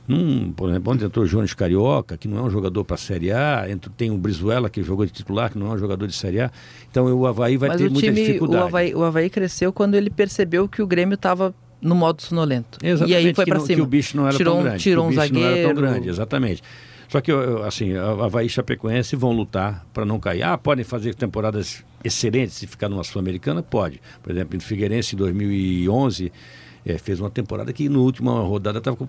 Num, 0.07 0.53
por 0.53 0.71
exemplo, 0.71 0.95
onde 0.95 1.05
entrou 1.05 1.27
o 1.27 1.29
Jones 1.29 1.53
Carioca, 1.53 2.17
que 2.17 2.27
não 2.27 2.39
é 2.39 2.43
um 2.43 2.49
jogador 2.49 2.83
para 2.83 2.95
a 2.95 2.99
Série 2.99 3.31
A, 3.31 3.67
entrou, 3.69 3.95
tem 3.95 4.11
o 4.11 4.17
Brizuela, 4.17 4.71
que 4.71 4.83
jogou 4.83 5.05
de 5.05 5.13
titular, 5.13 5.51
que 5.53 5.59
não 5.59 5.71
é 5.71 5.75
um 5.75 5.79
jogador 5.79 6.07
de 6.07 6.15
Série 6.15 6.41
A. 6.41 6.51
Então 6.91 7.15
o 7.15 7.27
Havaí 7.27 7.59
vai 7.59 7.69
Mas 7.69 7.79
ter 7.79 7.89
o 7.89 7.91
muita 7.91 8.09
time, 8.09 8.25
dificuldade. 8.25 8.65
O 8.65 8.67
Havaí, 8.67 8.95
o 8.95 9.05
Havaí 9.05 9.29
cresceu 9.29 9.71
quando 9.71 9.97
ele 9.97 10.09
percebeu 10.09 10.67
que 10.67 10.81
o 10.81 10.87
Grêmio 10.87 11.15
estava 11.15 11.55
no 11.81 11.95
modo 11.95 12.23
sonolento. 12.23 12.79
Exatamente, 12.83 13.13
e 13.13 13.27
aí 13.27 13.35
foi 13.35 13.47
para 13.47 13.61
cima. 13.61 13.75
Que 13.77 13.83
o 13.83 13.87
bicho 13.87 14.17
não 14.17 14.27
era 14.27 14.37
tirou, 14.37 14.55
tão 14.55 14.63
grande. 14.65 14.83
Tirou 14.83 15.09
um 15.09 15.13
zagueiro. 15.13 15.49
Não 15.49 15.57
era 15.57 15.67
tão 15.67 15.75
grande, 15.75 16.09
exatamente. 16.09 16.63
Só 17.09 17.23
que, 17.23 17.33
assim, 17.67 17.97
a 17.97 18.11
Havaí 18.11 18.47
e 18.47 18.51
Chapecoense 18.51 19.17
vão 19.17 19.33
lutar 19.33 19.87
para 19.95 20.05
não 20.05 20.21
cair. 20.21 20.43
Ah, 20.43 20.59
podem 20.59 20.85
fazer 20.85 21.15
temporadas 21.15 21.83
excelentes 22.05 22.63
e 22.63 22.67
ficar 22.67 22.89
numa 22.89 23.03
Sul-Americana? 23.03 23.63
Pode. 23.63 24.01
Por 24.23 24.31
exemplo, 24.31 24.57
em 24.57 24.61
Figueirense, 24.61 25.15
em 25.15 25.19
2011, 25.19 26.31
é, 26.85 26.99
fez 26.99 27.21
uma 27.21 27.31
temporada 27.31 27.73
que, 27.73 27.89
na 27.89 27.99
última 27.99 28.41
rodada, 28.41 28.79
estava 28.79 28.97
com, 28.97 29.07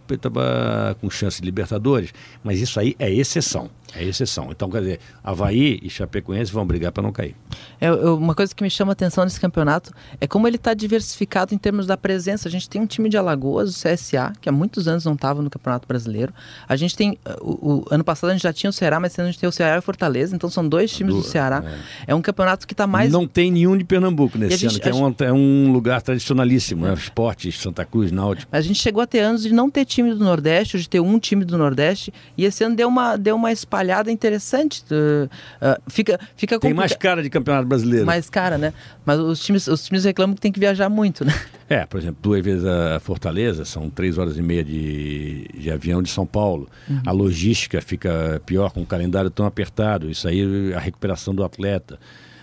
com 0.99 1.09
chance 1.09 1.39
de 1.39 1.45
Libertadores. 1.45 2.13
Mas 2.43 2.59
isso 2.59 2.79
aí 2.79 2.95
é 2.99 3.11
exceção. 3.11 3.69
É 3.95 4.03
exceção. 4.03 4.49
Então, 4.51 4.69
quer 4.69 4.81
dizer, 4.81 4.99
Havaí 5.23 5.79
e 5.81 5.89
Chapecoense 5.89 6.51
vão 6.51 6.65
brigar 6.65 6.91
para 6.91 7.01
não 7.01 7.11
cair. 7.11 7.35
É, 7.81 7.87
é, 7.87 7.91
uma 7.91 8.35
coisa 8.35 8.53
que 8.53 8.63
me 8.63 8.69
chama 8.69 8.91
a 8.91 8.93
atenção 8.93 9.23
nesse 9.23 9.39
campeonato 9.39 9.91
é 10.21 10.27
como 10.27 10.47
ele 10.47 10.57
está 10.57 10.73
diversificado 10.73 11.55
em 11.55 11.57
termos 11.57 11.87
da 11.87 11.97
presença. 11.97 12.47
A 12.47 12.51
gente 12.51 12.69
tem 12.69 12.81
um 12.81 12.85
time 12.85 13.09
de 13.09 13.17
Alagoas, 13.17 13.69
o 13.69 13.73
CSA, 13.73 14.33
que 14.39 14.47
há 14.47 14.51
muitos 14.51 14.87
anos 14.87 15.05
não 15.05 15.13
estava 15.13 15.41
no 15.41 15.49
Campeonato 15.49 15.87
Brasileiro. 15.87 16.33
A 16.67 16.75
gente 16.75 16.95
tem. 16.95 17.17
O, 17.41 17.69
o, 17.69 17.85
ano 17.89 18.03
passado 18.03 18.29
a 18.29 18.33
gente 18.33 18.43
já 18.43 18.53
tinha 18.53 18.69
o 18.69 18.73
Ceará, 18.73 18.99
mas 18.99 19.17
a 19.17 19.25
gente 19.25 19.39
tem 19.39 19.49
o 19.49 19.51
Ceará 19.51 19.75
e 19.75 19.79
o 19.79 19.81
Fortaleza, 19.81 20.35
então 20.35 20.49
são 20.49 20.67
dois 20.67 20.91
times 20.91 21.15
do, 21.15 21.21
do 21.21 21.27
Ceará. 21.27 21.63
É. 22.05 22.11
é. 22.11 22.15
um 22.15 22.21
campeonato 22.21 22.67
que 22.67 22.73
está 22.73 22.85
mais. 22.85 23.11
Não 23.11 23.27
tem 23.27 23.51
nenhum 23.51 23.77
de 23.77 23.83
Pernambuco 23.83 24.37
nesse 24.37 24.57
gente, 24.57 24.73
ano, 24.73 25.15
que 25.15 25.23
é, 25.23 25.27
um, 25.27 25.29
é 25.29 25.33
um 25.33 25.71
lugar 25.71 26.01
tradicionalíssimo, 26.01 26.85
né? 26.85 26.93
Esporte, 26.93 27.49
Santa 27.59 27.85
Cruz, 27.85 28.11
Náutico. 28.11 28.49
A 28.51 28.61
gente 28.61 28.79
chegou 28.79 29.01
a 29.01 29.07
ter 29.07 29.19
anos 29.19 29.43
de 29.43 29.53
não 29.53 29.69
ter 29.69 29.85
time 29.85 30.13
do 30.13 30.23
Nordeste, 30.23 30.77
ou 30.77 30.81
de 30.81 30.89
ter 30.89 30.99
um 30.99 31.19
time 31.19 31.45
do 31.45 31.57
Nordeste, 31.57 32.13
e 32.37 32.45
esse 32.45 32.63
ano 32.63 32.75
deu 32.75 32.87
uma, 32.87 33.15
deu 33.17 33.35
uma 33.35 33.51
espalhada 33.51 34.11
interessante. 34.11 34.83
Uh, 34.91 35.25
uh, 35.25 35.81
fica, 35.89 36.19
fica 36.35 36.59
Tem 36.59 36.73
mais 36.73 36.93
cara 36.93 37.21
de 37.21 37.29
campeonato 37.29 37.67
brasileiro. 37.67 38.05
Mais 38.05 38.29
cara, 38.29 38.57
né? 38.57 38.73
Mas 39.05 39.19
os 39.19 39.39
times, 39.39 39.67
os 39.67 39.85
times 39.85 40.03
reclamam 40.03 40.35
que 40.35 40.41
tem 40.41 40.51
que 40.51 40.59
viajar 40.59 40.89
muito, 40.89 41.25
né? 41.25 41.33
É, 41.69 41.85
por 41.85 41.99
exemplo, 41.99 42.17
duas 42.19 42.43
vezes 42.43 42.65
a 42.65 42.99
Fortaleza, 42.99 43.63
são 43.63 43.91
três 43.91 44.17
horas 44.17 44.37
e 44.37 44.41
meia 44.41 44.63
de, 44.63 45.47
de 45.53 45.69
avião 45.69 46.01
de 46.01 46.09
São 46.09 46.25
Paulo. 46.25 46.67
Uhum. 46.89 47.01
A 47.05 47.11
logística 47.11 47.79
fica 47.79 48.41
pior 48.43 48.71
com 48.71 48.81
o 48.81 48.85
calendário 48.85 49.29
tão 49.29 49.45
apertado. 49.45 50.09
Isso 50.09 50.27
aí, 50.27 50.73
a 50.73 50.79
recuperação 50.79 51.33
do 51.35 51.43
atleta. 51.43 51.99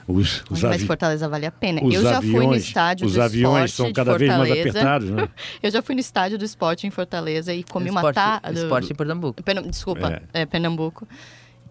Os, 0.08 0.44
os 0.48 0.62
Mas 0.62 0.84
Fortaleza 0.84 1.28
vale 1.28 1.46
a 1.46 1.50
pena. 1.50 1.80
Eu 1.82 2.02
já 2.02 2.18
aviões, 2.18 2.36
fui 2.36 2.46
no 2.46 2.54
estádio 2.54 3.06
os 3.06 3.14
do 3.14 3.22
aviões 3.22 3.72
são 3.72 3.92
cada 3.92 4.16
vez 4.16 4.30
mais 4.30 4.50
apertados, 4.52 5.10
né? 5.10 5.28
eu 5.60 5.70
já 5.70 5.82
fui 5.82 5.94
no 5.96 6.00
estádio 6.00 6.38
do 6.38 6.44
esporte 6.44 6.86
em 6.86 6.90
Fortaleza 6.90 7.52
e 7.52 7.64
comi 7.64 7.86
esporte, 7.86 8.06
uma 8.06 8.12
tá... 8.12 8.40
Esporte 8.52 8.92
em 8.92 8.94
Pernambuco. 8.94 9.42
Desculpa, 9.68 10.22
é. 10.32 10.42
É, 10.42 10.46
Pernambuco. 10.46 11.08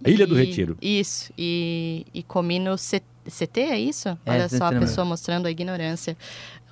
A 0.03 0.09
Ilha 0.09 0.23
e, 0.23 0.27
do 0.27 0.35
Retiro. 0.35 0.77
Isso. 0.81 1.31
E, 1.37 2.05
e 2.13 2.23
comi 2.23 2.59
no 2.59 2.75
CT, 2.75 3.59
é 3.61 3.79
isso? 3.79 4.09
É, 4.09 4.31
Olha 4.31 4.49
só 4.49 4.65
a 4.65 4.71
pessoa 4.71 5.05
mostrando 5.05 5.45
a 5.45 5.51
ignorância. 5.51 6.17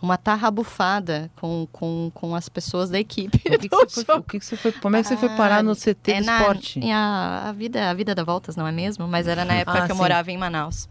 Uma 0.02 0.17
tarra 0.17 0.52
bufada 0.52 1.32
com, 1.38 1.65
com, 1.71 2.12
com 2.13 2.36
as 2.36 2.49
pessoas 2.49 2.89
da 2.89 2.99
equipe. 2.99 3.38
O 3.38 3.58
que, 3.58 3.69
que, 3.69 3.69
você, 3.88 4.04
foi, 4.04 4.17
o 4.17 4.23
que, 4.23 4.39
que 4.39 4.45
você 4.45 4.58
foi, 4.58 4.71
como 4.73 4.97
é 4.97 5.02
que 5.02 5.08
você 5.08 5.15
foi 5.15 5.30
parar 5.30 5.63
no 5.63 5.73
CT 5.73 6.12
é 6.12 6.19
do 6.19 6.26
na, 6.26 6.39
esporte? 6.39 6.91
A, 6.91 7.49
a, 7.49 7.52
vida, 7.54 7.89
a 7.89 7.93
vida 7.93 8.13
dá 8.13 8.23
voltas, 8.23 8.58
não 8.58 8.67
é 8.67 8.71
mesmo? 8.71 9.08
Mas 9.08 9.28
era 9.28 9.45
na 9.45 9.54
época 9.54 9.80
ah, 9.80 9.86
que 9.86 9.91
eu 9.93 9.95
morava 9.95 10.30
em 10.30 10.38
Manaus. 10.38 10.89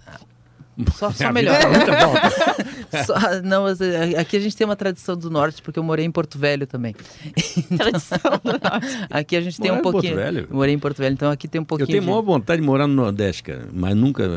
Só, 0.94 1.10
só 1.10 1.30
melhor. 1.32 1.58
só, 3.06 3.42
não, 3.42 3.66
é, 3.68 4.18
aqui 4.18 4.36
a 4.36 4.40
gente 4.40 4.56
tem 4.56 4.64
uma 4.64 4.76
tradição 4.76 5.16
do 5.16 5.30
norte, 5.30 5.60
porque 5.62 5.78
eu 5.78 5.82
morei 5.82 6.04
em 6.04 6.10
Porto 6.10 6.38
Velho 6.38 6.66
também. 6.66 6.94
Tradição 7.76 8.18
do 8.42 8.52
norte. 8.52 9.06
Aqui 9.10 9.36
a 9.36 9.40
gente 9.40 9.60
tem 9.60 9.70
um 9.70 9.82
pouquinho. 9.82 10.14
Porto 10.14 10.24
Velho? 10.24 10.48
Morei 10.50 10.74
em 10.74 10.78
Porto 10.78 10.98
Velho, 10.98 11.12
então 11.12 11.30
aqui 11.30 11.46
tem 11.46 11.60
um 11.60 11.64
pouquinho. 11.64 11.84
Eu 11.84 11.90
tenho 11.90 12.00
de... 12.00 12.06
maior 12.06 12.22
vontade 12.22 12.60
de 12.60 12.66
morar 12.66 12.86
no 12.86 12.94
Nordeste, 12.94 13.42
cara, 13.42 13.68
mas 13.72 13.94
nunca. 13.94 14.28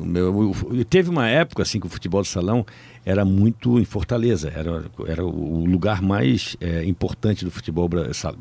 Meu, 0.00 0.54
teve 0.88 1.10
uma 1.10 1.28
época 1.28 1.62
assim 1.62 1.78
que 1.78 1.86
o 1.86 1.90
futebol 1.90 2.22
de 2.22 2.28
salão 2.28 2.66
era 3.04 3.24
muito 3.24 3.78
em 3.78 3.84
Fortaleza, 3.84 4.52
era, 4.54 4.84
era 5.06 5.24
o 5.24 5.64
lugar 5.66 6.00
mais 6.00 6.56
é, 6.60 6.84
importante 6.84 7.44
do 7.44 7.50
futebol, 7.50 7.88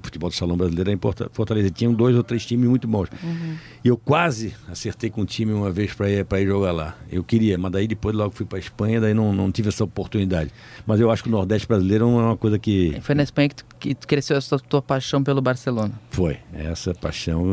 futebol 0.01 0.29
de 0.29 0.35
salão 0.35 0.55
brasileiro 0.55 0.91
em 0.91 0.99
Fortaleza. 1.31 1.69
Tinham 1.69 1.93
dois 1.93 2.15
ou 2.15 2.23
três 2.23 2.45
times 2.45 2.69
muito 2.69 2.87
bons. 2.87 3.09
Uhum. 3.23 3.55
E 3.83 3.87
eu 3.87 3.97
quase 3.97 4.53
acertei 4.69 5.09
com 5.09 5.21
um 5.21 5.25
time 5.25 5.51
uma 5.51 5.71
vez 5.71 5.93
para 5.93 6.09
ir, 6.09 6.25
ir 6.25 6.45
jogar 6.45 6.71
lá. 6.71 6.97
Eu 7.11 7.23
queria, 7.23 7.57
mas 7.57 7.71
daí 7.71 7.87
depois 7.87 8.15
logo 8.15 8.31
fui 8.31 8.45
para 8.45 8.57
Espanha, 8.57 9.01
daí 9.01 9.13
não, 9.13 9.33
não 9.33 9.51
tive 9.51 9.69
essa 9.69 9.83
oportunidade. 9.83 10.51
Mas 10.85 10.99
eu 10.99 11.11
acho 11.11 11.23
que 11.23 11.29
o 11.29 11.31
Nordeste 11.31 11.67
brasileiro 11.67 12.05
é 12.05 12.07
uma 12.07 12.37
coisa 12.37 12.57
que. 12.57 12.97
Foi 13.01 13.15
na 13.15 13.23
Espanha 13.23 13.49
que 13.49 13.55
tu, 13.55 13.65
que 13.79 13.95
tu 13.95 14.07
cresceu 14.07 14.37
essa 14.37 14.57
tua 14.59 14.81
paixão 14.81 15.23
pelo 15.23 15.41
Barcelona. 15.41 15.93
Foi, 16.11 16.37
essa 16.53 16.93
paixão. 16.93 17.43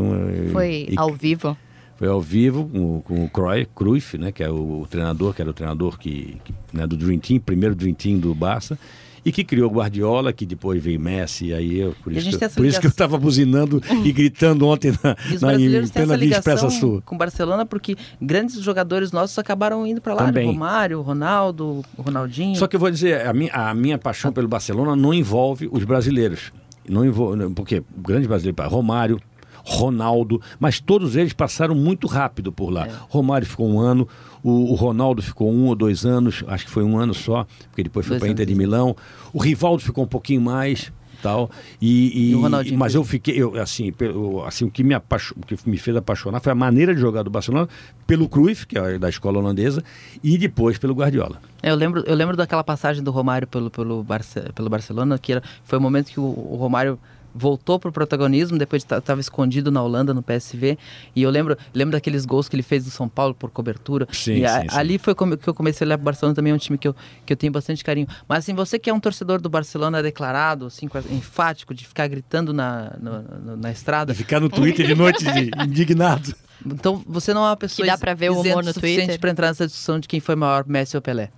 Foi 0.53 0.87
e, 0.89 0.95
ao 0.97 1.13
vivo? 1.13 1.57
Foi 2.01 2.09
ao 2.09 2.19
vivo 2.19 2.67
com, 2.67 3.03
com 3.03 3.25
o 3.25 3.29
Croy, 3.29 3.67
Cruyff, 3.77 4.17
né, 4.17 4.33
que 4.33 4.43
é 4.43 4.49
o, 4.49 4.81
o, 4.81 4.87
treinador, 4.89 5.35
que 5.35 5.43
era 5.43 5.51
o 5.51 5.53
treinador 5.53 5.99
que, 5.99 6.41
que 6.43 6.55
né, 6.73 6.87
do 6.87 6.97
Dream 6.97 7.19
Team, 7.19 7.39
primeiro 7.39 7.75
Dream 7.75 7.93
Team 7.93 8.19
do 8.19 8.35
Barça 8.35 8.79
e 9.23 9.31
que 9.31 9.45
criou 9.45 9.71
Guardiola, 9.71 10.33
que 10.33 10.47
depois 10.47 10.83
veio 10.83 10.99
Messi, 10.99 11.49
e 11.49 11.55
aí 11.55 11.79
eu, 11.79 11.95
por, 12.03 12.11
isso 12.11 12.39
que, 12.39 12.49
por 12.49 12.65
isso 12.65 12.81
que 12.81 12.87
eu 12.87 12.91
estava 12.91 13.19
buzinando 13.19 13.83
e 14.03 14.11
gritando 14.13 14.67
ontem 14.67 14.93
na, 14.93 15.11
na 15.11 15.49
brasileiros 15.49 15.91
têm 15.91 16.03
essa 16.05 16.17
ligação 16.17 16.71
Sul. 16.71 17.03
com 17.05 17.19
Barcelona, 17.19 17.67
porque 17.67 17.97
grandes 18.19 18.59
jogadores 18.63 19.13
nossos 19.13 19.39
acabaram 19.39 19.87
indo 19.87 20.01
para 20.01 20.15
lá, 20.15 20.25
Também. 20.25 20.47
Romário, 20.47 21.03
Ronaldo, 21.03 21.85
Ronaldinho. 21.99 22.57
Só 22.57 22.67
que 22.67 22.77
eu 22.77 22.81
vou 22.81 22.91
dizer, 22.91 23.27
a 23.27 23.33
minha, 23.35 23.53
a 23.53 23.75
minha 23.75 23.99
paixão 23.99 24.33
pelo 24.33 24.49
Barcelona 24.49 24.97
não 24.97 25.13
envolve 25.13 25.69
os 25.71 25.85
brasileiros. 25.85 26.51
Não 26.89 27.05
envolve, 27.05 27.51
porque 27.51 27.83
grandes 27.99 28.27
brasileiros, 28.27 28.73
Romário, 28.73 29.21
Ronaldo, 29.65 30.41
mas 30.59 30.81
todos 30.81 31.17
eles 31.17 31.33
passaram 31.33 31.75
muito 31.75 32.07
rápido 32.07 32.53
por 32.53 32.71
lá. 32.71 32.87
É. 32.87 32.93
Romário 33.09 33.47
ficou 33.47 33.69
um 33.69 33.81
ano, 33.81 34.09
o, 34.43 34.73
o, 34.73 34.75
Ronaldo 34.75 35.23
ficou 35.23 35.51
um 35.51 35.67
ou 35.67 35.75
dois 35.75 36.05
anos, 36.05 36.45
acho 36.47 36.65
que 36.65 36.71
foi 36.71 36.83
um 36.83 36.99
ano 36.99 37.15
só, 37.15 37.47
porque 37.69 37.83
depois 37.83 38.07
foi 38.07 38.19
para 38.19 38.29
Inter 38.29 38.47
de 38.47 38.55
Milão. 38.55 38.97
O 39.33 39.39
Rivaldo 39.39 39.83
ficou 39.83 40.05
um 40.05 40.09
pouquinho 40.09 40.41
mais 40.41 40.93
tal 41.21 41.51
e, 41.81 42.33
e, 42.33 42.71
e 42.71 42.77
mas 42.77 42.95
eu 42.95 43.05
fiquei 43.05 43.37
eu, 43.37 43.61
assim 43.61 43.93
pelo, 43.93 44.43
assim 44.45 44.65
o 44.65 44.71
que 44.71 44.83
me 44.83 44.95
apaixon, 44.95 45.35
o 45.37 45.47
que 45.47 45.57
me 45.69 45.77
fez 45.77 45.97
apaixonar 45.97 46.41
foi 46.41 46.53
a 46.53 46.55
maneira 46.55 46.95
de 46.95 47.01
jogar 47.01 47.23
do 47.23 47.31
Barcelona 47.31 47.69
pelo 48.07 48.29
Cruyff 48.29 48.67
que 48.67 48.79
é 48.79 48.99
da 48.99 49.09
escola 49.09 49.39
holandesa 49.39 49.85
e 50.23 50.39
depois 50.39 50.79
pelo 50.79 50.95
Guardiola 50.95 51.41
é, 51.63 51.71
eu 51.71 51.75
lembro 51.75 52.03
eu 52.07 52.15
lembro 52.15 52.37
daquela 52.37 52.65
passagem 52.65 53.03
do 53.03 53.11
Romário 53.11 53.47
pelo 53.47 53.71
pelo, 53.71 54.03
Barce, 54.03 54.41
pelo 54.55 54.69
Barcelona 54.69 55.19
que 55.19 55.33
era, 55.33 55.43
foi 55.65 55.79
o 55.79 55.83
momento 55.83 56.11
que 56.11 56.21
o, 56.21 56.25
o 56.25 56.57
Romário 56.57 56.99
voltou 57.35 57.79
pro 57.79 57.93
protagonismo, 57.93 58.59
depois 58.59 58.83
estava 58.83 59.21
escondido 59.21 59.71
na 59.71 59.83
Holanda, 59.83 60.13
no 60.13 60.23
PSV. 60.23 60.79
E 61.15 61.23
eu 61.23 61.31
lembro, 61.31 61.57
lembro 61.75 61.93
daqueles 61.93 62.25
gols 62.25 62.49
que 62.49 62.57
ele 62.57 62.63
fez 62.63 62.85
do 62.85 62.91
São 62.91 63.09
Paulo 63.09 63.35
por 63.35 63.51
cobertura. 63.51 64.07
Sim, 64.13 64.39
e 64.39 64.45
a, 64.45 64.63
sim, 64.63 64.67
ali 64.71 64.99
foi 64.99 65.15
como 65.15 65.37
que 65.37 65.49
eu 65.49 65.55
comecei 65.55 65.85
a 65.85 65.89
olhar 65.89 65.99
pro 65.99 66.05
Barcelona 66.05 66.35
também, 66.35 66.53
é 66.53 66.55
um 66.55 66.59
time 66.59 66.79
que 66.79 66.89
eu, 66.89 66.95
que 67.25 67.33
eu 67.33 67.37
tenho 67.37 67.53
bastante 67.53 67.85
carinho. 67.85 68.07
Mas 68.29 68.41
assim, 68.41 68.55
você 68.55 68.79
que 68.79 68.91
é 68.91 68.95
um 68.95 69.01
torcedor 69.01 69.41
do 69.41 69.49
Barcelona 69.49 70.03
declarado, 70.03 70.67
assim, 70.67 70.89
enfático, 71.11 71.75
de 71.75 71.87
ficar 71.87 72.07
gritando 72.09 72.53
na, 72.53 72.97
no, 73.01 73.57
na 73.57 73.71
estrada. 73.71 74.13
De 74.13 74.19
ficar 74.19 74.41
no 74.41 74.49
Twitter 74.49 74.87
de 74.87 74.95
noite 74.95 75.25
de, 75.25 75.51
indignado. 75.65 76.35
Então 76.65 77.03
você 77.07 77.33
não 77.33 77.45
é 77.45 77.51
uma 77.51 77.57
pessoa 77.57 77.85
que 77.85 77.91
dá 77.91 77.99
para 77.99 78.15
ver 78.15 78.31
o 78.31 78.41
humor 78.41 78.63
no 78.63 78.75
Twitter 78.75 79.19
para 79.19 79.31
entrar 79.31 79.49
nessa 79.49 79.67
discussão 79.67 79.99
de 79.99 80.07
quem 80.07 80.21
foi 80.21 80.37
maior, 80.37 80.65
Messi 80.67 80.97
ou 80.97 81.03
Pelé. 81.03 81.31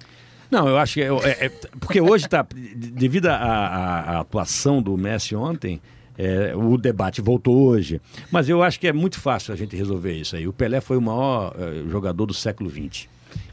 Não, 0.53 0.69
eu 0.69 0.77
acho 0.77 0.93
que 0.93 1.03
é, 1.03 1.07
é, 1.07 1.47
é 1.47 1.49
porque 1.81 1.99
hoje 1.99 2.29
tá 2.29 2.47
devido 2.77 3.29
à 3.29 4.21
atuação 4.21 4.83
do 4.83 4.95
Messi 4.99 5.35
ontem, 5.35 5.81
É, 6.19 6.55
o 6.55 6.77
debate 6.77 7.23
voltou 7.23 7.57
hoje. 7.69 7.99
Mas 8.31 8.47
eu 8.47 8.63
acho 8.63 8.79
que 8.79 8.87
é 8.87 8.93
muito 8.93 9.19
fácil 9.19 9.55
a 9.55 9.57
gente 9.57 9.75
resolver 9.75 10.13
isso 10.13 10.37
aí. 10.37 10.47
O 10.47 10.53
Pelé 10.53 10.79
foi 10.79 10.99
o 10.99 11.01
maior 11.01 11.57
uh, 11.57 11.89
jogador 11.89 12.27
do 12.27 12.35
século 12.35 12.69
XX. 12.69 13.09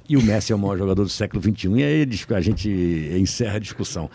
E 0.09 0.17
o 0.17 0.21
Messi 0.21 0.51
é 0.51 0.55
o 0.55 0.59
maior 0.59 0.77
jogador 0.77 1.03
do 1.03 1.09
século 1.09 1.41
XXI. 1.41 1.69
E 1.77 1.83
aí 1.83 2.09
a 2.35 2.41
gente 2.41 2.69
encerra 3.17 3.55
a 3.55 3.59
discussão. 3.59 4.09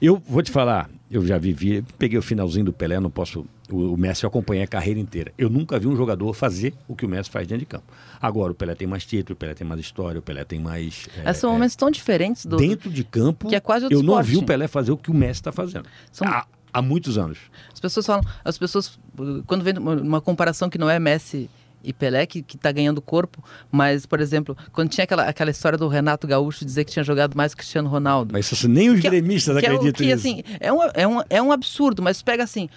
Eu 0.00 0.22
vou 0.28 0.42
te 0.42 0.50
falar, 0.50 0.90
eu 1.10 1.26
já 1.26 1.38
vivi, 1.38 1.82
peguei 1.98 2.18
o 2.18 2.22
finalzinho 2.22 2.66
do 2.66 2.72
Pelé, 2.72 3.00
não 3.00 3.10
posso. 3.10 3.46
O, 3.70 3.94
o 3.94 3.96
Messi 3.96 4.24
eu 4.24 4.28
acompanhei 4.28 4.64
a 4.64 4.66
carreira 4.66 5.00
inteira. 5.00 5.32
Eu 5.36 5.48
nunca 5.48 5.78
vi 5.78 5.86
um 5.86 5.96
jogador 5.96 6.32
fazer 6.32 6.74
o 6.86 6.94
que 6.94 7.04
o 7.04 7.08
Messi 7.08 7.30
faz 7.30 7.46
dentro 7.46 7.60
de 7.60 7.66
campo. 7.66 7.84
Agora, 8.20 8.52
o 8.52 8.54
Pelé 8.54 8.74
tem 8.74 8.86
mais 8.86 9.04
título, 9.04 9.34
o 9.34 9.36
Pelé 9.36 9.54
tem 9.54 9.66
mais 9.66 9.80
história, 9.80 10.18
o 10.18 10.22
Pelé 10.22 10.44
tem 10.44 10.60
mais. 10.60 11.08
É, 11.24 11.32
são 11.32 11.52
momentos 11.52 11.74
é, 11.74 11.78
tão 11.78 11.90
diferentes 11.90 12.46
do. 12.46 12.56
Dentro 12.56 12.90
de 12.90 13.04
campo, 13.04 13.48
que 13.48 13.54
é 13.54 13.60
quase 13.60 13.86
eu 13.86 13.90
esporte. 13.90 14.06
não 14.06 14.22
vi 14.22 14.36
o 14.36 14.42
Pelé 14.42 14.68
fazer 14.68 14.92
o 14.92 14.96
que 14.96 15.10
o 15.10 15.14
Messi 15.14 15.40
está 15.40 15.52
fazendo. 15.52 15.88
São... 16.12 16.26
Há, 16.26 16.46
há 16.72 16.82
muitos 16.82 17.18
anos. 17.18 17.38
As 17.72 17.80
pessoas 17.80 18.06
falam, 18.06 18.24
as 18.44 18.58
pessoas, 18.58 18.98
quando 19.46 19.62
vem 19.62 19.76
uma, 19.78 19.94
uma 19.94 20.20
comparação 20.20 20.68
que 20.68 20.78
não 20.78 20.88
é 20.88 20.98
Messi 20.98 21.50
e 21.86 21.92
Pelé 21.92 22.26
que 22.26 22.44
está 22.54 22.72
ganhando 22.72 23.00
corpo, 23.00 23.42
mas, 23.70 24.04
por 24.04 24.20
exemplo, 24.20 24.56
quando 24.72 24.90
tinha 24.90 25.04
aquela, 25.04 25.22
aquela 25.22 25.50
história 25.50 25.78
do 25.78 25.86
Renato 25.86 26.26
Gaúcho 26.26 26.64
dizer 26.64 26.84
que 26.84 26.92
tinha 26.92 27.04
jogado 27.04 27.36
mais 27.36 27.54
que 27.54 27.58
Cristiano 27.58 27.88
Ronaldo. 27.88 28.32
Mas 28.32 28.50
isso, 28.50 28.68
nem 28.68 28.90
os 28.90 29.00
que, 29.00 29.06
é 29.06 29.10
gremistas 29.10 29.58
que 29.58 29.66
acreditam 29.66 30.04
é, 30.04 30.08
que, 30.08 30.12
Assim, 30.12 30.42
é, 30.58 30.72
um, 30.72 30.82
é, 30.94 31.06
um, 31.06 31.22
é 31.30 31.42
um 31.42 31.52
absurdo, 31.52 32.02
mas 32.02 32.20
pega 32.22 32.42
assim, 32.42 32.68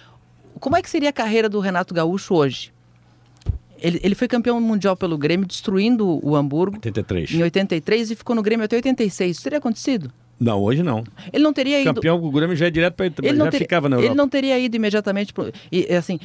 como 0.58 0.76
é 0.76 0.82
que 0.82 0.90
seria 0.90 1.10
a 1.10 1.12
carreira 1.12 1.48
do 1.48 1.60
Renato 1.60 1.94
Gaúcho 1.94 2.34
hoje? 2.34 2.72
Ele, 3.78 3.98
ele 4.02 4.14
foi 4.14 4.28
campeão 4.28 4.60
mundial 4.60 4.96
pelo 4.96 5.16
Grêmio, 5.16 5.46
destruindo 5.46 6.20
o 6.26 6.36
Hamburgo 6.36 6.76
83. 6.76 7.32
em 7.32 7.42
83 7.42 8.10
e 8.10 8.16
ficou 8.16 8.36
no 8.36 8.42
Grêmio 8.42 8.64
até 8.64 8.76
86. 8.76 9.36
Isso 9.36 9.42
teria 9.42 9.58
acontecido? 9.58 10.12
Não, 10.38 10.62
hoje 10.62 10.82
não. 10.82 11.04
Ele 11.32 11.42
não 11.42 11.52
teria 11.52 11.80
ido. 11.80 11.94
Campeão 11.94 12.20
do 12.20 12.30
Grêmio 12.30 12.56
já 12.56 12.66
é 12.66 12.70
direto 12.70 12.94
para 12.94 13.06
ele 13.06 13.36
já 13.36 13.50
ter... 13.50 13.58
ficava 13.58 13.88
na 13.88 13.96
Europa. 13.96 14.10
Ele 14.10 14.16
não 14.16 14.28
teria 14.28 14.58
ido 14.58 14.74
imediatamente 14.74 15.32
pro... 15.32 15.52
e 15.70 15.86
assim, 15.94 16.18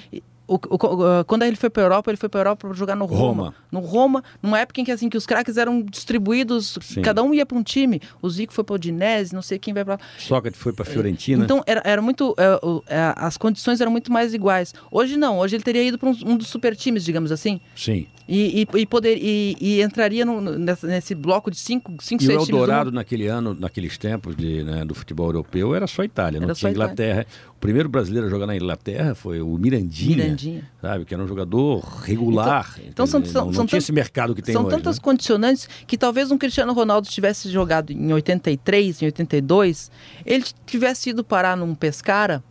o, 0.48 0.56
o, 0.56 1.26
quando 1.26 1.43
ele 1.43 1.56
foi 1.56 1.70
para 1.70 1.84
Europa, 1.84 2.12
ele 2.12 2.18
foi 2.18 2.30
para 2.30 2.41
Europa 2.41 2.68
para 2.68 2.78
jogar 2.78 2.96
no 2.96 3.06
Roma. 3.06 3.26
Roma. 3.26 3.56
No 3.72 3.80
Roma, 3.80 4.24
numa 4.41 4.60
época 4.60 4.82
em 4.82 4.84
que 4.84 4.91
assim 4.91 5.10
que 5.10 5.18
os 5.18 5.26
craques 5.26 5.58
eram 5.58 5.82
distribuídos, 5.82 6.78
Sim. 6.82 7.02
cada 7.02 7.24
um 7.24 7.34
ia 7.34 7.46
para 7.46 7.58
um 7.58 7.64
time. 7.64 8.02
O 8.22 8.30
Zico 8.30 8.54
foi 8.54 8.64
para 8.64 8.74
o 8.74 8.76
Udinese, 8.76 9.34
não 9.34 9.41
sei 9.41 9.58
quem 9.58 9.74
vai 9.74 9.84
para 9.84 10.00
Sócrates 10.18 10.60
foi 10.60 10.74
para 10.74 10.86
Fiorentina. 10.86 11.43
Então 11.43 11.64
era, 11.66 11.82
era 11.84 12.02
muito 12.02 12.36
é, 12.38 12.96
é, 12.96 13.14
as 13.16 13.38
condições 13.38 13.82
eram 13.82 13.91
muito 13.91 14.12
mais 14.12 14.34
iguais. 14.34 14.74
Hoje 14.91 15.18
não, 15.18 15.39
hoje 15.39 15.56
ele 15.56 15.64
teria 15.64 15.84
ido 15.84 15.98
para 15.98 16.10
um, 16.10 16.16
um, 16.26 16.38
dos 16.38 16.48
super 16.48 16.76
times, 16.76 17.04
digamos 17.04 17.32
assim. 17.32 17.60
Sim. 17.76 18.08
E, 18.28 18.64
e, 18.64 18.80
e 18.80 18.86
poder 18.88 19.18
e, 19.18 19.56
e 19.62 19.82
entraria 19.82 20.26
no, 20.26 20.41
nessa, 20.41 20.88
nesse 20.88 21.14
bloco 21.14 21.52
de 21.52 21.58
cinco, 21.58 21.91
cinco 22.02 22.24
e 22.24 22.26
seis 22.26 22.43
times. 22.43 22.50
E 22.50 22.54
o 22.54 22.56
Eldorado 22.56 22.91
naquele 22.91 23.28
ano, 23.28 23.56
naqueles 23.60 23.98
tempos 23.98 24.36
de, 24.36 24.64
né, 24.64 24.84
do 24.84 24.96
futebol 24.96 25.28
europeu 25.28 25.76
era 25.76 25.86
só 25.86 26.04
Itália, 26.04 26.39
não 26.39 26.48
era 26.48 26.56
tinha 26.56 26.72
Inglaterra. 26.72 27.22
Itália. 27.22 27.28
O 27.55 27.55
primeiro 27.66 27.89
brasileiro 27.89 28.28
a 28.28 28.30
jogar 28.30 28.45
na 28.45 28.55
Inglaterra 28.55 29.16
foi 29.16 29.41
o 29.41 29.57
Mirandinha, 29.57 30.24
Mirandinha. 30.24 30.63
sabe? 30.82 31.05
Que 31.05 31.13
era 31.13 31.24
um 31.24 31.28
jogador 31.28 31.80
regular. 32.03 32.76
Então, 32.78 32.89
então 32.89 33.07
são, 33.07 33.26
são, 33.26 33.45
não, 33.45 33.51
não 33.51 33.66
tinha 33.66 33.80
esse 33.80 33.91
mercado 33.91 34.36
que 34.36 34.41
tem 34.41 34.53
são 34.53 34.63
hoje. 34.63 34.72
São 34.72 34.80
tantas 34.80 34.97
né? 34.97 35.01
condicionantes 35.03 35.70
que 35.88 35.97
talvez 35.97 36.32
um 36.32 36.38
Cristiano 36.38 36.74
Ronaldo 36.74 37.07
tivesse 37.07 37.49
jogado 37.49 37.91
em 37.91 38.13
83, 38.13 39.01
em 39.01 39.05
82, 39.05 39.91
ele 40.26 40.45
tivesse 40.66 41.09
ido 41.09 41.24
parar 41.24 41.57
num 41.57 41.74
Pescara 41.74 42.43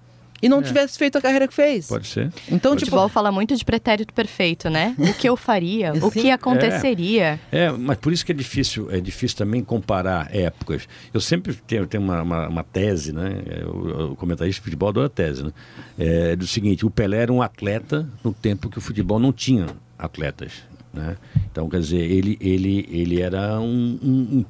e 0.45 0.49
não 0.49 0.59
é. 0.59 0.63
tivesse 0.63 0.99
feito 0.99 1.17
a 1.17 1.23
carreira 1.23 1.49
que 1.49 1.55
fez. 1.55 1.87
Pode 1.87 2.07
ser. 2.07 2.31
Então, 2.49 2.73
Pode 2.73 2.85
tipo, 2.85 2.91
futebol 2.91 3.09
fala 3.09 3.33
muito 3.33 3.57
de 3.57 3.65
pretérito 3.65 4.13
perfeito, 4.13 4.69
né? 4.69 4.95
O 4.99 5.15
que 5.15 5.27
eu 5.27 5.39
faria, 5.39 5.95
o 6.05 6.11
que 6.11 6.31
aconteceria. 6.31 7.41
É, 7.51 7.65
é, 7.65 7.71
mas 7.73 7.97
por 7.97 8.13
isso 8.13 8.27
que 8.27 8.31
é 8.31 8.35
difícil, 8.35 8.91
é 8.91 9.01
difícil 9.01 9.39
também 9.39 9.65
comparar 9.65 10.29
épocas. 10.37 10.87
Eu 11.15 11.21
sempre 11.21 11.55
tenho, 11.55 11.87
tenho 11.87 12.03
uma, 12.03 12.21
uma, 12.21 12.49
uma 12.49 12.63
tese, 12.63 13.11
né? 13.11 13.43
É, 13.47 13.65
o, 13.65 14.13
o 14.13 14.17
comentarista 14.17 14.61
de 14.61 14.65
futebol 14.65 14.91
adora 14.91 15.09
tese, 15.09 15.45
né? 15.45 15.53
É 15.99 16.37
do 16.37 16.47
seguinte, 16.47 16.85
o 16.85 16.91
Pelé 16.91 17.23
era 17.23 17.33
um 17.33 17.41
atleta 17.41 18.07
no 18.23 18.35
tempo 18.35 18.69
que 18.69 18.77
o 18.77 18.83
futebol 18.83 19.19
não 19.19 19.33
tinha 19.33 19.69
atletas, 19.99 20.53
né? 20.93 21.17
Então, 21.51 21.71
quer 21.71 21.81
dizer, 21.81 22.03
ele, 22.03 22.37
ele, 22.39 22.87
ele 22.91 23.23
era 23.23 23.59
um, 23.59 23.99
um, 24.03 24.45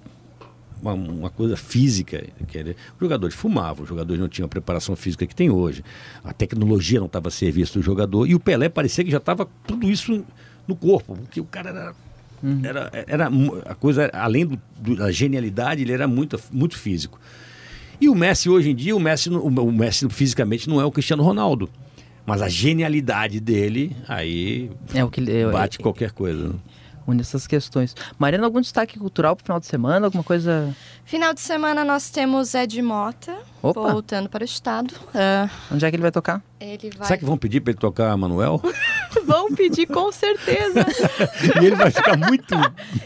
uma, 0.81 0.93
uma 0.93 1.31
coisa 1.31 1.57
física. 1.57 2.25
Os 2.41 3.01
jogadores 3.01 3.35
fumavam, 3.35 3.83
os 3.83 3.89
jogadores 3.89 4.21
não 4.21 4.29
tinham 4.29 4.47
a 4.47 4.49
preparação 4.49 4.95
física 4.97 5.27
que 5.27 5.35
tem 5.35 5.51
hoje. 5.51 5.85
A 6.23 6.33
tecnologia 6.33 6.99
não 6.99 7.07
estava 7.07 7.29
a 7.29 7.31
serviço 7.31 7.79
do 7.79 7.83
jogador. 7.83 8.27
E 8.27 8.35
o 8.35 8.41
Pelé 8.41 8.69
parecia 8.69 9.05
que 9.05 9.11
já 9.11 9.19
estava 9.19 9.49
tudo 9.67 9.89
isso 9.91 10.25
no 10.67 10.77
corpo, 10.77 11.17
porque 11.17 11.41
o 11.41 11.45
cara 11.45 11.71
era. 11.71 11.95
Uhum. 12.43 12.61
Era, 12.63 12.91
era 13.07 13.31
a 13.65 13.75
coisa, 13.75 14.11
além 14.13 14.45
do, 14.45 14.61
do, 14.79 14.97
da 14.97 15.11
genialidade, 15.11 15.83
ele 15.83 15.93
era 15.93 16.07
muito, 16.07 16.39
muito 16.53 16.77
físico. 16.77 17.19
E 18.01 18.09
o 18.09 18.15
Messi 18.15 18.51
hoje 18.51 18.71
em 18.71 18.75
dia, 18.75 18.95
o 18.95 19.01
Messi, 19.01 19.31
o 19.31 19.73
Messi 19.73 20.09
fisicamente 20.11 20.69
não 20.69 20.81
é 20.81 20.85
o 20.85 20.91
Cristiano 20.91 21.23
Ronaldo. 21.23 21.71
Mas 22.27 22.41
a 22.41 22.49
genialidade 22.49 23.39
dele, 23.39 23.95
aí 24.09 24.71
é 24.95 25.05
o 25.05 25.11
que 25.11 25.23
bate 25.53 25.79
qualquer 25.79 26.11
coisa. 26.11 26.49
Né? 26.49 26.55
Une 27.07 27.21
essas 27.21 27.47
questões. 27.47 27.95
Mariana, 28.19 28.45
algum 28.45 28.61
destaque 28.61 28.99
cultural 28.99 29.37
para 29.37 29.43
o 29.43 29.45
final 29.45 29.61
de 29.61 29.67
semana? 29.67 30.07
Alguma 30.07 30.25
coisa? 30.25 30.75
Final 31.05 31.35
de 31.35 31.41
semana 31.41 31.85
nós 31.85 32.11
temos 32.11 32.55
Ed 32.55 32.81
Mota 32.83 33.37
Opa. 33.65 33.93
voltando 33.93 34.29
para 34.29 34.43
o 34.43 34.45
estado. 34.45 34.93
Uh, 35.15 35.51
Onde 35.73 35.87
é 35.87 35.91
que 35.91 35.97
ele 35.97 36.03
vai 36.03 36.13
tocar? 36.13 36.43
Ele 36.61 36.91
vai... 36.97 37.07
Será 37.07 37.19
que 37.19 37.25
vão 37.25 37.37
pedir 37.37 37.61
para 37.61 37.73
ele 37.73 37.79
tocar 37.79 38.17
Manuel? 38.17 38.61
vão 39.27 39.55
pedir 39.55 39.87
com 39.87 40.11
certeza. 40.11 40.87
e 41.61 41.67
ele 41.67 41.77
vai 41.77 41.91
ficar 41.91 42.17
muito. 42.17 42.55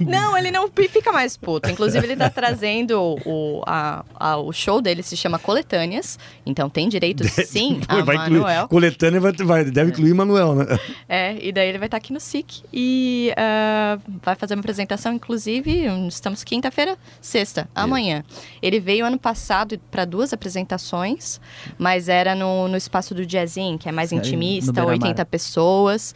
Não, 0.00 0.36
ele 0.36 0.50
não 0.50 0.68
fica 0.68 1.12
mais 1.12 1.36
puto. 1.36 1.70
Inclusive, 1.70 2.04
ele 2.04 2.12
está 2.12 2.30
trazendo 2.30 3.16
o, 3.24 3.62
a, 3.66 4.04
a, 4.14 4.36
o 4.36 4.52
show 4.52 4.80
dele, 4.80 5.02
se 5.02 5.16
chama 5.16 5.38
Coletâneas. 5.38 6.18
Então 6.46 6.68
tem 6.70 6.88
direito 6.88 7.24
sim 7.28 7.80
a 7.88 8.02
vai 8.02 8.16
Manuel. 8.16 8.64
Incluir, 8.64 8.68
coletânea 8.68 9.20
vai, 9.20 9.32
vai, 9.32 9.64
deve 9.64 9.90
incluir 9.90 10.14
Manuel, 10.14 10.54
né? 10.54 10.64
É, 11.09 11.36
e 11.40 11.52
daí 11.52 11.68
ele 11.68 11.78
vai 11.78 11.86
estar 11.86 11.98
tá 11.98 12.04
aqui 12.04 12.12
no 12.12 12.20
SIC 12.20 12.62
e 12.72 13.32
uh, 13.32 14.00
vai 14.22 14.34
fazer 14.34 14.54
uma 14.54 14.61
apresentação, 14.61 15.12
inclusive, 15.12 15.86
estamos 16.09 16.44
quinta-feira, 16.44 16.96
sexta, 17.20 17.68
amanhã. 17.74 18.24
Ele 18.62 18.80
veio 18.80 19.04
ano 19.04 19.18
passado 19.18 19.78
para 19.90 20.04
duas 20.04 20.32
apresentações, 20.32 20.47
mas 21.78 22.09
era 22.09 22.34
no, 22.34 22.68
no 22.68 22.76
espaço 22.76 23.14
do 23.14 23.24
Jazzin, 23.24 23.78
que 23.78 23.88
é 23.88 23.92
mais 23.92 24.12
intimista, 24.12 24.84
80 24.84 25.24
pessoas. 25.26 26.14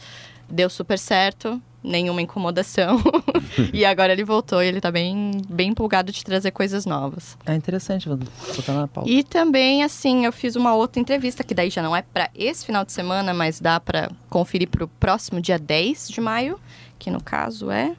Deu 0.49 0.69
super 0.69 0.99
certo, 0.99 1.61
nenhuma 1.83 2.21
incomodação. 2.21 3.01
e 3.73 3.83
agora 3.83 4.13
ele 4.13 4.23
voltou 4.23 4.63
e 4.63 4.67
ele 4.67 4.79
tá 4.79 4.91
bem, 4.91 5.31
bem 5.49 5.69
empolgado 5.69 6.11
de 6.11 6.23
trazer 6.23 6.51
coisas 6.51 6.85
novas. 6.85 7.37
É 7.45 7.53
interessante, 7.53 8.07
vou 8.07 8.17
botar 8.17 8.73
na 8.73 8.87
pauta. 8.87 9.09
E 9.09 9.23
também, 9.23 9.83
assim, 9.83 10.25
eu 10.25 10.31
fiz 10.31 10.55
uma 10.55 10.73
outra 10.73 11.01
entrevista, 11.01 11.43
que 11.43 11.53
daí 11.53 11.69
já 11.69 11.81
não 11.81 11.95
é 11.95 12.01
para 12.01 12.29
esse 12.33 12.65
final 12.65 12.85
de 12.85 12.93
semana, 12.93 13.33
mas 13.33 13.59
dá 13.59 13.79
para 13.79 14.09
conferir 14.29 14.69
pro 14.69 14.87
próximo 14.87 15.41
dia 15.41 15.59
10 15.59 16.07
de 16.07 16.21
maio, 16.21 16.59
que 16.97 17.11
no 17.11 17.21
caso 17.21 17.69
é. 17.69 17.95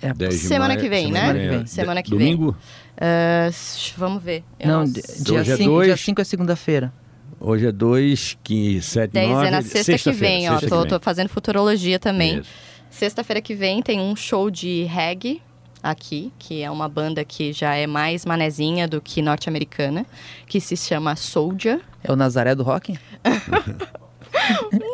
É 0.00 0.30
semana 0.32 0.68
maio, 0.74 0.80
que 0.80 0.88
vem, 0.88 1.06
semana 1.06 1.32
né? 1.32 1.40
Que 1.40 1.48
vem. 1.48 1.66
Semana 1.66 2.02
que 2.02 2.10
vem. 2.10 2.18
Domingo? 2.18 2.56
Uh, 2.94 3.54
vamos 3.96 4.22
ver. 4.22 4.44
Eu 4.58 4.68
não, 4.68 4.84
não 4.84 4.92
dia 4.92 5.44
5 5.44 5.52
é, 5.52 5.56
dois... 5.64 6.08
é 6.18 6.24
segunda-feira. 6.24 6.92
Hoje 7.40 7.66
é 7.66 7.72
2, 7.72 8.38
7, 8.80 9.12
10 9.12 9.30
9... 9.30 9.46
é 9.46 9.50
na 9.50 9.62
sexta, 9.62 9.84
sexta 9.84 10.12
que 10.12 10.16
vem, 10.16 10.48
ó. 10.48 10.60
Tô, 10.60 10.86
tô, 10.86 11.00
fazendo 11.00 11.28
futurologia 11.28 11.98
também. 11.98 12.42
Sexta-feira 12.88 13.42
que 13.42 13.54
vem 13.54 13.82
tem 13.82 14.00
um 14.00 14.14
show 14.14 14.50
de 14.50 14.84
reggae 14.84 15.42
aqui, 15.82 16.32
que 16.38 16.62
é 16.62 16.70
uma 16.70 16.88
banda 16.88 17.24
que 17.24 17.52
já 17.52 17.74
é 17.74 17.86
mais 17.86 18.24
manezinha 18.24 18.88
do 18.88 19.00
que 19.00 19.20
norte-americana, 19.20 20.06
que 20.46 20.60
se 20.60 20.76
chama 20.76 21.16
Soldier. 21.16 21.80
É 22.02 22.10
o 22.10 22.16
Nazaré 22.16 22.54
do 22.54 22.62
rock? 22.62 22.98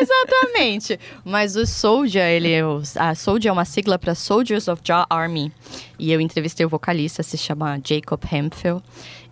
Exatamente. 0.00 0.98
Mas 1.24 1.56
o 1.56 1.66
Soldier, 1.66 2.24
ele, 2.24 2.50
é 2.50 2.62
a 2.96 3.14
Soldier 3.14 3.50
é 3.50 3.52
uma 3.52 3.64
sigla 3.64 3.98
para 3.98 4.14
Soldiers 4.14 4.68
of 4.68 4.80
Jah 4.84 5.06
Army. 5.10 5.52
E 5.98 6.10
eu 6.12 6.20
entrevistei 6.20 6.64
o 6.64 6.68
vocalista, 6.68 7.22
se 7.22 7.36
chama 7.36 7.80
Jacob 7.84 8.20
Hemphill. 8.24 8.82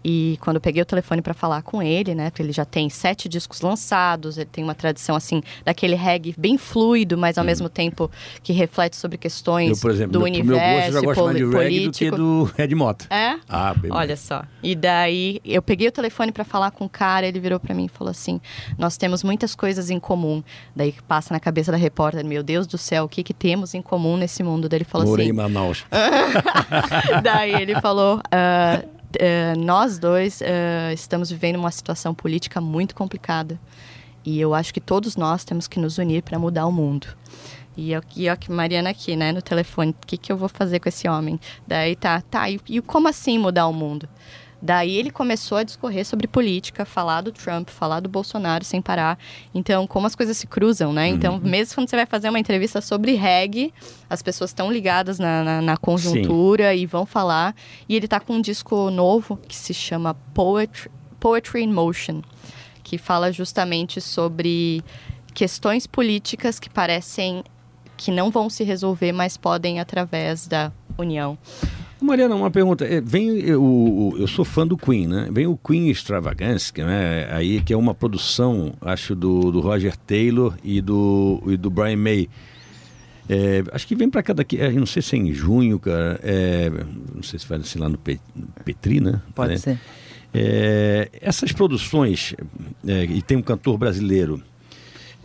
E 0.05 0.39
quando 0.41 0.57
eu 0.57 0.61
peguei 0.61 0.83
o 0.83 0.87
telefone 0.87 1.21
para 1.21 1.35
falar 1.35 1.63
com 1.63 1.83
ele, 1.83 2.15
né, 2.15 2.31
ele 2.39 2.53
já 2.53 2.65
tem 2.65 2.89
sete 2.89 3.29
discos 3.29 3.61
lançados, 3.61 4.39
ele 4.39 4.49
tem 4.51 4.63
uma 4.63 4.75
tradição 4.75 5.17
assim 5.17 5.43
daquele 5.65 5.95
reggae 5.95 6.35
bem 6.39 6.57
fluido, 6.57 7.19
mas 7.19 7.37
ao 7.37 7.43
uhum. 7.43 7.47
mesmo 7.47 7.69
tempo 7.69 8.11
que 8.43 8.53
reflete 8.53 8.97
sobre 8.97 9.19
questões 9.19 9.83
eu, 9.83 9.91
exemplo, 9.91 10.13
do 10.13 10.25
universo 10.25 10.49
meu 10.49 10.59
gosto, 10.59 10.87
eu 10.87 10.93
já 10.93 11.01
gosto 11.01 11.25
mais 11.25 11.37
de 11.37 11.45
reggae 11.45 11.87
do 11.87 11.93
que 11.93 12.11
do 12.11 12.45
Red 12.57 12.75
Mota. 12.75 13.07
É? 13.11 13.39
Ah, 13.49 13.75
bem 13.75 13.91
Olha 13.91 14.09
mais. 14.09 14.21
só. 14.21 14.45
E 14.63 14.75
daí 14.75 15.41
eu 15.45 15.61
peguei 15.61 15.89
o 15.89 15.93
telefone 15.93 16.33
para 16.33 16.45
falar 16.45 16.71
com 16.71 16.85
o 16.85 16.89
cara, 16.89 17.27
ele 17.27 17.41
virou 17.41 17.59
para 17.59 17.75
mim 17.75 17.87
e 17.87 17.89
falou 17.89 18.11
assim: 18.11 18.41
"Nós 18.77 18.97
temos 18.97 19.23
muitas 19.23 19.55
coisas 19.55 19.91
em 19.91 19.99
comum". 19.99 20.43
Daí 20.75 20.95
passa 21.07 21.35
na 21.35 21.41
cabeça 21.41 21.73
da 21.73 21.79
repórter: 21.79 22.25
"Meu 22.25 22.43
Deus 22.43 22.67
do 22.67 22.79
céu, 22.79 23.05
o 23.05 23.09
que 23.09 23.23
que 23.23 23.35
temos 23.35 23.75
em 23.75 23.83
comum 23.83 24.17
nesse 24.17 24.43
mundo?". 24.43 24.69
Daí 24.69 24.79
ele 24.79 24.85
falou 24.85 25.07
Morei 25.07 25.27
assim: 25.27 25.33
em 25.33 25.37
Manaus. 25.37 25.85
daí 27.23 27.53
ele 27.55 27.81
falou: 27.81 28.19
uh, 28.19 28.98
uh, 29.17 29.59
nós 29.59 29.99
dois 29.99 30.41
uh, 30.41 30.93
estamos 30.93 31.31
vivendo 31.31 31.57
uma 31.57 31.71
situação 31.71 32.15
política 32.15 32.61
muito 32.61 32.95
complicada. 32.95 33.59
E 34.25 34.41
eu 34.41 34.55
acho 34.55 34.75
que 34.75 34.81
todos 34.81 35.17
nós 35.17 35.45
temos 35.45 35.67
que 35.67 35.81
nos 35.81 35.99
unir 35.99 36.23
para 36.23 36.39
mudar 36.39 36.67
o 36.67 36.73
mundo. 36.73 37.07
E 37.77 37.93
eu, 37.93 38.03
e 38.17 38.27
eu, 38.27 38.37
Mariana 38.51 38.91
aqui, 38.91 39.15
né, 39.15 39.31
no 39.31 39.41
telefone, 39.41 39.93
o 39.93 40.07
que, 40.07 40.17
que 40.17 40.33
eu 40.33 40.37
vou 40.37 40.49
fazer 40.49 40.81
com 40.81 40.89
esse 40.89 41.09
homem? 41.09 41.39
Daí 41.67 41.95
tá, 41.95 42.21
tá, 42.21 42.51
e, 42.51 42.61
e 42.69 42.81
como 42.81 43.09
assim 43.09 43.39
mudar 43.39 43.69
o 43.69 43.73
mundo? 43.73 44.09
Daí 44.61 44.97
ele 44.97 45.11
começou 45.11 45.57
a 45.59 45.63
discorrer 45.63 46.05
sobre 46.05 46.27
política, 46.27 46.85
falar 46.85 47.21
do 47.21 47.31
Trump, 47.31 47.69
falar 47.69 48.01
do 48.01 48.09
Bolsonaro 48.09 48.65
sem 48.65 48.83
parar. 48.83 49.17
Então, 49.55 49.87
como 49.87 50.07
as 50.07 50.17
coisas 50.17 50.37
se 50.37 50.47
cruzam, 50.49 50.93
né? 50.93 51.07
Então, 51.07 51.35
Uhum. 51.35 51.41
mesmo 51.43 51.77
quando 51.77 51.89
você 51.89 51.95
vai 51.97 52.07
fazer 52.07 52.29
uma 52.29 52.41
entrevista 52.41 52.81
sobre 52.81 53.15
reggae, 53.15 53.73
as 54.11 54.21
pessoas 54.21 54.51
estão 54.51 54.71
ligadas 54.73 55.19
na, 55.21 55.45
na, 55.45 55.63
na 55.63 55.77
conjuntura 55.77 56.75
e 56.75 56.87
vão 56.87 57.07
falar. 57.07 57.55
E 57.89 57.95
ele 57.95 58.09
tá 58.09 58.19
com 58.19 58.35
um 58.35 58.41
disco 58.41 58.91
novo 58.91 59.37
que 59.47 59.55
se 59.55 59.73
chama 59.73 60.15
Poetry, 60.35 60.91
Poetry 61.21 61.63
in 61.63 61.73
Motion, 61.73 62.23
que 62.83 62.99
fala 62.99 63.31
justamente 63.33 64.01
sobre 64.01 64.83
questões 65.33 65.87
políticas 65.87 66.59
que 66.59 66.69
parecem 66.69 67.45
que 67.97 68.11
não 68.11 68.31
vão 68.31 68.49
se 68.51 68.65
resolver, 68.65 69.13
mas 69.13 69.37
podem 69.37 69.79
através 69.81 70.47
da 70.49 70.73
união. 70.97 71.37
Mariana, 72.01 72.35
uma 72.35 72.51
pergunta. 72.51 72.85
É, 72.85 73.01
Vem 73.01 73.49
é, 73.49 73.57
o, 73.57 74.15
eu 74.19 74.27
sou 74.27 74.45
fã 74.45 74.67
do 74.67 74.77
Queen, 74.77 75.07
né? 75.07 75.29
Vem 75.33 75.47
o 75.47 75.57
Queen 75.57 75.89
Extravagance, 75.91 76.73
que, 76.73 76.83
né? 76.83 77.29
Aí 77.33 77.61
que 77.61 77.73
é 77.73 77.77
uma 77.77 77.95
produção, 77.95 78.73
acho 78.81 79.15
do, 79.15 79.51
do 79.51 79.61
Roger 79.61 79.97
Taylor 79.97 80.55
e 80.63 80.81
do 80.81 81.43
e 81.47 81.57
do 81.57 81.71
Brian 81.71 81.97
May. 81.97 82.29
É, 83.29 83.63
acho 83.73 83.87
que 83.87 83.95
vem 83.95 84.09
pra 84.09 84.23
cá 84.23 84.33
daqui, 84.33 84.57
é, 84.59 84.71
não 84.71 84.87
sei 84.87 85.03
se 85.03 85.15
é 85.15 85.19
em 85.19 85.33
junho, 85.35 85.79
cara. 85.79 86.19
é, 86.23 86.71
não 87.15 87.23
sei 87.23 87.39
se 87.39 87.47
vai 87.47 87.59
assim 87.59 87.79
lá 87.79 87.89
no 87.89 87.99
Pe- 87.99 88.21
Petri, 88.65 89.01
né? 89.01 89.21
Pode 89.35 89.55
É. 89.55 89.57
ser. 89.59 89.79
É, 90.33 91.09
essas 91.23 91.53
produções, 91.53 92.35
e 92.85 93.23
tem 93.23 93.37
um 93.39 93.43
cantor 93.43 93.77
brasileiro, 93.79 94.43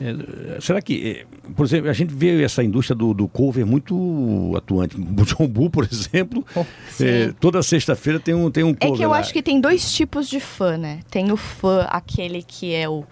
é, 0.02 0.60
será 0.60 0.82
que, 0.82 1.24
é, 1.24 1.52
por 1.56 1.66
exemplo, 1.66 1.89
a 1.89 1.94
gente 1.94 2.14
vê 2.14 2.44
essa 2.44 2.64
indústria 2.64 2.96
do, 2.96 3.14
do 3.14 3.28
cover 3.28 3.66
muito 3.66 4.54
atuante. 4.58 4.96
O 5.00 5.26
John 5.26 5.48
Bull, 5.48 5.70
por 5.70 5.88
exemplo, 5.89 6.46
Sim. 6.89 7.06
é, 7.06 7.34
toda 7.39 7.62
sexta-feira 7.64 8.20
tem 8.20 8.34
um, 8.34 8.50
tem 8.52 8.64
um 8.64 8.72
É 8.72 8.74
cover 8.76 8.98
que 8.98 9.06
eu 9.06 9.10
lá. 9.12 9.20
acho 9.20 9.32
que 9.32 9.41
tem 9.41 9.62
dois 9.62 9.94
tipos 9.94 10.28
de 10.28 10.39
fã, 10.39 10.78
né? 10.78 11.00
Tem 11.10 11.32
o 11.32 11.38
fã, 11.38 11.86
aquele 11.89 12.44
que 12.44 12.74
é 12.74 12.89
o. 12.89 13.04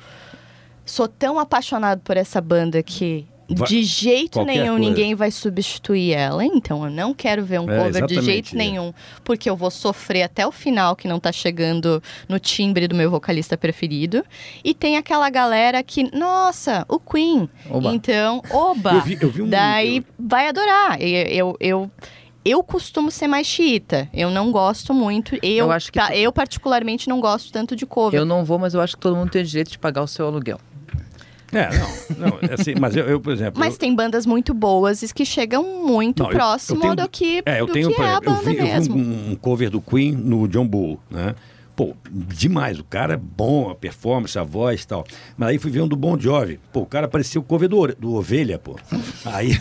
Sou 0.86 1.08
tão 1.08 1.40
apaixonado 1.40 2.02
por 2.02 2.18
essa 2.18 2.42
banda 2.42 2.82
que 2.84 3.26
Vai- 3.56 3.68
de 3.68 3.84
jeito 3.84 4.34
qualquer 4.40 4.52
nenhum 4.54 4.76
coisa. 4.78 4.80
ninguém 4.90 5.16
vai 5.16 5.32
substituir 5.32 6.14
ela. 6.14 6.46
Então 6.46 6.84
eu 6.86 6.92
não 6.92 7.14
quero 7.14 7.44
ver 7.44 7.60
um 7.60 7.70
É, 7.70 7.78
cover 7.86 8.06
de 8.06 8.22
jeito 8.22 8.54
é. 8.56 8.58
nenhum, 8.58 8.94
porque 9.24 9.50
eu 9.50 9.56
vou 9.56 9.72
sofrer 9.72 10.24
até 10.24 10.46
o 10.48 10.52
final 10.52 10.96
que 10.96 11.08
não 11.08 11.20
tá 11.20 11.32
chegando 11.32 12.02
no 12.28 12.40
timbre 12.40 12.88
do 12.88 12.96
meu 12.96 13.10
vocalista 13.12 13.58
preferido. 13.58 14.24
E 14.64 14.74
tem 14.74 14.98
aquela 14.98 15.30
galera 15.30 15.82
que, 15.84 16.16
nossa, 16.16 16.86
o 16.88 17.00
Queen. 17.00 17.50
Oba. 17.70 17.94
Então, 17.94 18.42
oba. 18.52 18.94
Eu 18.94 19.02
vi- 19.02 19.18
eu 19.22 19.30
vi 19.32 19.42
um- 19.42 19.50
Daí 19.50 19.98
eu- 19.98 20.04
vai 20.20 20.48
adorar. 20.48 21.02
Eu, 21.02 21.28
eu, 21.28 21.58
eu, 21.60 21.92
eu 22.44 22.64
costumo 22.64 23.12
ser 23.12 23.28
mais 23.28 23.46
xiita. 23.48 24.10
Eu 24.14 24.30
não 24.32 24.52
gosto 24.52 24.94
muito. 24.94 25.36
Eu, 25.44 25.66
Eu 25.68 25.72
acho 25.72 25.92
que 25.92 26.00
eu 26.00 26.32
particularmente 26.32 27.08
não 27.08 27.20
gosto 27.20 27.52
tanto 27.52 27.76
de 27.76 27.86
cover. 27.86 28.20
Eu 28.20 28.26
não 28.26 28.44
vou, 28.44 28.58
mas 28.58 28.74
eu 28.74 28.82
acho 28.82 28.96
que 28.96 29.02
todo 29.02 29.16
mundo 29.16 29.30
tem 29.30 29.44
direito 29.44 29.72
de 29.72 29.78
pagar 29.80 30.02
o 30.04 30.08
seu 30.08 30.26
aluguel. 30.26 30.60
É, 31.54 31.70
não, 32.18 32.30
não 32.30 32.38
é 32.42 32.54
assim, 32.54 32.74
mas 32.80 32.96
eu, 32.96 33.06
eu, 33.06 33.20
por 33.20 33.34
exemplo... 33.34 33.60
Mas 33.60 33.74
eu, 33.74 33.80
tem 33.80 33.94
bandas 33.96 34.26
muito 34.26 34.54
boas 34.54 35.02
e 35.04 35.14
que 35.14 35.26
chegam 35.26 35.64
muito 35.86 36.24
Não, 36.24 36.32
eu- 36.32 36.36
próximo 36.38 36.78
eu 36.78 36.82
tenho- 36.82 36.96
do 36.96 37.10
que, 37.10 37.42
É, 37.46 37.60
eu 37.62 37.68
tenho, 37.68 37.90
que 37.94 38.02
é 38.02 38.06
a 38.06 38.10
exemplo, 38.12 38.30
eu 38.30 38.36
banda 38.36 38.50
vi, 38.50 38.58
eu 38.58 38.66
vi 38.66 38.72
mesmo. 38.72 38.96
um, 38.96 39.32
um 39.32 39.36
cover 39.36 39.70
do 39.70 39.82
Queen 39.82 40.12
no 40.14 40.48
John 40.48 40.66
Bull, 40.68 41.00
né? 41.10 41.36
Pô, 41.82 41.96
demais, 42.12 42.78
o 42.78 42.84
cara 42.84 43.16
é 43.16 43.18
bom, 43.18 43.72
a 43.72 43.74
performance, 43.76 44.38
a 44.38 44.44
voz 44.44 44.84
e 44.84 44.88
tal. 44.88 45.04
Mas 45.36 45.50
aí 45.50 45.58
fui 45.58 45.72
ver 45.72 45.82
um 45.82 45.88
do 45.88 45.96
Bon 45.96 46.16
Jovi. 46.20 46.60
Pô, 46.72 46.82
o 46.82 46.86
cara 46.86 47.08
parecia 47.08 47.42
o 47.42 47.44
cover 47.44 47.68
do, 47.68 47.88
do 47.96 48.14
Ovelha, 48.14 48.60
pô. 48.60 48.76
Aí, 49.26 49.60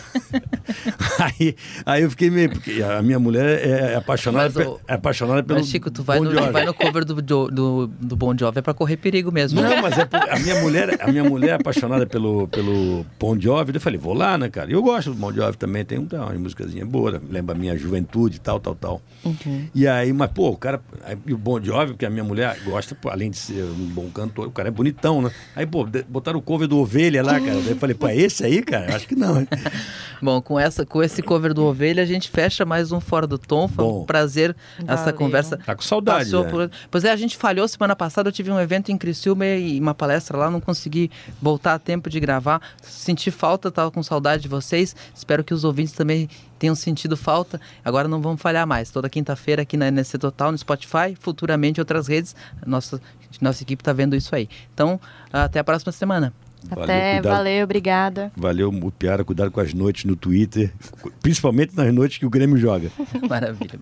aí, 1.19 1.55
aí 1.85 2.03
eu 2.03 2.09
fiquei 2.11 2.29
meio... 2.29 2.49
Porque 2.51 2.81
a 2.83 3.01
minha 3.01 3.19
mulher 3.19 3.65
é 3.65 3.95
apaixonada, 3.95 4.51
Mas, 4.53 4.67
pe- 4.67 4.79
é 4.87 4.93
apaixonada 4.93 5.43
pelo 5.43 5.59
Mas, 5.59 5.67
Chico, 5.69 5.89
tu 5.91 6.03
vai, 6.03 6.19
Bon 6.19 6.25
no, 6.25 6.31
tu 6.31 6.51
vai 6.51 6.65
no 6.65 6.73
cover 6.73 7.05
do, 7.05 7.21
do, 7.21 7.87
do, 7.87 8.15
Bon 8.15 8.35
Jovi 8.37 8.59
é 8.59 8.61
pra 8.61 8.73
correr 8.73 8.97
perigo 8.97 9.31
mesmo. 9.31 9.61
Não, 9.61 9.81
mas 9.81 9.97
é 9.97 10.05
por- 10.05 10.19
a 10.29 10.39
minha 10.39 10.61
mulher, 10.61 10.97
a 11.01 11.11
minha 11.11 11.23
mulher 11.23 11.49
é 11.49 11.53
apaixonada 11.53 12.05
pelo, 12.05 12.47
pelo 12.47 13.05
Bon 13.19 13.39
Jovi. 13.39 13.73
Eu 13.73 13.81
falei, 13.81 13.99
vou 13.99 14.13
lá, 14.13 14.37
né, 14.37 14.49
cara? 14.49 14.69
E 14.69 14.73
eu 14.73 14.81
gosto 14.83 15.11
do 15.11 15.15
Bon 15.15 15.31
Jovi 15.33 15.57
também, 15.57 15.83
tem 15.85 15.97
um- 15.99 16.07
musicazinha 16.39 16.85
boa, 16.85 17.21
lembra 17.29 17.55
a 17.55 17.57
minha 17.57 17.75
juventude 17.77 18.37
e 18.37 18.39
tal, 18.39 18.59
tal, 18.59 18.75
tal. 18.75 19.01
E 19.73 19.87
aí, 19.87 20.11
mas, 20.13 20.31
pô, 20.31 20.49
o 20.49 20.57
cara, 20.57 20.81
aí, 21.03 21.17
e 21.25 21.33
o 21.33 21.37
Bon 21.37 21.61
Jovi, 21.61 21.91
porque 21.93 22.05
a 22.05 22.09
minha 22.11 22.23
mulher 22.23 22.57
gosta, 22.65 22.93
pô, 22.93 23.09
além 23.09 23.31
de 23.31 23.37
ser 23.37 23.63
um 23.63 23.85
bom 23.87 24.09
cantor, 24.09 24.47
o 24.47 24.51
cara 24.51 24.67
é 24.67 24.71
bonitão, 24.71 25.21
né? 25.21 25.31
Aí, 25.55 25.65
pô, 25.65 25.87
botaram 26.07 26.37
o 26.39 26.41
cover 26.41 26.67
do 26.67 26.77
Ovelha 26.77 27.23
lá, 27.23 27.39
cara. 27.39 27.53
Daí 27.61 27.69
eu 27.71 27.75
falei, 27.77 27.95
pô, 27.95 28.07
é 28.07 28.15
esse 28.15 28.43
aí, 28.45 28.61
cara? 28.61 28.95
Acho 28.95 29.07
que 29.07 29.15
não, 29.15 29.39
hein? 29.39 29.47
Bom, 30.21 30.39
com, 30.41 30.59
essa, 30.59 30.85
com 30.85 31.01
esse 31.01 31.23
cover 31.23 31.51
do 31.53 31.65
Ovelha, 31.65 32.03
a 32.03 32.05
gente 32.05 32.29
fecha 32.29 32.63
mais 32.63 32.91
um 32.91 32.99
Fora 32.99 33.25
do 33.25 33.39
Tom. 33.39 33.67
Foi 33.67 33.83
Bom. 33.83 34.01
um 34.03 34.05
prazer 34.05 34.55
essa 34.87 34.95
Valeu. 35.05 35.13
conversa. 35.15 35.57
Tá 35.57 35.75
com 35.75 35.81
saudade, 35.81 36.25
Passou 36.25 36.43
né? 36.43 36.49
por- 36.51 36.71
Pois 36.91 37.03
é, 37.03 37.11
a 37.11 37.15
gente 37.15 37.35
falhou 37.37 37.67
semana 37.67 37.95
passada. 37.95 38.29
Eu 38.29 38.33
tive 38.33 38.51
um 38.51 38.59
evento 38.59 38.91
em 38.91 38.97
Criciúma 38.97 39.45
e 39.47 39.79
uma 39.79 39.95
palestra 39.95 40.37
lá. 40.37 40.51
Não 40.51 40.61
consegui 40.61 41.09
voltar 41.41 41.73
a 41.73 41.79
tempo 41.79 42.07
de 42.09 42.19
gravar. 42.19 42.61
Senti 42.83 43.31
falta, 43.31 43.71
tava 43.71 43.89
com 43.89 44.03
saudade 44.03 44.43
de 44.43 44.47
vocês. 44.47 44.95
Espero 45.15 45.43
que 45.43 45.53
os 45.55 45.63
ouvintes 45.63 45.93
também 45.93 46.29
tenham 46.61 46.75
sentido 46.75 47.17
falta. 47.17 47.59
Agora 47.83 48.07
não 48.07 48.21
vamos 48.21 48.39
falhar 48.39 48.67
mais. 48.67 48.91
Toda 48.91 49.09
quinta-feira 49.09 49.63
aqui 49.63 49.75
na 49.75 49.87
NSC 49.87 50.19
Total, 50.19 50.51
no 50.51 50.57
Spotify, 50.57 51.17
futuramente 51.19 51.79
em 51.79 51.81
outras 51.81 52.07
redes. 52.07 52.35
Nossa, 52.65 53.01
nossa 53.41 53.63
equipe 53.63 53.83
tá 53.83 53.91
vendo 53.91 54.15
isso 54.15 54.35
aí. 54.35 54.47
Então, 54.71 55.01
até 55.33 55.59
a 55.59 55.63
próxima 55.63 55.91
semana. 55.91 56.31
Até, 56.69 57.13
cuidado. 57.13 57.33
valeu, 57.33 57.63
obrigada. 57.63 58.31
Valeu, 58.37 58.69
o 58.69 58.91
Piara, 58.91 59.23
cuidado 59.23 59.49
com 59.49 59.59
as 59.59 59.73
noites 59.73 60.05
no 60.05 60.15
Twitter, 60.15 60.71
principalmente 61.19 61.75
nas 61.75 61.91
noites 61.91 62.19
que 62.19 62.25
o 62.27 62.29
Grêmio 62.29 62.55
joga. 62.55 62.91
Maravilha. 63.27 63.79